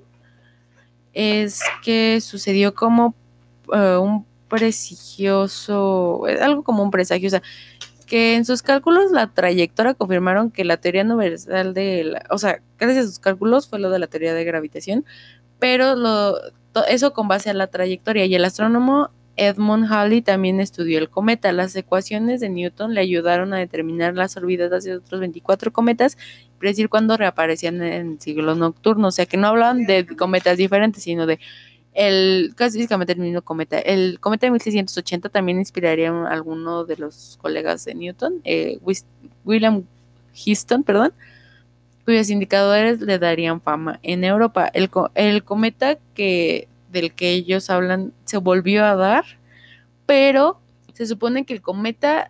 es 1.14 1.62
que 1.84 2.22
sucedió 2.22 2.74
como 2.74 3.14
eh, 3.74 3.98
un 3.98 4.26
prestigioso, 4.48 6.28
eh, 6.28 6.40
algo 6.42 6.64
como 6.64 6.84
un 6.84 6.92
presagio, 6.92 7.28
o 7.28 7.32
sea, 7.32 7.44
que 8.06 8.36
en 8.36 8.44
sus 8.46 8.62
cálculos 8.62 9.12
la 9.12 9.28
trayectoria 9.28 9.94
confirmaron 9.94 10.52
que 10.52 10.66
la 10.66 10.78
teoría 10.78 11.04
universal 11.04 11.74
de, 11.74 12.04
la, 12.04 12.26
o 12.30 12.38
sea, 12.38 12.62
gracias 12.78 13.06
a 13.06 13.08
sus 13.08 13.20
cálculos 13.20 13.70
fue 13.70 13.80
lo 13.80 13.90
de 13.90 14.00
la 14.00 14.08
teoría 14.08 14.34
de 14.34 14.44
gravitación, 14.44 15.06
pero 15.60 15.96
lo, 15.96 16.36
eso 16.88 17.14
con 17.14 17.28
base 17.28 17.50
a 17.50 17.54
la 17.54 17.68
trayectoria 17.68 18.26
y 18.26 18.36
el 18.36 18.46
astrónomo 18.46 19.10
Edmund 19.38 19.92
Halley 19.92 20.22
también 20.22 20.60
estudió 20.60 21.00
el 21.00 21.10
cometa. 21.10 21.52
Las 21.52 21.76
ecuaciones 21.76 22.42
de 22.42 22.50
Newton 22.50 22.94
le 22.94 23.02
ayudaron 23.02 23.54
a 23.54 23.58
determinar 23.58 24.14
las 24.14 24.38
órbitas 24.38 24.84
de 24.84 24.98
otros 24.98 25.20
24 25.20 25.72
cometas 25.72 26.18
y 26.46 26.60
predecir 26.60 26.90
cuándo 26.90 27.18
reaparecían 27.18 27.82
en 27.82 28.20
ciclos 28.20 28.58
nocturnos. 28.58 29.14
O 29.14 29.16
sea, 29.16 29.26
que 29.26 29.38
no 29.38 29.48
hablan 29.48 29.86
de 29.86 30.06
cometas 30.06 30.58
diferentes, 30.58 31.04
sino 31.04 31.26
de 31.26 31.40
el, 31.94 32.54
casi 32.56 32.78
físicamente 32.78 33.14
el 33.14 33.20
mismo 33.20 33.42
cometa. 33.42 33.80
El 33.80 34.20
cometa 34.20 34.46
de 34.46 34.52
1680 34.52 35.30
también 35.30 35.60
inspiraría 35.60 36.12
a 36.12 36.32
alguno 36.32 36.86
de 36.86 36.98
los 36.98 37.38
colegas 37.42 37.86
de 37.86 37.96
Newton, 37.96 38.42
eh, 38.44 38.80
William 39.44 39.84
Houston, 40.46 40.84
perdón, 40.84 41.14
cuyos 42.12 42.30
indicadores 42.30 43.00
le 43.00 43.20
darían 43.20 43.62
fama 43.62 44.00
en 44.04 44.26
Europa. 44.26 44.70
El, 44.74 44.90
co- 44.90 45.12
el 45.16 45.46
cometa 45.46 45.98
que 46.14 46.68
del 46.92 47.14
que 47.14 47.32
ellos 47.32 47.70
hablan 47.70 48.12
se 48.26 48.36
volvió 48.38 48.84
a 48.84 48.96
dar, 48.98 49.24
pero 50.06 50.60
se 50.94 51.06
supone 51.06 51.46
que 51.46 51.54
el 51.54 51.62
cometa 51.62 52.30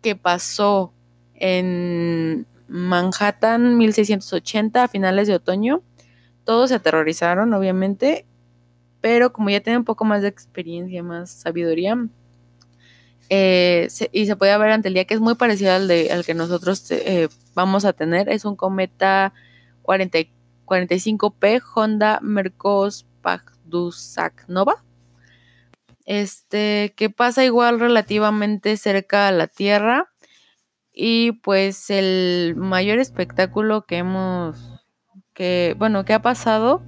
que 0.00 0.16
pasó 0.16 0.94
en 1.34 2.46
Manhattan 2.68 3.76
1680 3.76 4.84
a 4.84 4.88
finales 4.88 5.28
de 5.28 5.34
otoño, 5.34 5.82
todos 6.44 6.70
se 6.70 6.76
aterrorizaron, 6.76 7.52
obviamente, 7.52 8.24
pero 9.02 9.30
como 9.34 9.50
ya 9.50 9.60
tienen 9.60 9.80
un 9.80 9.84
poco 9.84 10.06
más 10.06 10.22
de 10.22 10.28
experiencia, 10.28 11.02
más 11.02 11.30
sabiduría, 11.30 11.98
eh, 13.28 13.88
se- 13.90 14.08
y 14.10 14.24
se 14.26 14.36
puede 14.36 14.56
ver 14.56 14.70
ante 14.70 14.88
el 14.88 14.94
día 14.94 15.04
que 15.04 15.12
es 15.14 15.20
muy 15.20 15.34
parecido 15.34 15.72
al, 15.72 15.86
de, 15.86 16.10
al 16.10 16.24
que 16.24 16.32
nosotros 16.32 16.90
eh, 16.90 17.28
vamos 17.58 17.84
a 17.84 17.92
tener, 17.92 18.28
es 18.28 18.44
un 18.44 18.54
cometa 18.54 19.34
40 19.82 20.20
y- 20.20 20.32
45P 20.64 21.60
Honda 21.74 22.20
Mercos 22.22 23.04
Nova. 24.46 24.84
Este, 26.06 26.94
que 26.96 27.10
pasa 27.10 27.44
igual 27.44 27.80
relativamente 27.80 28.76
cerca 28.76 29.26
a 29.26 29.32
la 29.32 29.48
Tierra. 29.48 30.08
Y 30.92 31.32
pues 31.32 31.90
el 31.90 32.54
mayor 32.56 33.00
espectáculo 33.00 33.86
que 33.86 33.98
hemos, 33.98 34.56
que, 35.34 35.74
bueno, 35.78 36.04
que 36.04 36.12
ha 36.12 36.22
pasado, 36.22 36.82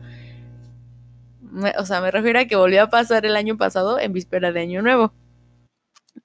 o 1.78 1.84
sea, 1.84 2.00
me 2.00 2.12
refiero 2.12 2.38
a 2.38 2.44
que 2.44 2.56
volvió 2.56 2.84
a 2.84 2.90
pasar 2.90 3.26
el 3.26 3.36
año 3.36 3.56
pasado 3.56 3.98
en 3.98 4.12
víspera 4.12 4.52
de 4.52 4.60
Año 4.60 4.82
Nuevo. 4.82 5.12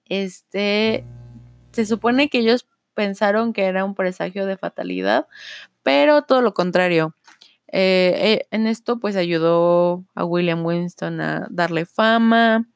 Este, 0.06 1.04
se 1.72 1.86
supone 1.86 2.30
que 2.30 2.40
ellos 2.40 2.68
pensaron 2.96 3.54
que 3.54 3.66
era 3.66 3.86
un 3.86 3.94
presagio 3.96 4.46
de 4.46 4.58
fatalidad, 4.58 5.28
pero 5.84 6.24
todo 6.24 6.42
lo 6.42 6.54
contrario. 6.54 7.16
Eh, 7.68 8.14
eh, 8.18 8.48
en 8.52 8.68
esto 8.68 9.00
pues 9.00 9.16
ayudó 9.16 10.06
a 10.16 10.26
William 10.26 10.66
Winston 10.66 11.22
a 11.22 11.48
darle 11.52 11.86
fama. 11.86 12.68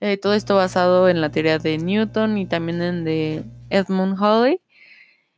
Eh, 0.00 0.16
todo 0.16 0.34
esto 0.34 0.56
basado 0.56 1.08
en 1.08 1.20
la 1.20 1.30
teoría 1.30 1.58
de 1.58 1.78
Newton 1.78 2.38
y 2.38 2.46
también 2.46 2.82
en 2.82 3.04
de 3.04 3.44
Edmund 3.70 4.16
Halley. 4.22 4.60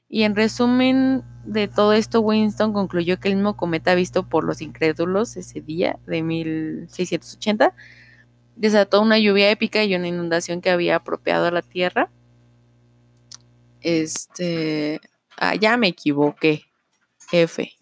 Y 0.08 0.22
en 0.22 0.36
resumen 0.36 1.24
de 1.44 1.68
todo 1.68 1.92
esto, 1.92 2.20
Winston 2.20 2.72
concluyó 2.72 3.18
que 3.18 3.28
el 3.28 3.36
mismo 3.36 3.56
cometa 3.56 3.94
visto 3.94 4.28
por 4.28 4.44
los 4.44 4.60
incrédulos 4.60 5.36
ese 5.36 5.60
día 5.60 5.98
de 6.06 6.22
1680 6.22 7.74
desató 8.56 9.00
una 9.00 9.18
lluvia 9.18 9.50
épica 9.50 9.84
y 9.84 9.94
una 9.94 10.08
inundación 10.08 10.60
que 10.60 10.70
había 10.70 10.96
apropiado 10.96 11.46
a 11.46 11.50
la 11.50 11.62
Tierra. 11.62 12.10
Este, 13.86 15.00
ah, 15.36 15.54
ya 15.54 15.76
me 15.76 15.86
equivoqué. 15.86 16.64
F. 17.30 17.72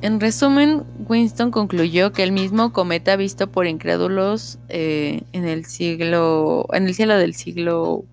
En 0.00 0.18
resumen, 0.20 0.84
Winston 1.08 1.50
concluyó 1.50 2.12
que 2.12 2.22
el 2.22 2.32
mismo 2.32 2.72
cometa 2.72 3.16
visto 3.16 3.50
por 3.50 3.66
incrédulos 3.66 4.58
eh, 4.70 5.22
en 5.32 5.46
el 5.46 5.66
siglo, 5.66 6.66
en 6.72 6.86
el 6.86 6.94
cielo 6.94 7.16
del 7.18 7.34
siglo 7.34 8.04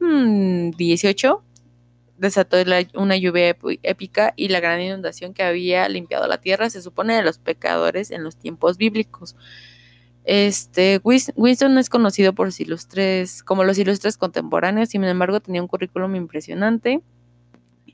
mm, 0.00 0.70
XVIII 0.72 1.36
desató 2.16 2.62
la- 2.64 2.86
una 2.94 3.16
lluvia 3.16 3.54
ép- 3.56 3.78
épica 3.82 4.32
y 4.36 4.48
la 4.48 4.60
gran 4.60 4.80
inundación 4.80 5.34
que 5.34 5.42
había 5.42 5.86
limpiado 5.88 6.26
la 6.26 6.40
tierra, 6.40 6.68
se 6.70 6.82
supone, 6.82 7.14
de 7.14 7.22
los 7.22 7.38
pecadores 7.38 8.10
en 8.10 8.24
los 8.24 8.36
tiempos 8.36 8.76
bíblicos. 8.78 9.36
Este, 10.30 11.00
Winston 11.02 11.78
es 11.78 11.88
conocido 11.88 12.34
por 12.34 12.52
sus 12.52 12.60
ilustres, 12.60 13.42
como 13.42 13.64
los 13.64 13.78
ilustres 13.78 14.18
contemporáneos, 14.18 14.90
sin 14.90 15.02
embargo 15.04 15.40
tenía 15.40 15.62
un 15.62 15.68
currículum 15.68 16.14
impresionante. 16.16 17.00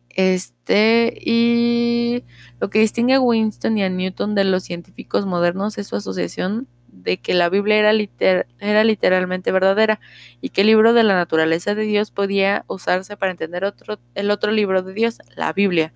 Este, 0.08 1.16
y 1.24 2.24
lo 2.58 2.70
que 2.70 2.80
distingue 2.80 3.14
a 3.14 3.20
Winston 3.20 3.78
y 3.78 3.84
a 3.84 3.88
Newton 3.88 4.34
de 4.34 4.42
los 4.42 4.64
científicos 4.64 5.26
modernos 5.26 5.78
es 5.78 5.86
su 5.86 5.94
asociación 5.94 6.66
de 6.88 7.18
que 7.18 7.34
la 7.34 7.50
Biblia 7.50 7.78
era, 7.78 8.46
era 8.58 8.82
literalmente 8.82 9.52
verdadera 9.52 10.00
y 10.40 10.48
que 10.48 10.62
el 10.62 10.66
libro 10.66 10.92
de 10.92 11.04
la 11.04 11.14
naturaleza 11.14 11.76
de 11.76 11.84
Dios 11.84 12.10
podía 12.10 12.64
usarse 12.66 13.16
para 13.16 13.30
entender 13.30 13.64
otro, 13.64 14.00
el 14.16 14.32
otro 14.32 14.50
libro 14.50 14.82
de 14.82 14.92
Dios, 14.92 15.18
la 15.36 15.52
Biblia. 15.52 15.92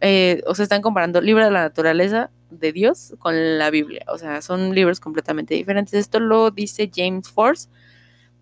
Eh, 0.00 0.42
o 0.46 0.54
sea, 0.54 0.62
están 0.62 0.80
comparando 0.80 1.20
libro 1.20 1.44
de 1.44 1.50
la 1.50 1.60
naturaleza 1.60 2.30
de 2.58 2.72
Dios 2.72 3.14
con 3.18 3.58
la 3.58 3.70
Biblia. 3.70 4.04
O 4.08 4.18
sea, 4.18 4.42
son 4.42 4.74
libros 4.74 5.00
completamente 5.00 5.54
diferentes. 5.54 5.94
Esto 5.94 6.20
lo 6.20 6.50
dice 6.50 6.90
James 6.94 7.28
Force, 7.28 7.68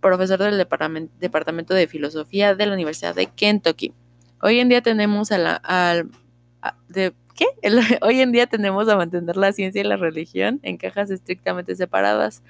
profesor 0.00 0.38
del 0.38 0.56
departamento, 0.58 1.74
de 1.74 1.86
Filosofía 1.86 2.54
de 2.54 2.66
la 2.66 2.74
Universidad 2.74 3.14
de 3.14 3.26
Kentucky. 3.26 3.92
Hoy 4.42 4.60
en 4.60 4.68
día 4.68 4.82
tenemos 4.82 5.32
a 5.32 5.38
la... 5.38 5.60
A- 5.64 6.04
¿Qué? 6.92 7.46
Hoy 8.02 8.20
en 8.20 8.32
día 8.32 8.46
tenemos 8.46 8.88
a 8.88 8.96
mantener 8.96 9.36
la 9.36 9.52
ciencia 9.52 9.80
y 9.80 9.84
la 9.84 9.96
religión 9.96 10.60
en 10.62 10.76
cajas 10.76 11.10
estrictamente 11.10 11.74
separadas. 11.74 12.42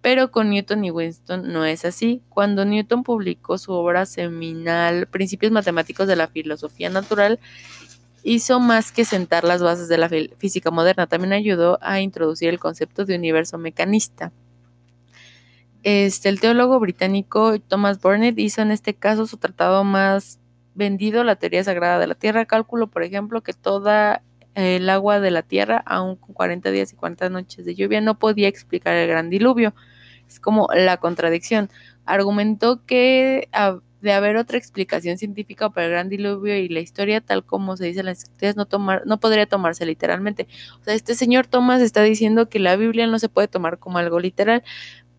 Pero 0.00 0.30
con 0.30 0.50
Newton 0.50 0.84
y 0.84 0.90
Winston 0.92 1.52
no 1.52 1.64
es 1.64 1.84
así. 1.84 2.22
Cuando 2.28 2.64
Newton 2.64 3.02
publicó 3.02 3.58
su 3.58 3.72
obra 3.72 4.06
seminal 4.06 5.06
Principios 5.08 5.50
Matemáticos 5.52 6.06
de 6.06 6.14
la 6.16 6.28
Filosofía 6.28 6.88
Natural 6.88 7.40
hizo 8.28 8.60
más 8.60 8.92
que 8.92 9.04
sentar 9.04 9.44
las 9.44 9.62
bases 9.62 9.88
de 9.88 9.96
la 9.96 10.08
física 10.08 10.70
moderna, 10.70 11.06
también 11.06 11.32
ayudó 11.32 11.78
a 11.80 12.00
introducir 12.00 12.50
el 12.50 12.58
concepto 12.58 13.04
de 13.04 13.16
universo 13.16 13.56
mecanista. 13.56 14.32
Este, 15.82 16.28
el 16.28 16.40
teólogo 16.40 16.78
británico 16.78 17.58
Thomas 17.60 18.00
Burnett 18.00 18.38
hizo 18.38 18.60
en 18.60 18.70
este 18.70 18.94
caso 18.94 19.26
su 19.26 19.38
tratado 19.38 19.84
más 19.84 20.40
vendido, 20.74 21.24
la 21.24 21.36
teoría 21.36 21.64
sagrada 21.64 21.98
de 21.98 22.06
la 22.06 22.14
Tierra. 22.14 22.44
Cálculo, 22.44 22.88
por 22.88 23.02
ejemplo, 23.02 23.42
que 23.42 23.54
toda 23.54 24.22
el 24.54 24.90
agua 24.90 25.20
de 25.20 25.30
la 25.30 25.42
Tierra, 25.42 25.82
aun 25.86 26.16
con 26.16 26.34
40 26.34 26.70
días 26.70 26.92
y 26.92 26.96
40 26.96 27.30
noches 27.30 27.64
de 27.64 27.74
lluvia, 27.74 28.00
no 28.00 28.18
podía 28.18 28.48
explicar 28.48 28.94
el 28.94 29.08
gran 29.08 29.30
diluvio. 29.30 29.74
Es 30.26 30.38
como 30.38 30.68
la 30.74 30.98
contradicción. 30.98 31.70
Argumentó 32.04 32.84
que 32.84 33.48
de 34.00 34.12
haber 34.12 34.36
otra 34.36 34.58
explicación 34.58 35.18
científica 35.18 35.70
para 35.70 35.86
el 35.86 35.92
gran 35.92 36.08
diluvio 36.08 36.56
y 36.56 36.68
la 36.68 36.80
historia 36.80 37.20
tal 37.20 37.44
como 37.44 37.76
se 37.76 37.86
dice 37.86 38.00
en 38.00 38.06
las 38.06 38.18
escrituras 38.18 38.56
no 38.56 38.66
tomar 38.66 39.02
no 39.06 39.18
podría 39.18 39.46
tomarse 39.46 39.86
literalmente. 39.86 40.46
O 40.80 40.84
sea, 40.84 40.94
este 40.94 41.14
señor 41.14 41.46
Thomas 41.46 41.82
está 41.82 42.02
diciendo 42.02 42.48
que 42.48 42.58
la 42.58 42.76
Biblia 42.76 43.06
no 43.06 43.18
se 43.18 43.28
puede 43.28 43.48
tomar 43.48 43.78
como 43.78 43.98
algo 43.98 44.20
literal, 44.20 44.62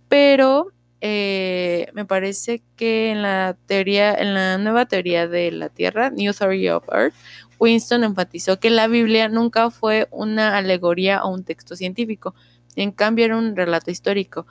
pero 0.07 0.71
eh, 1.01 1.87
me 1.93 2.05
parece 2.05 2.61
que 2.75 3.11
en 3.11 3.21
la 3.21 3.57
teoría, 3.67 4.13
en 4.13 4.33
la 4.33 4.57
nueva 4.57 4.85
teoría 4.85 5.27
de 5.27 5.51
la 5.51 5.69
Tierra, 5.69 6.09
New 6.09 6.33
Theory 6.33 6.69
of 6.69 6.85
Earth, 6.91 7.13
Winston 7.59 8.03
enfatizó 8.03 8.59
que 8.59 8.69
la 8.69 8.87
Biblia 8.87 9.29
nunca 9.29 9.69
fue 9.69 10.07
una 10.11 10.57
alegoría 10.57 11.23
o 11.23 11.33
un 11.33 11.43
texto 11.43 11.75
científico, 11.75 12.35
en 12.75 12.91
cambio 12.91 13.25
era 13.25 13.37
un 13.37 13.55
relato 13.55 13.91
histórico, 13.91 14.45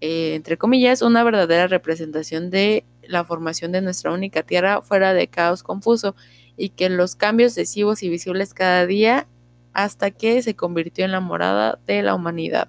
eh, 0.00 0.34
entre 0.34 0.56
comillas, 0.58 1.02
una 1.02 1.24
verdadera 1.24 1.66
representación 1.66 2.50
de 2.50 2.84
la 3.08 3.24
formación 3.24 3.72
de 3.72 3.80
nuestra 3.80 4.12
única 4.12 4.42
Tierra 4.42 4.82
fuera 4.82 5.12
de 5.12 5.26
caos 5.28 5.62
confuso 5.62 6.14
y 6.56 6.70
que 6.70 6.88
los 6.88 7.16
cambios 7.16 7.54
decisivos 7.54 8.02
y 8.02 8.08
visibles 8.08 8.54
cada 8.54 8.86
día 8.86 9.26
hasta 9.72 10.10
que 10.10 10.42
se 10.42 10.54
convirtió 10.54 11.04
en 11.04 11.12
la 11.12 11.20
morada 11.20 11.78
de 11.86 12.02
la 12.02 12.14
humanidad. 12.14 12.68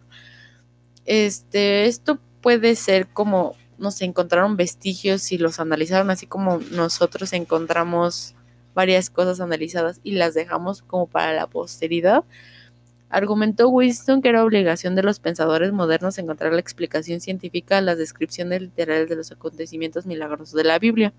Este, 1.06 1.86
esto 1.86 2.20
puede 2.42 2.76
ser 2.76 3.08
como, 3.08 3.56
no 3.78 3.92
sé, 3.92 4.06
encontraron 4.06 4.58
vestigios 4.58 5.32
y 5.32 5.38
los 5.38 5.60
analizaron 5.60 6.12
así 6.12 6.28
como 6.28 6.60
nosotros 6.72 7.34
encontramos 7.34 8.36
varias 8.76 9.10
cosas 9.10 9.42
analizadas 9.42 10.00
y 10.04 10.12
las 10.12 10.34
dejamos 10.34 10.82
como 10.84 11.08
para 11.08 11.34
la 11.34 11.48
posteridad. 11.48 12.24
Argumentó 13.10 13.70
Winston 13.70 14.22
que 14.22 14.30
era 14.30 14.44
obligación 14.44 14.96
de 14.96 15.04
los 15.04 15.20
pensadores 15.20 15.72
modernos 15.74 16.18
encontrar 16.18 16.54
la 16.54 16.60
explicación 16.60 17.20
científica 17.20 17.78
a 17.78 17.82
las 17.82 17.98
descripciones 17.98 18.62
literales 18.62 19.10
de 19.10 19.16
los 19.16 19.32
acontecimientos 19.32 20.06
milagrosos 20.06 20.54
de 20.54 20.64
la 20.64 20.80
Biblia. 20.80 21.14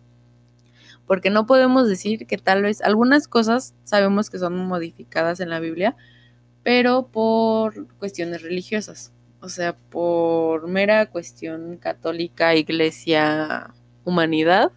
Porque 1.07 1.31
no 1.31 1.47
podemos 1.47 1.89
decir 1.89 2.27
que 2.27 2.39
tal 2.39 2.63
vez 2.63 2.83
algunas 2.83 3.27
cosas 3.27 3.75
sabemos 3.85 4.31
que 4.31 4.39
son 4.39 4.57
modificadas 4.57 5.41
en 5.41 5.51
la 5.51 5.59
Biblia, 5.59 5.97
pero 6.63 7.09
por 7.09 7.89
cuestiones 7.99 8.43
religiosas 8.43 9.13
o 9.41 9.49
sea, 9.49 9.75
por 9.75 10.69
mera 10.69 11.07
cuestión 11.07 11.79
católica, 11.79 12.55
iglesia, 12.55 13.73
humanidad, 14.05 14.71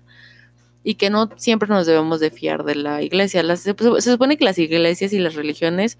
y 0.83 0.95
que 0.95 1.09
no 1.09 1.29
siempre 1.37 1.69
nos 1.69 1.85
debemos 1.85 2.19
de 2.19 2.31
fiar 2.31 2.63
de 2.63 2.75
la 2.75 3.01
iglesia. 3.01 3.43
se, 3.55 3.75
supone 3.99 4.37
que 4.37 4.45
las 4.45 4.57
iglesias 4.57 5.13
y 5.13 5.19
las 5.19 5.35
religiones 5.35 5.97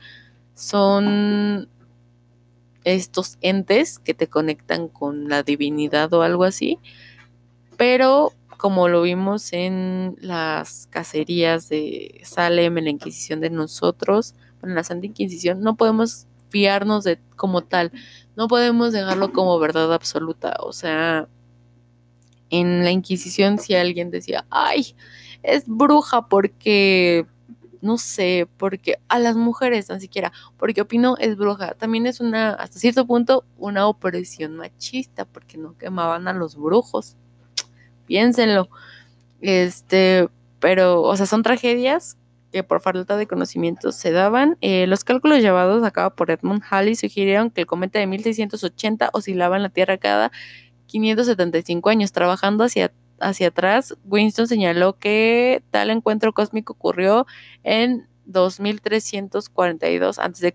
son 0.53 1.69
estos 2.83 3.37
entes 3.41 3.99
que 3.99 4.13
te 4.13 4.27
conectan 4.27 4.87
con 4.87 5.29
la 5.29 5.43
divinidad 5.43 6.13
o 6.13 6.21
algo 6.21 6.43
así, 6.43 6.79
pero 7.77 8.33
como 8.57 8.87
lo 8.87 9.01
vimos 9.01 9.51
en 9.51 10.15
las 10.21 10.87
cacerías 10.89 11.67
de 11.69 12.21
Salem, 12.23 12.77
en 12.77 12.85
la 12.85 12.91
Inquisición 12.91 13.41
de 13.41 13.49
nosotros, 13.49 14.35
en 14.61 14.75
la 14.75 14.83
Santa 14.83 15.05
Inquisición, 15.05 15.61
no 15.61 15.75
podemos 15.75 16.27
fiarnos 16.47 17.03
de 17.03 17.19
como 17.35 17.63
tal. 17.63 17.91
No 18.37 18.47
podemos 18.47 18.93
dejarlo 18.93 19.33
como 19.33 19.59
verdad 19.59 19.93
absoluta. 19.93 20.55
O 20.59 20.71
sea, 20.71 21.27
en 22.49 22.83
la 22.83 22.91
Inquisición 22.91 23.57
si 23.57 23.75
alguien 23.75 24.11
decía, 24.11 24.45
ay, 24.49 24.95
es 25.41 25.63
bruja 25.67 26.27
porque, 26.29 27.25
no 27.83 27.97
sé, 27.97 28.47
porque 28.57 28.97
a 29.09 29.19
las 29.19 29.35
mujeres 29.35 29.87
tan 29.87 29.99
siquiera, 29.99 30.31
porque 30.57 30.81
opino 30.81 31.17
es 31.19 31.35
bruja, 31.35 31.73
también 31.73 32.07
es 32.07 32.21
una, 32.21 32.53
hasta 32.53 32.79
cierto 32.79 33.05
punto, 33.05 33.43
una 33.57 33.87
opresión 33.87 34.55
machista, 34.55 35.25
porque 35.25 35.57
no 35.57 35.77
quemaban 35.77 36.27
a 36.27 36.33
los 36.33 36.55
brujos. 36.55 37.17
Piénsenlo. 38.07 38.69
Este, 39.41 40.29
pero, 40.59 41.01
o 41.01 41.17
sea, 41.17 41.25
son 41.25 41.43
tragedias 41.43 42.17
que 42.53 42.63
por 42.63 42.79
falta 42.79 43.17
de 43.17 43.27
conocimientos 43.27 43.95
se 43.95 44.11
daban. 44.11 44.57
Eh, 44.61 44.87
los 44.87 45.03
cálculos 45.03 45.39
llevados 45.39 45.83
a 45.83 45.91
cabo 45.91 46.15
por 46.15 46.31
Edmund 46.31 46.61
Halley 46.69 46.95
sugirieron 46.95 47.49
que 47.49 47.61
el 47.61 47.67
cometa 47.67 47.99
de 47.99 48.07
1680 48.07 49.09
oscilaba 49.11 49.57
en 49.57 49.63
la 49.63 49.69
Tierra 49.69 49.97
cada 49.97 50.31
575 50.85 51.89
años. 51.89 52.13
Trabajando 52.13 52.63
hacia, 52.63 52.93
hacia 53.23 53.47
atrás, 53.47 53.95
Winston 54.05 54.47
señaló 54.47 54.99
que 54.99 55.63
tal 55.71 55.89
encuentro 55.89 56.33
cósmico 56.33 56.73
ocurrió 56.73 57.25
en 57.63 58.07
2342 58.25 60.19
a.C., 60.19 60.53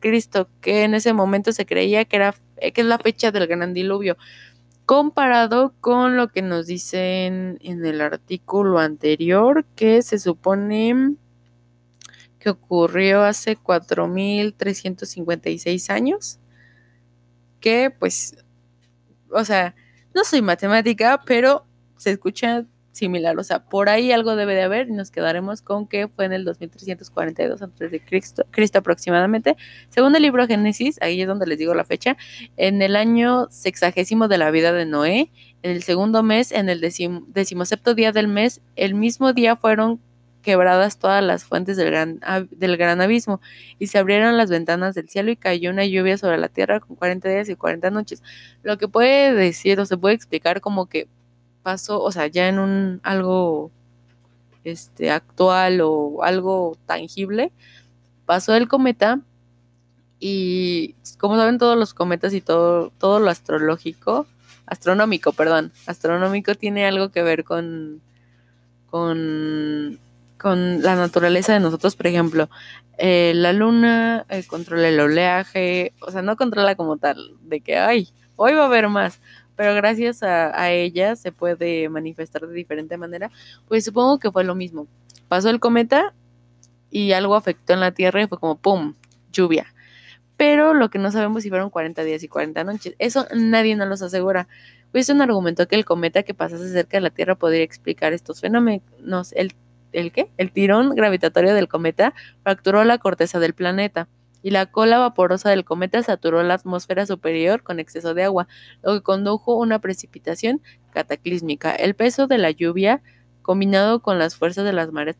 que 0.60 0.84
en 0.84 0.94
ese 0.94 1.12
momento 1.12 1.52
se 1.52 1.66
creía 1.66 2.04
que, 2.04 2.16
era, 2.16 2.34
que 2.56 2.80
es 2.80 2.86
la 2.86 2.98
fecha 2.98 3.30
del 3.30 3.46
gran 3.46 3.74
diluvio 3.74 4.16
comparado 4.88 5.74
con 5.80 6.16
lo 6.16 6.28
que 6.28 6.40
nos 6.40 6.66
dicen 6.66 7.58
en 7.60 7.84
el 7.84 8.00
artículo 8.00 8.78
anterior, 8.78 9.66
que 9.76 10.00
se 10.00 10.18
supone 10.18 11.16
que 12.38 12.48
ocurrió 12.48 13.22
hace 13.22 13.58
4.356 13.58 15.90
años, 15.90 16.38
que 17.60 17.90
pues, 17.90 18.42
o 19.30 19.44
sea, 19.44 19.74
no 20.14 20.24
soy 20.24 20.40
matemática, 20.40 21.20
pero 21.26 21.66
se 21.98 22.10
escucha 22.10 22.64
similar, 22.92 23.38
o 23.38 23.44
sea, 23.44 23.60
por 23.64 23.88
ahí 23.88 24.10
algo 24.10 24.34
debe 24.34 24.54
de 24.54 24.62
haber 24.62 24.88
y 24.88 24.92
nos 24.92 25.10
quedaremos 25.12 25.62
con 25.62 25.86
que 25.86 26.08
fue 26.08 26.24
en 26.24 26.32
el 26.32 26.44
2342 26.44 27.62
antes 27.62 27.90
de 27.92 28.00
Cristo, 28.00 28.44
Cristo 28.50 28.78
aproximadamente. 28.80 29.56
Según 29.88 30.16
el 30.16 30.22
libro 30.22 30.46
Génesis, 30.48 30.98
ahí 31.00 31.22
es 31.22 31.28
donde 31.28 31.46
les 31.46 31.58
digo 31.58 31.74
la 31.74 31.84
fecha, 31.84 32.16
en 32.56 32.82
el 32.82 32.96
año 32.96 33.46
sexagésimo 33.50 34.26
de 34.26 34.38
la 34.38 34.50
vida 34.50 34.72
de 34.72 34.84
Noé, 34.84 35.30
en 35.62 35.70
el 35.70 35.82
segundo 35.84 36.24
mes, 36.24 36.50
en 36.50 36.68
el 36.68 36.80
decimosepto 36.80 37.94
día 37.94 38.10
del 38.10 38.26
mes, 38.26 38.62
el 38.74 38.94
mismo 38.94 39.32
día 39.32 39.54
fueron 39.54 40.00
quebradas 40.42 40.98
todas 40.98 41.22
las 41.22 41.44
fuentes 41.44 41.76
del 41.76 41.90
gran, 41.90 42.20
del 42.50 42.76
gran 42.76 43.00
abismo, 43.00 43.40
y 43.78 43.88
se 43.88 43.98
abrieron 43.98 44.36
las 44.36 44.50
ventanas 44.50 44.94
del 44.94 45.08
cielo 45.08 45.30
y 45.30 45.36
cayó 45.36 45.70
una 45.70 45.84
lluvia 45.84 46.16
sobre 46.16 46.38
la 46.38 46.48
tierra 46.48 46.80
con 46.80 46.96
40 46.96 47.28
días 47.28 47.48
y 47.48 47.54
40 47.54 47.90
noches. 47.90 48.22
Lo 48.62 48.78
que 48.78 48.88
puede 48.88 49.34
decir 49.34 49.78
o 49.78 49.86
se 49.86 49.96
puede 49.96 50.14
explicar 50.14 50.60
como 50.60 50.86
que 50.86 51.08
pasó, 51.62 52.02
o 52.02 52.12
sea, 52.12 52.26
ya 52.26 52.48
en 52.48 52.58
un 52.58 53.00
algo 53.02 53.70
este 54.64 55.10
actual 55.10 55.80
o 55.82 56.22
algo 56.22 56.76
tangible, 56.86 57.52
pasó 58.26 58.54
el 58.54 58.68
cometa 58.68 59.20
y 60.20 60.94
como 61.18 61.36
saben 61.36 61.58
todos 61.58 61.76
los 61.78 61.94
cometas 61.94 62.34
y 62.34 62.40
todo 62.40 62.90
todo 62.98 63.20
lo 63.20 63.30
astrológico, 63.30 64.26
astronómico, 64.66 65.32
perdón, 65.32 65.72
astronómico 65.86 66.54
tiene 66.54 66.86
algo 66.86 67.10
que 67.10 67.22
ver 67.22 67.44
con 67.44 68.02
con 68.90 69.98
con 70.38 70.82
la 70.82 70.94
naturaleza 70.94 71.52
de 71.52 71.60
nosotros, 71.60 71.96
por 71.96 72.06
ejemplo, 72.06 72.48
eh, 72.96 73.32
la 73.34 73.52
luna 73.52 74.24
eh, 74.28 74.44
controla 74.46 74.88
el 74.88 75.00
oleaje, 75.00 75.92
o 76.00 76.10
sea, 76.10 76.22
no 76.22 76.36
controla 76.36 76.74
como 76.76 76.96
tal, 76.96 77.36
de 77.42 77.60
que, 77.60 77.76
ay, 77.76 78.08
hoy 78.36 78.54
va 78.54 78.62
a 78.62 78.66
haber 78.66 78.88
más, 78.88 79.20
pero 79.58 79.74
gracias 79.74 80.22
a, 80.22 80.70
ella 80.70 81.16
se 81.16 81.32
puede 81.32 81.88
manifestar 81.88 82.46
de 82.46 82.54
diferente 82.54 82.96
manera, 82.96 83.32
pues 83.66 83.84
supongo 83.84 84.20
que 84.20 84.30
fue 84.30 84.44
lo 84.44 84.54
mismo. 84.54 84.86
Pasó 85.26 85.50
el 85.50 85.58
cometa 85.58 86.14
y 86.92 87.10
algo 87.10 87.34
afectó 87.34 87.72
en 87.72 87.80
la 87.80 87.90
Tierra 87.90 88.22
y 88.22 88.28
fue 88.28 88.38
como, 88.38 88.56
¡pum!, 88.56 88.94
lluvia. 89.32 89.66
Pero 90.36 90.74
lo 90.74 90.90
que 90.90 91.00
no 91.00 91.10
sabemos 91.10 91.42
si 91.42 91.48
fueron 91.48 91.70
40 91.70 92.04
días 92.04 92.22
y 92.22 92.28
40 92.28 92.62
noches, 92.62 92.94
eso 93.00 93.26
nadie 93.34 93.74
nos 93.74 93.88
los 93.88 94.00
asegura. 94.00 94.46
Pues 94.92 95.08
un 95.08 95.22
argumento 95.22 95.66
que 95.66 95.74
el 95.74 95.84
cometa 95.84 96.22
que 96.22 96.34
pasase 96.34 96.70
cerca 96.70 96.98
de 96.98 97.00
la 97.00 97.10
Tierra 97.10 97.34
podría 97.34 97.64
explicar 97.64 98.12
estos 98.12 98.40
fenómenos. 98.40 99.32
El 99.32 99.54
¿el 99.90 100.12
qué? 100.12 100.30
El 100.36 100.52
tirón 100.52 100.94
gravitatorio 100.94 101.52
del 101.52 101.66
cometa 101.66 102.14
fracturó 102.44 102.84
la 102.84 102.98
corteza 102.98 103.40
del 103.40 103.54
planeta 103.54 104.06
y 104.42 104.50
la 104.50 104.66
cola 104.66 104.98
vaporosa 104.98 105.50
del 105.50 105.64
cometa 105.64 106.02
saturó 106.02 106.42
la 106.42 106.54
atmósfera 106.54 107.06
superior 107.06 107.62
con 107.62 107.80
exceso 107.80 108.14
de 108.14 108.24
agua, 108.24 108.48
lo 108.82 108.94
que 108.94 109.02
condujo 109.02 109.52
a 109.52 109.58
una 109.58 109.80
precipitación 109.80 110.62
cataclísmica. 110.92 111.74
El 111.74 111.94
peso 111.94 112.26
de 112.26 112.38
la 112.38 112.50
lluvia, 112.50 113.02
combinado 113.42 114.00
con 114.00 114.18
las 114.18 114.36
fuerzas 114.36 114.64
de 114.64 114.72
las 114.72 114.92
mareas, 114.92 115.16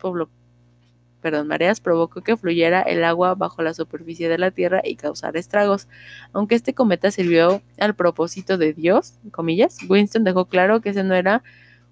provocó 1.81 2.21
que 2.23 2.37
fluyera 2.37 2.83
el 2.83 3.05
agua 3.05 3.35
bajo 3.35 3.63
la 3.63 3.75
superficie 3.75 4.29
de 4.29 4.39
la 4.39 4.51
Tierra 4.51 4.83
y 4.85 4.97
causara 4.97 5.39
estragos. 5.39 5.89
Aunque 6.33 6.55
este 6.55 6.75
cometa 6.75 7.11
sirvió 7.11 7.63
al 7.79 7.95
propósito 7.95 8.59
de 8.59 8.73
Dios, 8.73 9.15
comillas, 9.33 9.79
Winston 9.89 10.25
dejó 10.25 10.47
claro 10.47 10.81
que 10.81 10.91
ese 10.91 11.05
no 11.05 11.15
era 11.15 11.43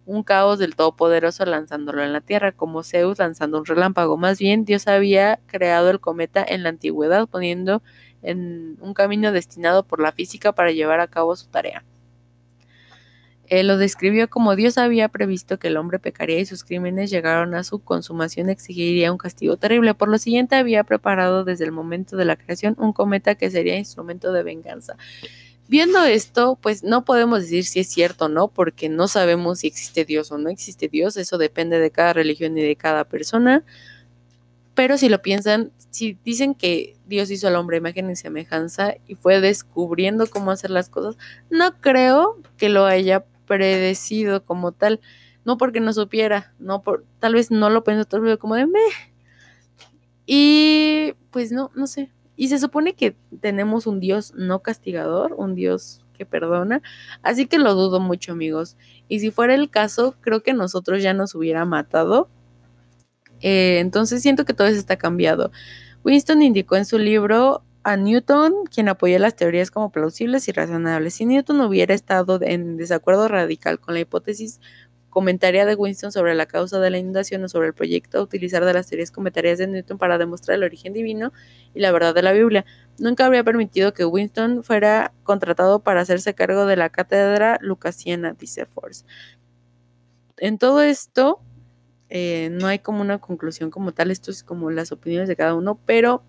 un 0.06 0.22
caos 0.22 0.58
del 0.58 0.76
Todopoderoso 0.76 1.44
lanzándolo 1.44 2.02
en 2.02 2.12
la 2.12 2.20
Tierra, 2.20 2.52
como 2.52 2.82
Zeus 2.82 3.18
lanzando 3.18 3.58
un 3.58 3.66
relámpago. 3.66 4.16
Más 4.16 4.38
bien, 4.38 4.64
Dios 4.64 4.86
había 4.86 5.40
creado 5.46 5.90
el 5.90 6.00
cometa 6.00 6.44
en 6.46 6.62
la 6.62 6.70
antigüedad, 6.70 7.28
poniendo 7.28 7.82
en 8.22 8.78
un 8.80 8.94
camino 8.94 9.32
destinado 9.32 9.84
por 9.84 10.00
la 10.00 10.12
física 10.12 10.52
para 10.52 10.70
llevar 10.70 11.00
a 11.00 11.08
cabo 11.08 11.36
su 11.36 11.48
tarea. 11.48 11.84
Él 13.48 13.68
lo 13.68 13.78
describió 13.78 14.28
como 14.28 14.56
Dios 14.56 14.76
había 14.76 15.08
previsto 15.08 15.58
que 15.58 15.68
el 15.68 15.76
hombre 15.76 15.98
pecaría 15.98 16.40
y 16.40 16.46
sus 16.46 16.64
crímenes 16.64 17.10
llegaron 17.10 17.54
a 17.54 17.62
su 17.62 17.78
consumación 17.78 18.48
exigiría 18.48 19.12
un 19.12 19.18
castigo 19.18 19.56
terrible. 19.56 19.94
Por 19.94 20.08
lo 20.08 20.18
siguiente 20.18 20.56
había 20.56 20.82
preparado 20.82 21.44
desde 21.44 21.64
el 21.64 21.72
momento 21.72 22.16
de 22.16 22.24
la 22.24 22.36
creación 22.36 22.74
un 22.78 22.92
cometa 22.92 23.36
que 23.36 23.50
sería 23.50 23.76
instrumento 23.76 24.32
de 24.32 24.42
venganza. 24.42 24.96
Viendo 25.68 26.04
esto, 26.04 26.56
pues 26.60 26.84
no 26.84 27.04
podemos 27.04 27.40
decir 27.40 27.64
si 27.64 27.80
es 27.80 27.88
cierto 27.88 28.26
o 28.26 28.28
no, 28.28 28.48
porque 28.48 28.88
no 28.88 29.08
sabemos 29.08 29.60
si 29.60 29.66
existe 29.66 30.04
Dios 30.04 30.30
o 30.30 30.38
no 30.38 30.48
existe 30.48 30.88
Dios, 30.88 31.16
eso 31.16 31.38
depende 31.38 31.80
de 31.80 31.90
cada 31.90 32.12
religión 32.12 32.56
y 32.56 32.62
de 32.62 32.76
cada 32.76 33.04
persona. 33.04 33.64
Pero 34.74 34.98
si 34.98 35.08
lo 35.08 35.22
piensan, 35.22 35.72
si 35.90 36.18
dicen 36.24 36.54
que 36.54 36.96
Dios 37.06 37.30
hizo 37.30 37.48
al 37.48 37.56
hombre 37.56 37.78
imagen 37.78 38.10
y 38.10 38.16
semejanza 38.16 38.94
y 39.08 39.16
fue 39.16 39.40
descubriendo 39.40 40.28
cómo 40.28 40.50
hacer 40.50 40.70
las 40.70 40.88
cosas, 40.88 41.16
no 41.50 41.80
creo 41.80 42.36
que 42.58 42.68
lo 42.68 42.84
haya 42.84 43.24
predecido 43.46 44.44
como 44.44 44.72
tal, 44.72 45.00
no 45.44 45.56
porque 45.56 45.80
no 45.80 45.92
supiera, 45.92 46.52
no 46.58 46.82
por, 46.82 47.04
tal 47.18 47.34
vez 47.34 47.50
no 47.50 47.70
lo 47.70 47.84
pensó 47.84 48.04
tal 48.04 48.20
vez 48.20 48.38
como 48.38 48.54
de 48.54 48.66
me. 48.66 48.80
Y 50.26 51.14
pues 51.30 51.52
no, 51.52 51.70
no 51.74 51.86
sé. 51.86 52.10
Y 52.36 52.48
se 52.48 52.58
supone 52.58 52.94
que 52.94 53.16
tenemos 53.40 53.86
un 53.86 54.00
Dios 54.00 54.34
no 54.36 54.60
castigador, 54.60 55.34
un 55.34 55.54
Dios 55.54 56.04
que 56.12 56.26
perdona, 56.26 56.82
así 57.22 57.46
que 57.46 57.58
lo 57.58 57.74
dudo 57.74 58.00
mucho, 58.00 58.32
amigos. 58.32 58.76
Y 59.08 59.20
si 59.20 59.30
fuera 59.30 59.54
el 59.54 59.70
caso, 59.70 60.16
creo 60.20 60.42
que 60.42 60.54
nosotros 60.54 61.02
ya 61.02 61.12
nos 61.14 61.34
hubiera 61.34 61.64
matado. 61.64 62.28
Eh, 63.40 63.78
entonces 63.80 64.22
siento 64.22 64.44
que 64.44 64.54
todo 64.54 64.66
eso 64.68 64.78
está 64.78 64.96
cambiado. 64.96 65.50
Winston 66.04 66.42
indicó 66.42 66.76
en 66.76 66.86
su 66.86 66.98
libro 66.98 67.62
a 67.86 67.96
Newton, 67.96 68.64
quien 68.68 68.88
apoyó 68.88 69.18
las 69.20 69.36
teorías 69.36 69.70
como 69.70 69.92
plausibles 69.92 70.48
y 70.48 70.52
razonables. 70.52 71.14
Si 71.14 71.24
Newton 71.24 71.60
hubiera 71.60 71.94
estado 71.94 72.40
en 72.42 72.76
desacuerdo 72.76 73.28
radical 73.28 73.78
con 73.78 73.94
la 73.94 74.00
hipótesis 74.00 74.60
comentaria 75.16 75.64
de 75.64 75.74
Winston 75.74 76.12
sobre 76.12 76.34
la 76.34 76.44
causa 76.44 76.78
de 76.78 76.90
la 76.90 76.98
inundación 76.98 77.42
o 77.42 77.48
sobre 77.48 77.68
el 77.68 77.72
proyecto 77.72 78.18
a 78.18 78.22
utilizar 78.22 78.62
de 78.66 78.74
las 78.74 78.86
teorías 78.86 79.10
comentarias 79.10 79.56
de 79.56 79.66
Newton 79.66 79.96
para 79.96 80.18
demostrar 80.18 80.56
el 80.56 80.62
origen 80.62 80.92
divino 80.92 81.32
y 81.72 81.80
la 81.80 81.90
verdad 81.90 82.14
de 82.14 82.20
la 82.20 82.32
Biblia, 82.32 82.66
nunca 82.98 83.24
habría 83.24 83.42
permitido 83.42 83.94
que 83.94 84.04
Winston 84.04 84.62
fuera 84.62 85.14
contratado 85.22 85.82
para 85.82 86.02
hacerse 86.02 86.34
cargo 86.34 86.66
de 86.66 86.76
la 86.76 86.90
cátedra 86.90 87.56
lucasiana, 87.62 88.34
dice 88.38 88.66
Force. 88.66 89.06
En 90.36 90.58
todo 90.58 90.82
esto, 90.82 91.40
eh, 92.10 92.50
no 92.52 92.66
hay 92.66 92.80
como 92.80 93.00
una 93.00 93.18
conclusión 93.18 93.70
como 93.70 93.92
tal, 93.92 94.10
esto 94.10 94.30
es 94.30 94.44
como 94.44 94.70
las 94.70 94.92
opiniones 94.92 95.28
de 95.28 95.36
cada 95.36 95.54
uno, 95.54 95.80
pero 95.86 96.24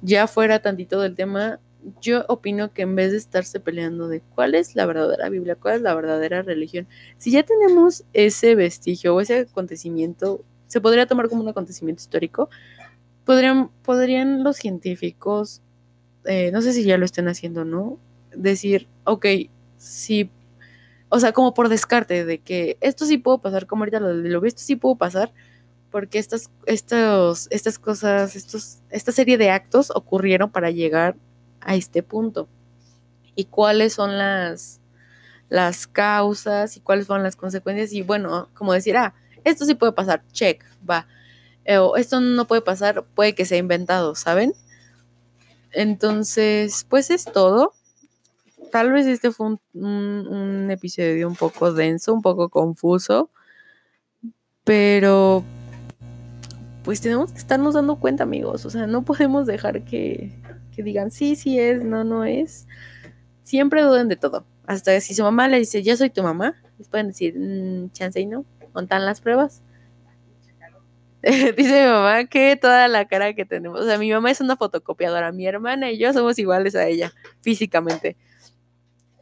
ya 0.00 0.26
fuera 0.28 0.62
tantito 0.62 0.98
del 1.02 1.14
tema, 1.14 1.60
yo 2.00 2.24
opino 2.28 2.72
que 2.72 2.82
en 2.82 2.96
vez 2.96 3.12
de 3.12 3.18
estarse 3.18 3.60
peleando 3.60 4.08
de 4.08 4.20
cuál 4.20 4.54
es 4.54 4.74
la 4.74 4.86
verdadera 4.86 5.28
Biblia, 5.28 5.56
cuál 5.56 5.76
es 5.76 5.82
la 5.82 5.94
verdadera 5.94 6.42
religión, 6.42 6.86
si 7.18 7.30
ya 7.30 7.42
tenemos 7.42 8.04
ese 8.12 8.54
vestigio 8.54 9.14
o 9.14 9.20
ese 9.20 9.40
acontecimiento, 9.40 10.44
se 10.66 10.80
podría 10.80 11.06
tomar 11.06 11.28
como 11.28 11.42
un 11.42 11.48
acontecimiento 11.48 12.02
histórico, 12.02 12.50
podrían, 13.24 13.70
podrían 13.82 14.44
los 14.44 14.56
científicos, 14.56 15.62
eh, 16.24 16.50
no 16.52 16.62
sé 16.62 16.72
si 16.72 16.84
ya 16.84 16.98
lo 16.98 17.04
estén 17.04 17.28
haciendo, 17.28 17.64
¿no? 17.64 17.98
Decir, 18.34 18.88
ok, 19.04 19.26
si, 19.76 20.30
o 21.08 21.20
sea, 21.20 21.32
como 21.32 21.54
por 21.54 21.68
descarte 21.68 22.24
de 22.24 22.38
que 22.38 22.78
esto 22.80 23.06
sí 23.06 23.18
puedo 23.18 23.38
pasar, 23.38 23.66
como 23.66 23.82
ahorita 23.82 24.00
lo 24.00 24.12
lo 24.14 24.40
visto 24.40 24.60
sí 24.62 24.76
puedo 24.76 24.96
pasar, 24.96 25.32
porque 25.90 26.18
estas, 26.18 26.50
estos, 26.66 27.48
estas 27.50 27.78
cosas, 27.78 28.36
estos, 28.36 28.80
esta 28.90 29.12
serie 29.12 29.38
de 29.38 29.50
actos 29.50 29.90
ocurrieron 29.94 30.50
para 30.50 30.70
llegar 30.70 31.16
a 31.66 31.74
este 31.74 32.02
punto. 32.02 32.48
Y 33.34 33.46
cuáles 33.46 33.92
son 33.92 34.16
las, 34.16 34.80
las 35.50 35.86
causas 35.86 36.76
y 36.76 36.80
cuáles 36.80 37.06
fueron 37.06 37.24
las 37.24 37.36
consecuencias. 37.36 37.92
Y 37.92 38.02
bueno, 38.02 38.48
como 38.54 38.72
decir, 38.72 38.96
ah, 38.96 39.14
esto 39.44 39.66
sí 39.66 39.74
puede 39.74 39.92
pasar, 39.92 40.22
check, 40.32 40.64
va. 40.88 41.06
Eh, 41.64 41.78
o 41.78 41.96
esto 41.96 42.20
no 42.20 42.46
puede 42.46 42.62
pasar, 42.62 43.04
puede 43.14 43.34
que 43.34 43.44
sea 43.44 43.58
inventado, 43.58 44.14
¿saben? 44.14 44.54
Entonces, 45.72 46.86
pues 46.88 47.10
es 47.10 47.24
todo. 47.24 47.72
Tal 48.70 48.92
vez 48.92 49.06
este 49.06 49.32
fue 49.32 49.48
un, 49.48 49.60
un, 49.74 50.28
un 50.28 50.70
episodio 50.70 51.28
un 51.28 51.36
poco 51.36 51.72
denso, 51.72 52.14
un 52.14 52.22
poco 52.22 52.48
confuso, 52.48 53.30
pero 54.64 55.44
pues 56.84 57.00
tenemos 57.00 57.32
que 57.32 57.38
estarnos 57.38 57.74
dando 57.74 57.96
cuenta, 57.96 58.22
amigos. 58.22 58.64
O 58.64 58.70
sea, 58.70 58.86
no 58.86 59.02
podemos 59.04 59.46
dejar 59.46 59.84
que, 59.84 60.32
que 60.76 60.82
digan 60.82 61.10
sí, 61.10 61.34
sí 61.34 61.58
es, 61.58 61.82
no, 61.82 62.04
no 62.04 62.24
es. 62.24 62.68
Siempre 63.42 63.82
duden 63.82 64.08
de 64.08 64.16
todo. 64.16 64.44
Hasta 64.66 65.00
si 65.00 65.14
su 65.14 65.22
mamá 65.22 65.48
le 65.48 65.58
dice, 65.58 65.82
yo 65.82 65.96
soy 65.96 66.10
tu 66.10 66.22
mamá, 66.22 66.54
les 66.78 66.88
pueden 66.88 67.08
decir, 67.08 67.34
mmm, 67.36 67.90
chance 67.92 68.20
y 68.20 68.26
no, 68.26 68.44
montan 68.74 69.06
las 69.06 69.20
pruebas. 69.20 69.62
dice 71.56 71.82
mi 71.82 71.88
mamá 71.88 72.26
que 72.26 72.56
toda 72.56 72.86
la 72.88 73.06
cara 73.06 73.34
que 73.34 73.44
tenemos, 73.44 73.80
o 73.80 73.84
sea, 73.84 73.98
mi 73.98 74.12
mamá 74.12 74.30
es 74.30 74.40
una 74.40 74.56
fotocopiadora, 74.56 75.32
mi 75.32 75.46
hermana 75.46 75.90
y 75.90 75.98
yo 75.98 76.12
somos 76.12 76.38
iguales 76.38 76.76
a 76.76 76.86
ella, 76.86 77.12
físicamente. 77.40 78.16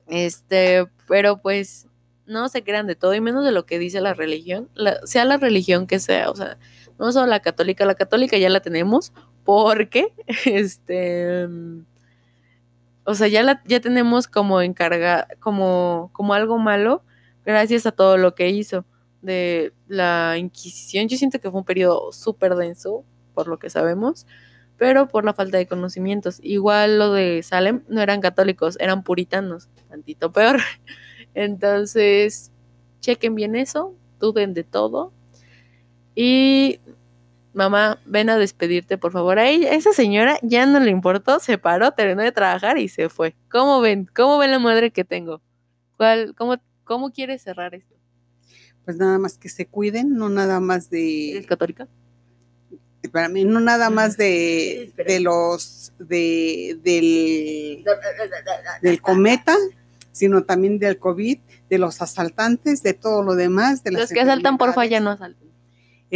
Este, 0.08 0.86
pero 1.08 1.40
pues 1.40 1.86
no 2.26 2.48
se 2.48 2.62
crean 2.62 2.86
de 2.86 2.96
todo 2.96 3.14
y 3.14 3.20
menos 3.20 3.44
de 3.44 3.52
lo 3.52 3.64
que 3.64 3.78
dice 3.78 4.00
la 4.00 4.12
religión, 4.14 4.68
sea 5.04 5.24
la 5.24 5.36
religión 5.36 5.86
que 5.86 5.98
sea, 6.00 6.30
o 6.30 6.36
sea, 6.36 6.58
no 6.98 7.12
solo 7.12 7.26
la 7.26 7.40
católica, 7.40 7.84
la 7.84 7.94
católica 7.94 8.36
ya 8.36 8.48
la 8.50 8.60
tenemos 8.60 9.12
porque, 9.44 10.12
este, 10.46 11.46
o 13.04 13.14
sea, 13.14 13.28
ya, 13.28 13.42
la, 13.42 13.62
ya 13.66 13.80
tenemos 13.80 14.26
como 14.26 14.62
encarga, 14.62 15.28
como, 15.40 16.10
como 16.12 16.34
algo 16.34 16.58
malo 16.58 17.02
gracias 17.44 17.86
a 17.86 17.92
todo 17.92 18.16
lo 18.16 18.34
que 18.34 18.48
hizo 18.48 18.84
de 19.22 19.72
la 19.88 20.36
Inquisición. 20.38 21.08
Yo 21.08 21.16
siento 21.16 21.40
que 21.40 21.50
fue 21.50 21.60
un 21.60 21.66
periodo 21.66 22.12
súper 22.12 22.54
denso, 22.54 23.04
por 23.34 23.48
lo 23.48 23.58
que 23.58 23.70
sabemos, 23.70 24.26
pero 24.76 25.08
por 25.08 25.24
la 25.24 25.34
falta 25.34 25.58
de 25.58 25.66
conocimientos. 25.66 26.40
Igual 26.42 26.98
lo 26.98 27.12
de 27.12 27.42
Salem 27.42 27.84
no 27.88 28.00
eran 28.00 28.20
católicos, 28.20 28.76
eran 28.80 29.02
puritanos, 29.02 29.68
tantito 29.88 30.32
peor. 30.32 30.60
Entonces, 31.34 32.52
chequen 33.00 33.34
bien 33.34 33.56
eso, 33.56 33.94
duden 34.18 34.54
de 34.54 34.64
todo 34.64 35.12
y 36.14 36.80
mamá, 37.54 37.98
ven 38.04 38.28
a 38.30 38.36
despedirte, 38.36 38.98
por 38.98 39.12
favor. 39.12 39.38
A 39.38 39.48
ella, 39.48 39.72
esa 39.72 39.92
señora 39.92 40.38
ya 40.42 40.66
no 40.66 40.80
le 40.80 40.90
importó, 40.90 41.38
se 41.40 41.56
paró, 41.56 41.92
terminó 41.92 42.22
de 42.22 42.32
trabajar 42.32 42.78
y 42.78 42.88
se 42.88 43.08
fue. 43.08 43.34
¿Cómo 43.50 43.80
ven? 43.80 44.08
¿Cómo 44.14 44.38
ven 44.38 44.50
la 44.50 44.58
madre 44.58 44.90
que 44.90 45.04
tengo? 45.04 45.40
¿Cuál, 45.96 46.34
cómo, 46.36 46.56
¿Cómo 46.84 47.12
quieres 47.12 47.42
cerrar 47.42 47.74
esto? 47.74 47.94
Pues 48.84 48.96
nada 48.98 49.18
más 49.18 49.38
que 49.38 49.48
se 49.48 49.66
cuiden, 49.66 50.14
no 50.14 50.28
nada 50.28 50.60
más 50.60 50.90
de... 50.90 51.32
¿Eres 51.32 51.46
católica? 51.46 51.88
Para 53.12 53.28
mí, 53.28 53.44
no 53.44 53.60
nada 53.60 53.88
más 53.90 54.16
de, 54.16 54.92
de 55.06 55.20
los... 55.20 55.92
De, 55.98 56.78
del, 56.82 57.84
del 58.82 59.00
cometa, 59.00 59.56
sino 60.12 60.44
también 60.44 60.78
del 60.78 60.98
COVID, 60.98 61.38
de 61.70 61.78
los 61.78 62.02
asaltantes, 62.02 62.82
de 62.82 62.94
todo 62.94 63.22
lo 63.22 63.34
demás. 63.34 63.84
De 63.84 63.92
los 63.92 64.10
que 64.10 64.20
asaltan, 64.20 64.58
por 64.58 64.74
falla 64.74 65.00
no 65.00 65.10
asaltan 65.10 65.43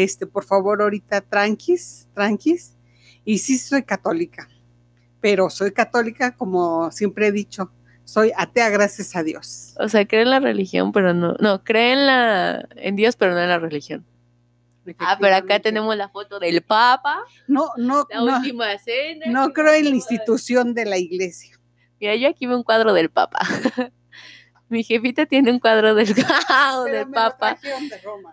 este, 0.03 0.27
por 0.27 0.45
favor, 0.45 0.81
ahorita 0.83 1.21
tranquis, 1.23 2.09
tranquis. 2.15 2.77
Y 3.25 3.39
sí 3.39 3.59
soy 3.59 3.83
católica, 3.83 4.49
pero 5.21 5.51
soy 5.51 5.73
católica, 5.73 6.35
como 6.35 6.91
siempre 6.91 7.27
he 7.27 7.33
dicho, 7.33 7.73
soy 8.05 8.33
atea 8.37 8.71
gracias 8.71 9.15
a 9.17 9.23
Dios. 9.23 9.75
O 9.79 9.89
sea, 9.89 10.07
cree 10.07 10.23
en 10.23 10.31
la 10.31 10.41
religión, 10.41 10.93
pero 10.93 11.13
no, 11.13 11.35
no, 11.41 11.63
cree 11.63 11.93
en 11.93 12.07
la, 12.07 12.67
en 12.77 12.97
Dios, 12.97 13.17
pero 13.17 13.35
no 13.35 13.41
en 13.41 13.49
la 13.49 13.59
religión. 13.59 14.07
Ah, 14.99 15.19
pero 15.21 15.37
acá 15.37 15.61
tenemos 15.61 15.95
la 15.97 16.09
foto 16.09 16.39
del 16.39 16.63
Papa. 16.63 17.19
No, 17.47 17.71
no, 17.77 18.07
la 18.09 18.21
no, 18.21 18.37
última 18.39 18.79
cena. 18.79 19.27
No 19.27 19.53
creo 19.53 19.75
en 19.75 19.91
la 19.91 19.97
institución 19.97 20.73
de 20.73 20.87
la 20.87 20.97
iglesia. 20.97 21.59
Mira, 22.01 22.15
yo 22.15 22.29
aquí 22.29 22.47
veo 22.47 22.57
un 22.57 22.63
cuadro 22.63 22.95
del 22.95 23.11
Papa. 23.11 23.41
Mi 24.69 24.85
jefita 24.85 25.27
tiene 25.27 25.51
un 25.51 25.59
cuadro 25.59 25.95
del, 25.95 26.15
del 26.15 26.25
Papa. 27.13 27.59
De 27.63 27.75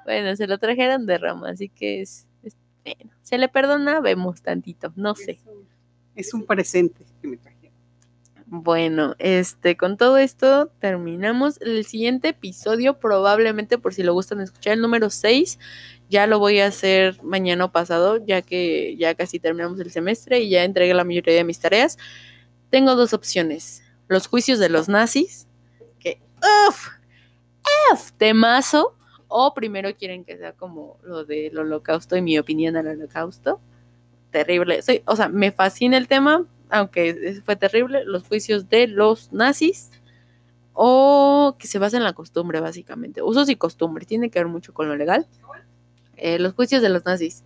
bueno, 0.04 0.36
se 0.36 0.48
lo 0.48 0.58
trajeron 0.58 1.06
de 1.06 1.18
Roma, 1.18 1.50
así 1.50 1.70
que 1.70 2.02
es, 2.02 2.28
es 2.44 2.56
bueno, 2.84 3.12
se 3.24 3.38
le 3.38 3.48
perdona, 3.48 4.00
vemos 4.02 4.42
tantito, 4.42 4.92
no 4.96 5.14
es 5.14 5.26
sé. 5.26 5.40
Un, 5.46 5.68
es 6.16 6.34
un 6.34 6.46
presente 6.46 7.06
que 7.22 7.28
me 7.28 7.38
trajeron. 7.38 7.56
Bueno, 8.48 9.16
este, 9.18 9.76
con 9.76 9.98
todo 9.98 10.18
esto 10.18 10.72
terminamos 10.80 11.60
el 11.62 11.84
siguiente 11.84 12.30
episodio, 12.30 13.00
probablemente 13.00 13.80
por 13.80 13.94
si 13.94 14.04
lo 14.04 14.14
gustan 14.14 14.40
escuchar, 14.40 14.74
el 14.74 14.82
número 14.82 15.10
6. 15.10 15.58
Ya 16.10 16.28
lo 16.28 16.38
voy 16.38 16.60
a 16.60 16.68
hacer 16.68 17.22
mañana 17.24 17.66
o 17.66 17.72
pasado, 17.72 18.24
ya 18.24 18.44
que 18.44 18.96
ya 18.98 19.16
casi 19.16 19.40
terminamos 19.40 19.80
el 19.80 19.90
semestre 19.90 20.42
y 20.42 20.50
ya 20.52 20.64
entregué 20.64 20.94
la 20.94 21.04
mayoría 21.04 21.34
de 21.34 21.44
mis 21.44 21.60
tareas. 21.60 21.98
Tengo 22.70 22.96
dos 22.96 23.14
opciones. 23.14 23.84
Los 24.08 24.28
juicios 24.28 24.60
de 24.60 24.70
los 24.70 24.90
nazis, 24.90 25.45
Uf, 26.42 26.90
¡Uf! 27.92 28.12
Temazo. 28.14 28.96
O 29.28 29.54
primero 29.54 29.94
quieren 29.96 30.24
que 30.24 30.38
sea 30.38 30.54
como 30.54 30.98
lo 31.04 31.26
del 31.26 31.58
holocausto 31.58 32.16
y 32.16 32.22
mi 32.22 32.38
opinión 32.38 32.78
al 32.78 32.88
holocausto. 32.88 33.60
Terrible. 34.32 34.82
Soy, 34.82 35.02
o 35.06 35.16
sea, 35.16 35.30
me 35.30 35.52
fascina 35.52 35.98
el 35.98 36.08
tema, 36.08 36.46
aunque 36.70 37.42
fue 37.44 37.56
terrible, 37.56 38.06
los 38.06 38.24
juicios 38.24 38.70
de 38.70 38.88
los 38.88 39.34
nazis. 39.34 39.92
O 40.74 41.56
que 41.58 41.68
se 41.68 41.80
basa 41.80 41.98
en 41.98 42.04
la 42.04 42.14
costumbre, 42.14 42.60
básicamente. 42.60 43.22
Usos 43.22 43.50
y 43.50 43.56
costumbres. 43.56 44.08
Tiene 44.08 44.30
que 44.30 44.40
ver 44.40 44.48
mucho 44.48 44.74
con 44.74 44.88
lo 44.88 44.96
legal. 44.96 45.28
Eh, 46.18 46.38
los 46.40 46.54
juicios 46.54 46.82
de 46.82 46.90
los 46.90 47.06
nazis. 47.06 47.44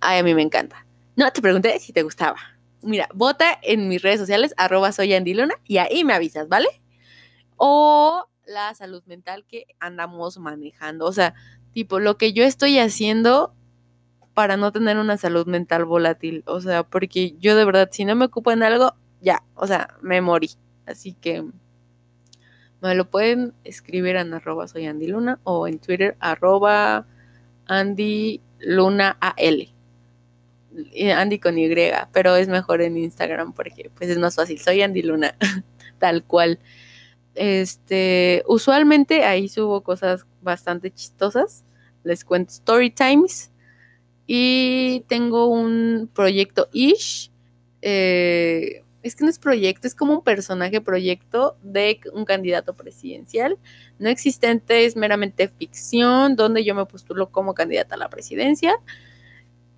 Ay, 0.00 0.18
a 0.18 0.22
mí 0.22 0.34
me 0.34 0.42
encanta. 0.42 0.86
No, 1.16 1.30
te 1.30 1.42
pregunté 1.42 1.78
si 1.78 1.92
te 1.92 2.02
gustaba. 2.02 2.38
Mira, 2.82 3.08
vota 3.12 3.58
en 3.62 3.88
mis 3.88 4.00
redes 4.00 4.20
sociales, 4.20 4.54
arroba 4.56 4.90
soy 4.92 5.12
y 5.66 5.76
ahí 5.76 6.04
me 6.04 6.14
avisas, 6.14 6.48
¿vale? 6.48 6.68
O 7.62 8.26
la 8.46 8.74
salud 8.74 9.02
mental 9.04 9.44
que 9.46 9.66
andamos 9.80 10.38
manejando. 10.38 11.04
O 11.04 11.12
sea, 11.12 11.34
tipo, 11.74 12.00
lo 12.00 12.16
que 12.16 12.32
yo 12.32 12.42
estoy 12.44 12.78
haciendo 12.78 13.54
para 14.32 14.56
no 14.56 14.72
tener 14.72 14.96
una 14.96 15.18
salud 15.18 15.46
mental 15.46 15.84
volátil. 15.84 16.42
O 16.46 16.62
sea, 16.62 16.84
porque 16.84 17.36
yo 17.38 17.54
de 17.56 17.66
verdad, 17.66 17.90
si 17.92 18.06
no 18.06 18.16
me 18.16 18.24
ocupo 18.24 18.50
en 18.50 18.62
algo, 18.62 18.94
ya, 19.20 19.42
o 19.54 19.66
sea, 19.66 19.94
me 20.00 20.22
morí. 20.22 20.52
Así 20.86 21.12
que 21.12 21.44
me 22.80 22.94
lo 22.94 23.10
pueden 23.10 23.52
escribir 23.64 24.16
en 24.16 24.32
arroba 24.32 24.66
soy 24.66 24.86
Andy 24.86 25.08
Luna 25.08 25.38
o 25.44 25.68
en 25.68 25.78
Twitter 25.78 26.16
arroba 26.18 27.06
Andy 27.66 28.40
Luna 28.60 29.18
AL. 29.20 29.68
Andy 31.14 31.38
con 31.38 31.58
Y, 31.58 31.68
pero 32.10 32.36
es 32.36 32.48
mejor 32.48 32.80
en 32.80 32.96
Instagram 32.96 33.52
porque 33.52 33.90
pues 33.94 34.08
es 34.08 34.16
más 34.16 34.36
fácil. 34.36 34.58
Soy 34.58 34.80
Andy 34.80 35.02
Luna, 35.02 35.34
tal 35.98 36.24
cual. 36.24 36.58
Este, 37.34 38.42
usualmente 38.46 39.24
ahí 39.24 39.48
subo 39.48 39.82
cosas 39.82 40.26
bastante 40.42 40.90
chistosas. 40.90 41.64
Les 42.04 42.24
cuento 42.24 42.52
story 42.52 42.90
times. 42.90 43.50
Y 44.26 45.04
tengo 45.08 45.46
un 45.46 46.10
proyecto 46.14 46.68
ish. 46.72 47.30
Eh, 47.82 48.84
es 49.02 49.16
que 49.16 49.24
no 49.24 49.30
es 49.30 49.38
proyecto, 49.38 49.86
es 49.86 49.94
como 49.94 50.12
un 50.12 50.22
personaje 50.22 50.80
proyecto 50.80 51.56
de 51.62 52.00
un 52.12 52.24
candidato 52.24 52.74
presidencial. 52.74 53.58
No 53.98 54.08
existente, 54.08 54.84
es 54.84 54.96
meramente 54.96 55.48
ficción, 55.48 56.36
donde 56.36 56.64
yo 56.64 56.74
me 56.74 56.84
postulo 56.86 57.30
como 57.30 57.54
candidata 57.54 57.94
a 57.94 57.98
la 57.98 58.10
presidencia. 58.10 58.74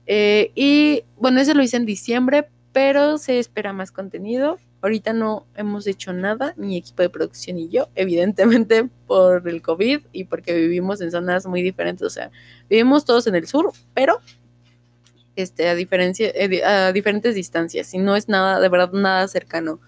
Eh, 0.06 0.50
y 0.54 1.04
bueno, 1.16 1.40
ese 1.40 1.54
lo 1.54 1.62
hice 1.62 1.76
en 1.76 1.86
diciembre, 1.86 2.48
pero 2.72 3.18
se 3.18 3.38
espera 3.38 3.72
más 3.72 3.92
contenido. 3.92 4.58
Ahorita 4.82 5.12
no 5.12 5.46
hemos 5.56 5.86
hecho 5.86 6.12
nada, 6.12 6.54
mi 6.56 6.76
equipo 6.76 7.02
de 7.02 7.08
producción 7.08 7.56
y 7.56 7.68
yo, 7.68 7.88
evidentemente 7.94 8.88
por 9.06 9.48
el 9.48 9.62
COVID 9.62 10.00
y 10.12 10.24
porque 10.24 10.54
vivimos 10.54 11.00
en 11.00 11.10
zonas 11.10 11.46
muy 11.46 11.62
diferentes. 11.62 12.02
O 12.02 12.10
sea, 12.10 12.30
vivimos 12.68 13.04
todos 13.04 13.26
en 13.26 13.36
el 13.36 13.46
sur, 13.46 13.72
pero 13.94 14.18
este, 15.36 15.68
a, 15.68 15.74
diferencia, 15.74 16.30
eh, 16.34 16.62
a 16.64 16.92
diferentes 16.92 17.34
distancias 17.34 17.94
y 17.94 17.98
no 17.98 18.16
es 18.16 18.28
nada, 18.28 18.60
de 18.60 18.68
verdad, 18.68 18.92
nada 18.92 19.26
cercano. 19.28 19.80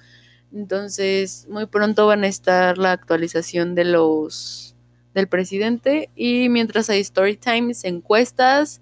Entonces, 0.53 1.47
muy 1.51 1.67
pronto 1.67 2.07
van 2.07 2.25
a 2.25 2.29
estar 2.29 2.79
la 2.79 2.93
actualización 2.93 3.75
de 3.75 3.85
los 3.85 4.77
del 5.13 5.29
presidente 5.29 6.11
y 6.17 6.49
mientras 6.49 6.91
hay 6.91 7.01
story 7.01 7.37
times, 7.37 7.85
encuestas, 7.85 8.81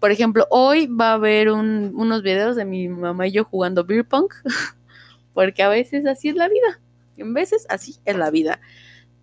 por 0.00 0.10
ejemplo, 0.10 0.46
hoy 0.50 0.86
va 0.86 1.10
a 1.10 1.14
haber 1.14 1.50
unos 1.50 2.22
videos 2.22 2.56
de 2.56 2.64
mi 2.64 2.88
mamá 2.88 3.26
y 3.26 3.32
yo 3.32 3.44
jugando 3.44 3.84
beer 3.84 4.06
pong, 4.06 4.28
porque 5.38 5.62
a 5.62 5.68
veces 5.68 6.04
así 6.04 6.30
es 6.30 6.34
la 6.34 6.48
vida, 6.48 6.80
en 7.16 7.32
veces 7.32 7.64
así 7.68 7.94
es 8.04 8.16
la 8.16 8.28
vida. 8.28 8.58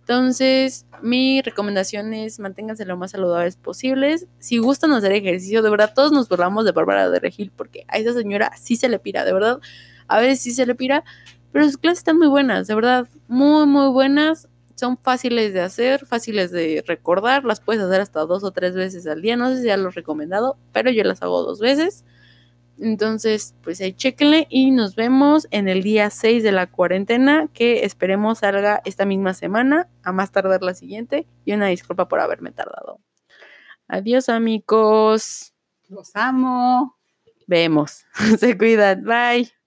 Entonces, 0.00 0.86
mi 1.02 1.42
recomendación 1.42 2.14
es 2.14 2.38
manténganse 2.38 2.86
lo 2.86 2.96
más 2.96 3.10
saludables 3.10 3.56
posibles. 3.56 4.26
Si 4.38 4.56
gustan 4.56 4.92
hacer 4.92 5.12
ejercicio, 5.12 5.60
de 5.60 5.68
verdad, 5.68 5.92
todos 5.94 6.12
nos 6.12 6.26
burlamos 6.30 6.64
de 6.64 6.72
Bárbara 6.72 7.10
de 7.10 7.20
Regil 7.20 7.52
porque 7.54 7.84
a 7.88 7.98
esa 7.98 8.14
señora 8.14 8.50
sí 8.58 8.76
se 8.76 8.88
le 8.88 8.98
pira, 8.98 9.26
de 9.26 9.34
verdad. 9.34 9.60
A 10.08 10.18
veces 10.18 10.40
sí 10.40 10.52
se 10.52 10.64
le 10.64 10.74
pira, 10.74 11.04
pero 11.52 11.66
sus 11.66 11.76
clases 11.76 11.98
están 11.98 12.16
muy 12.16 12.28
buenas, 12.28 12.66
de 12.66 12.74
verdad, 12.74 13.06
muy, 13.28 13.66
muy 13.66 13.90
buenas. 13.90 14.48
Son 14.74 14.96
fáciles 14.96 15.52
de 15.52 15.60
hacer, 15.60 16.06
fáciles 16.06 16.50
de 16.50 16.82
recordar, 16.86 17.44
las 17.44 17.60
puedes 17.60 17.82
hacer 17.82 18.00
hasta 18.00 18.20
dos 18.20 18.42
o 18.42 18.52
tres 18.52 18.74
veces 18.74 19.06
al 19.06 19.20
día. 19.20 19.36
No 19.36 19.50
sé 19.50 19.58
si 19.58 19.66
ya 19.66 19.76
lo 19.76 19.90
he 19.90 19.92
recomendado, 19.92 20.56
pero 20.72 20.90
yo 20.90 21.04
las 21.04 21.20
hago 21.20 21.42
dos 21.42 21.60
veces. 21.60 22.06
Entonces, 22.78 23.54
pues 23.62 23.80
ahí 23.80 23.92
chequenle 23.92 24.46
y 24.50 24.70
nos 24.70 24.96
vemos 24.96 25.48
en 25.50 25.68
el 25.68 25.82
día 25.82 26.10
6 26.10 26.42
de 26.42 26.52
la 26.52 26.66
cuarentena, 26.66 27.48
que 27.52 27.84
esperemos 27.84 28.40
salga 28.40 28.82
esta 28.84 29.06
misma 29.06 29.34
semana, 29.34 29.88
a 30.02 30.12
más 30.12 30.30
tardar 30.32 30.62
la 30.62 30.74
siguiente. 30.74 31.26
Y 31.44 31.52
una 31.52 31.66
disculpa 31.68 32.08
por 32.08 32.20
haberme 32.20 32.52
tardado. 32.52 33.00
Adiós, 33.88 34.28
amigos. 34.28 35.54
Los 35.88 36.14
amo. 36.14 36.98
Vemos. 37.46 38.04
Se 38.38 38.56
cuidan. 38.58 39.04
Bye. 39.04 39.65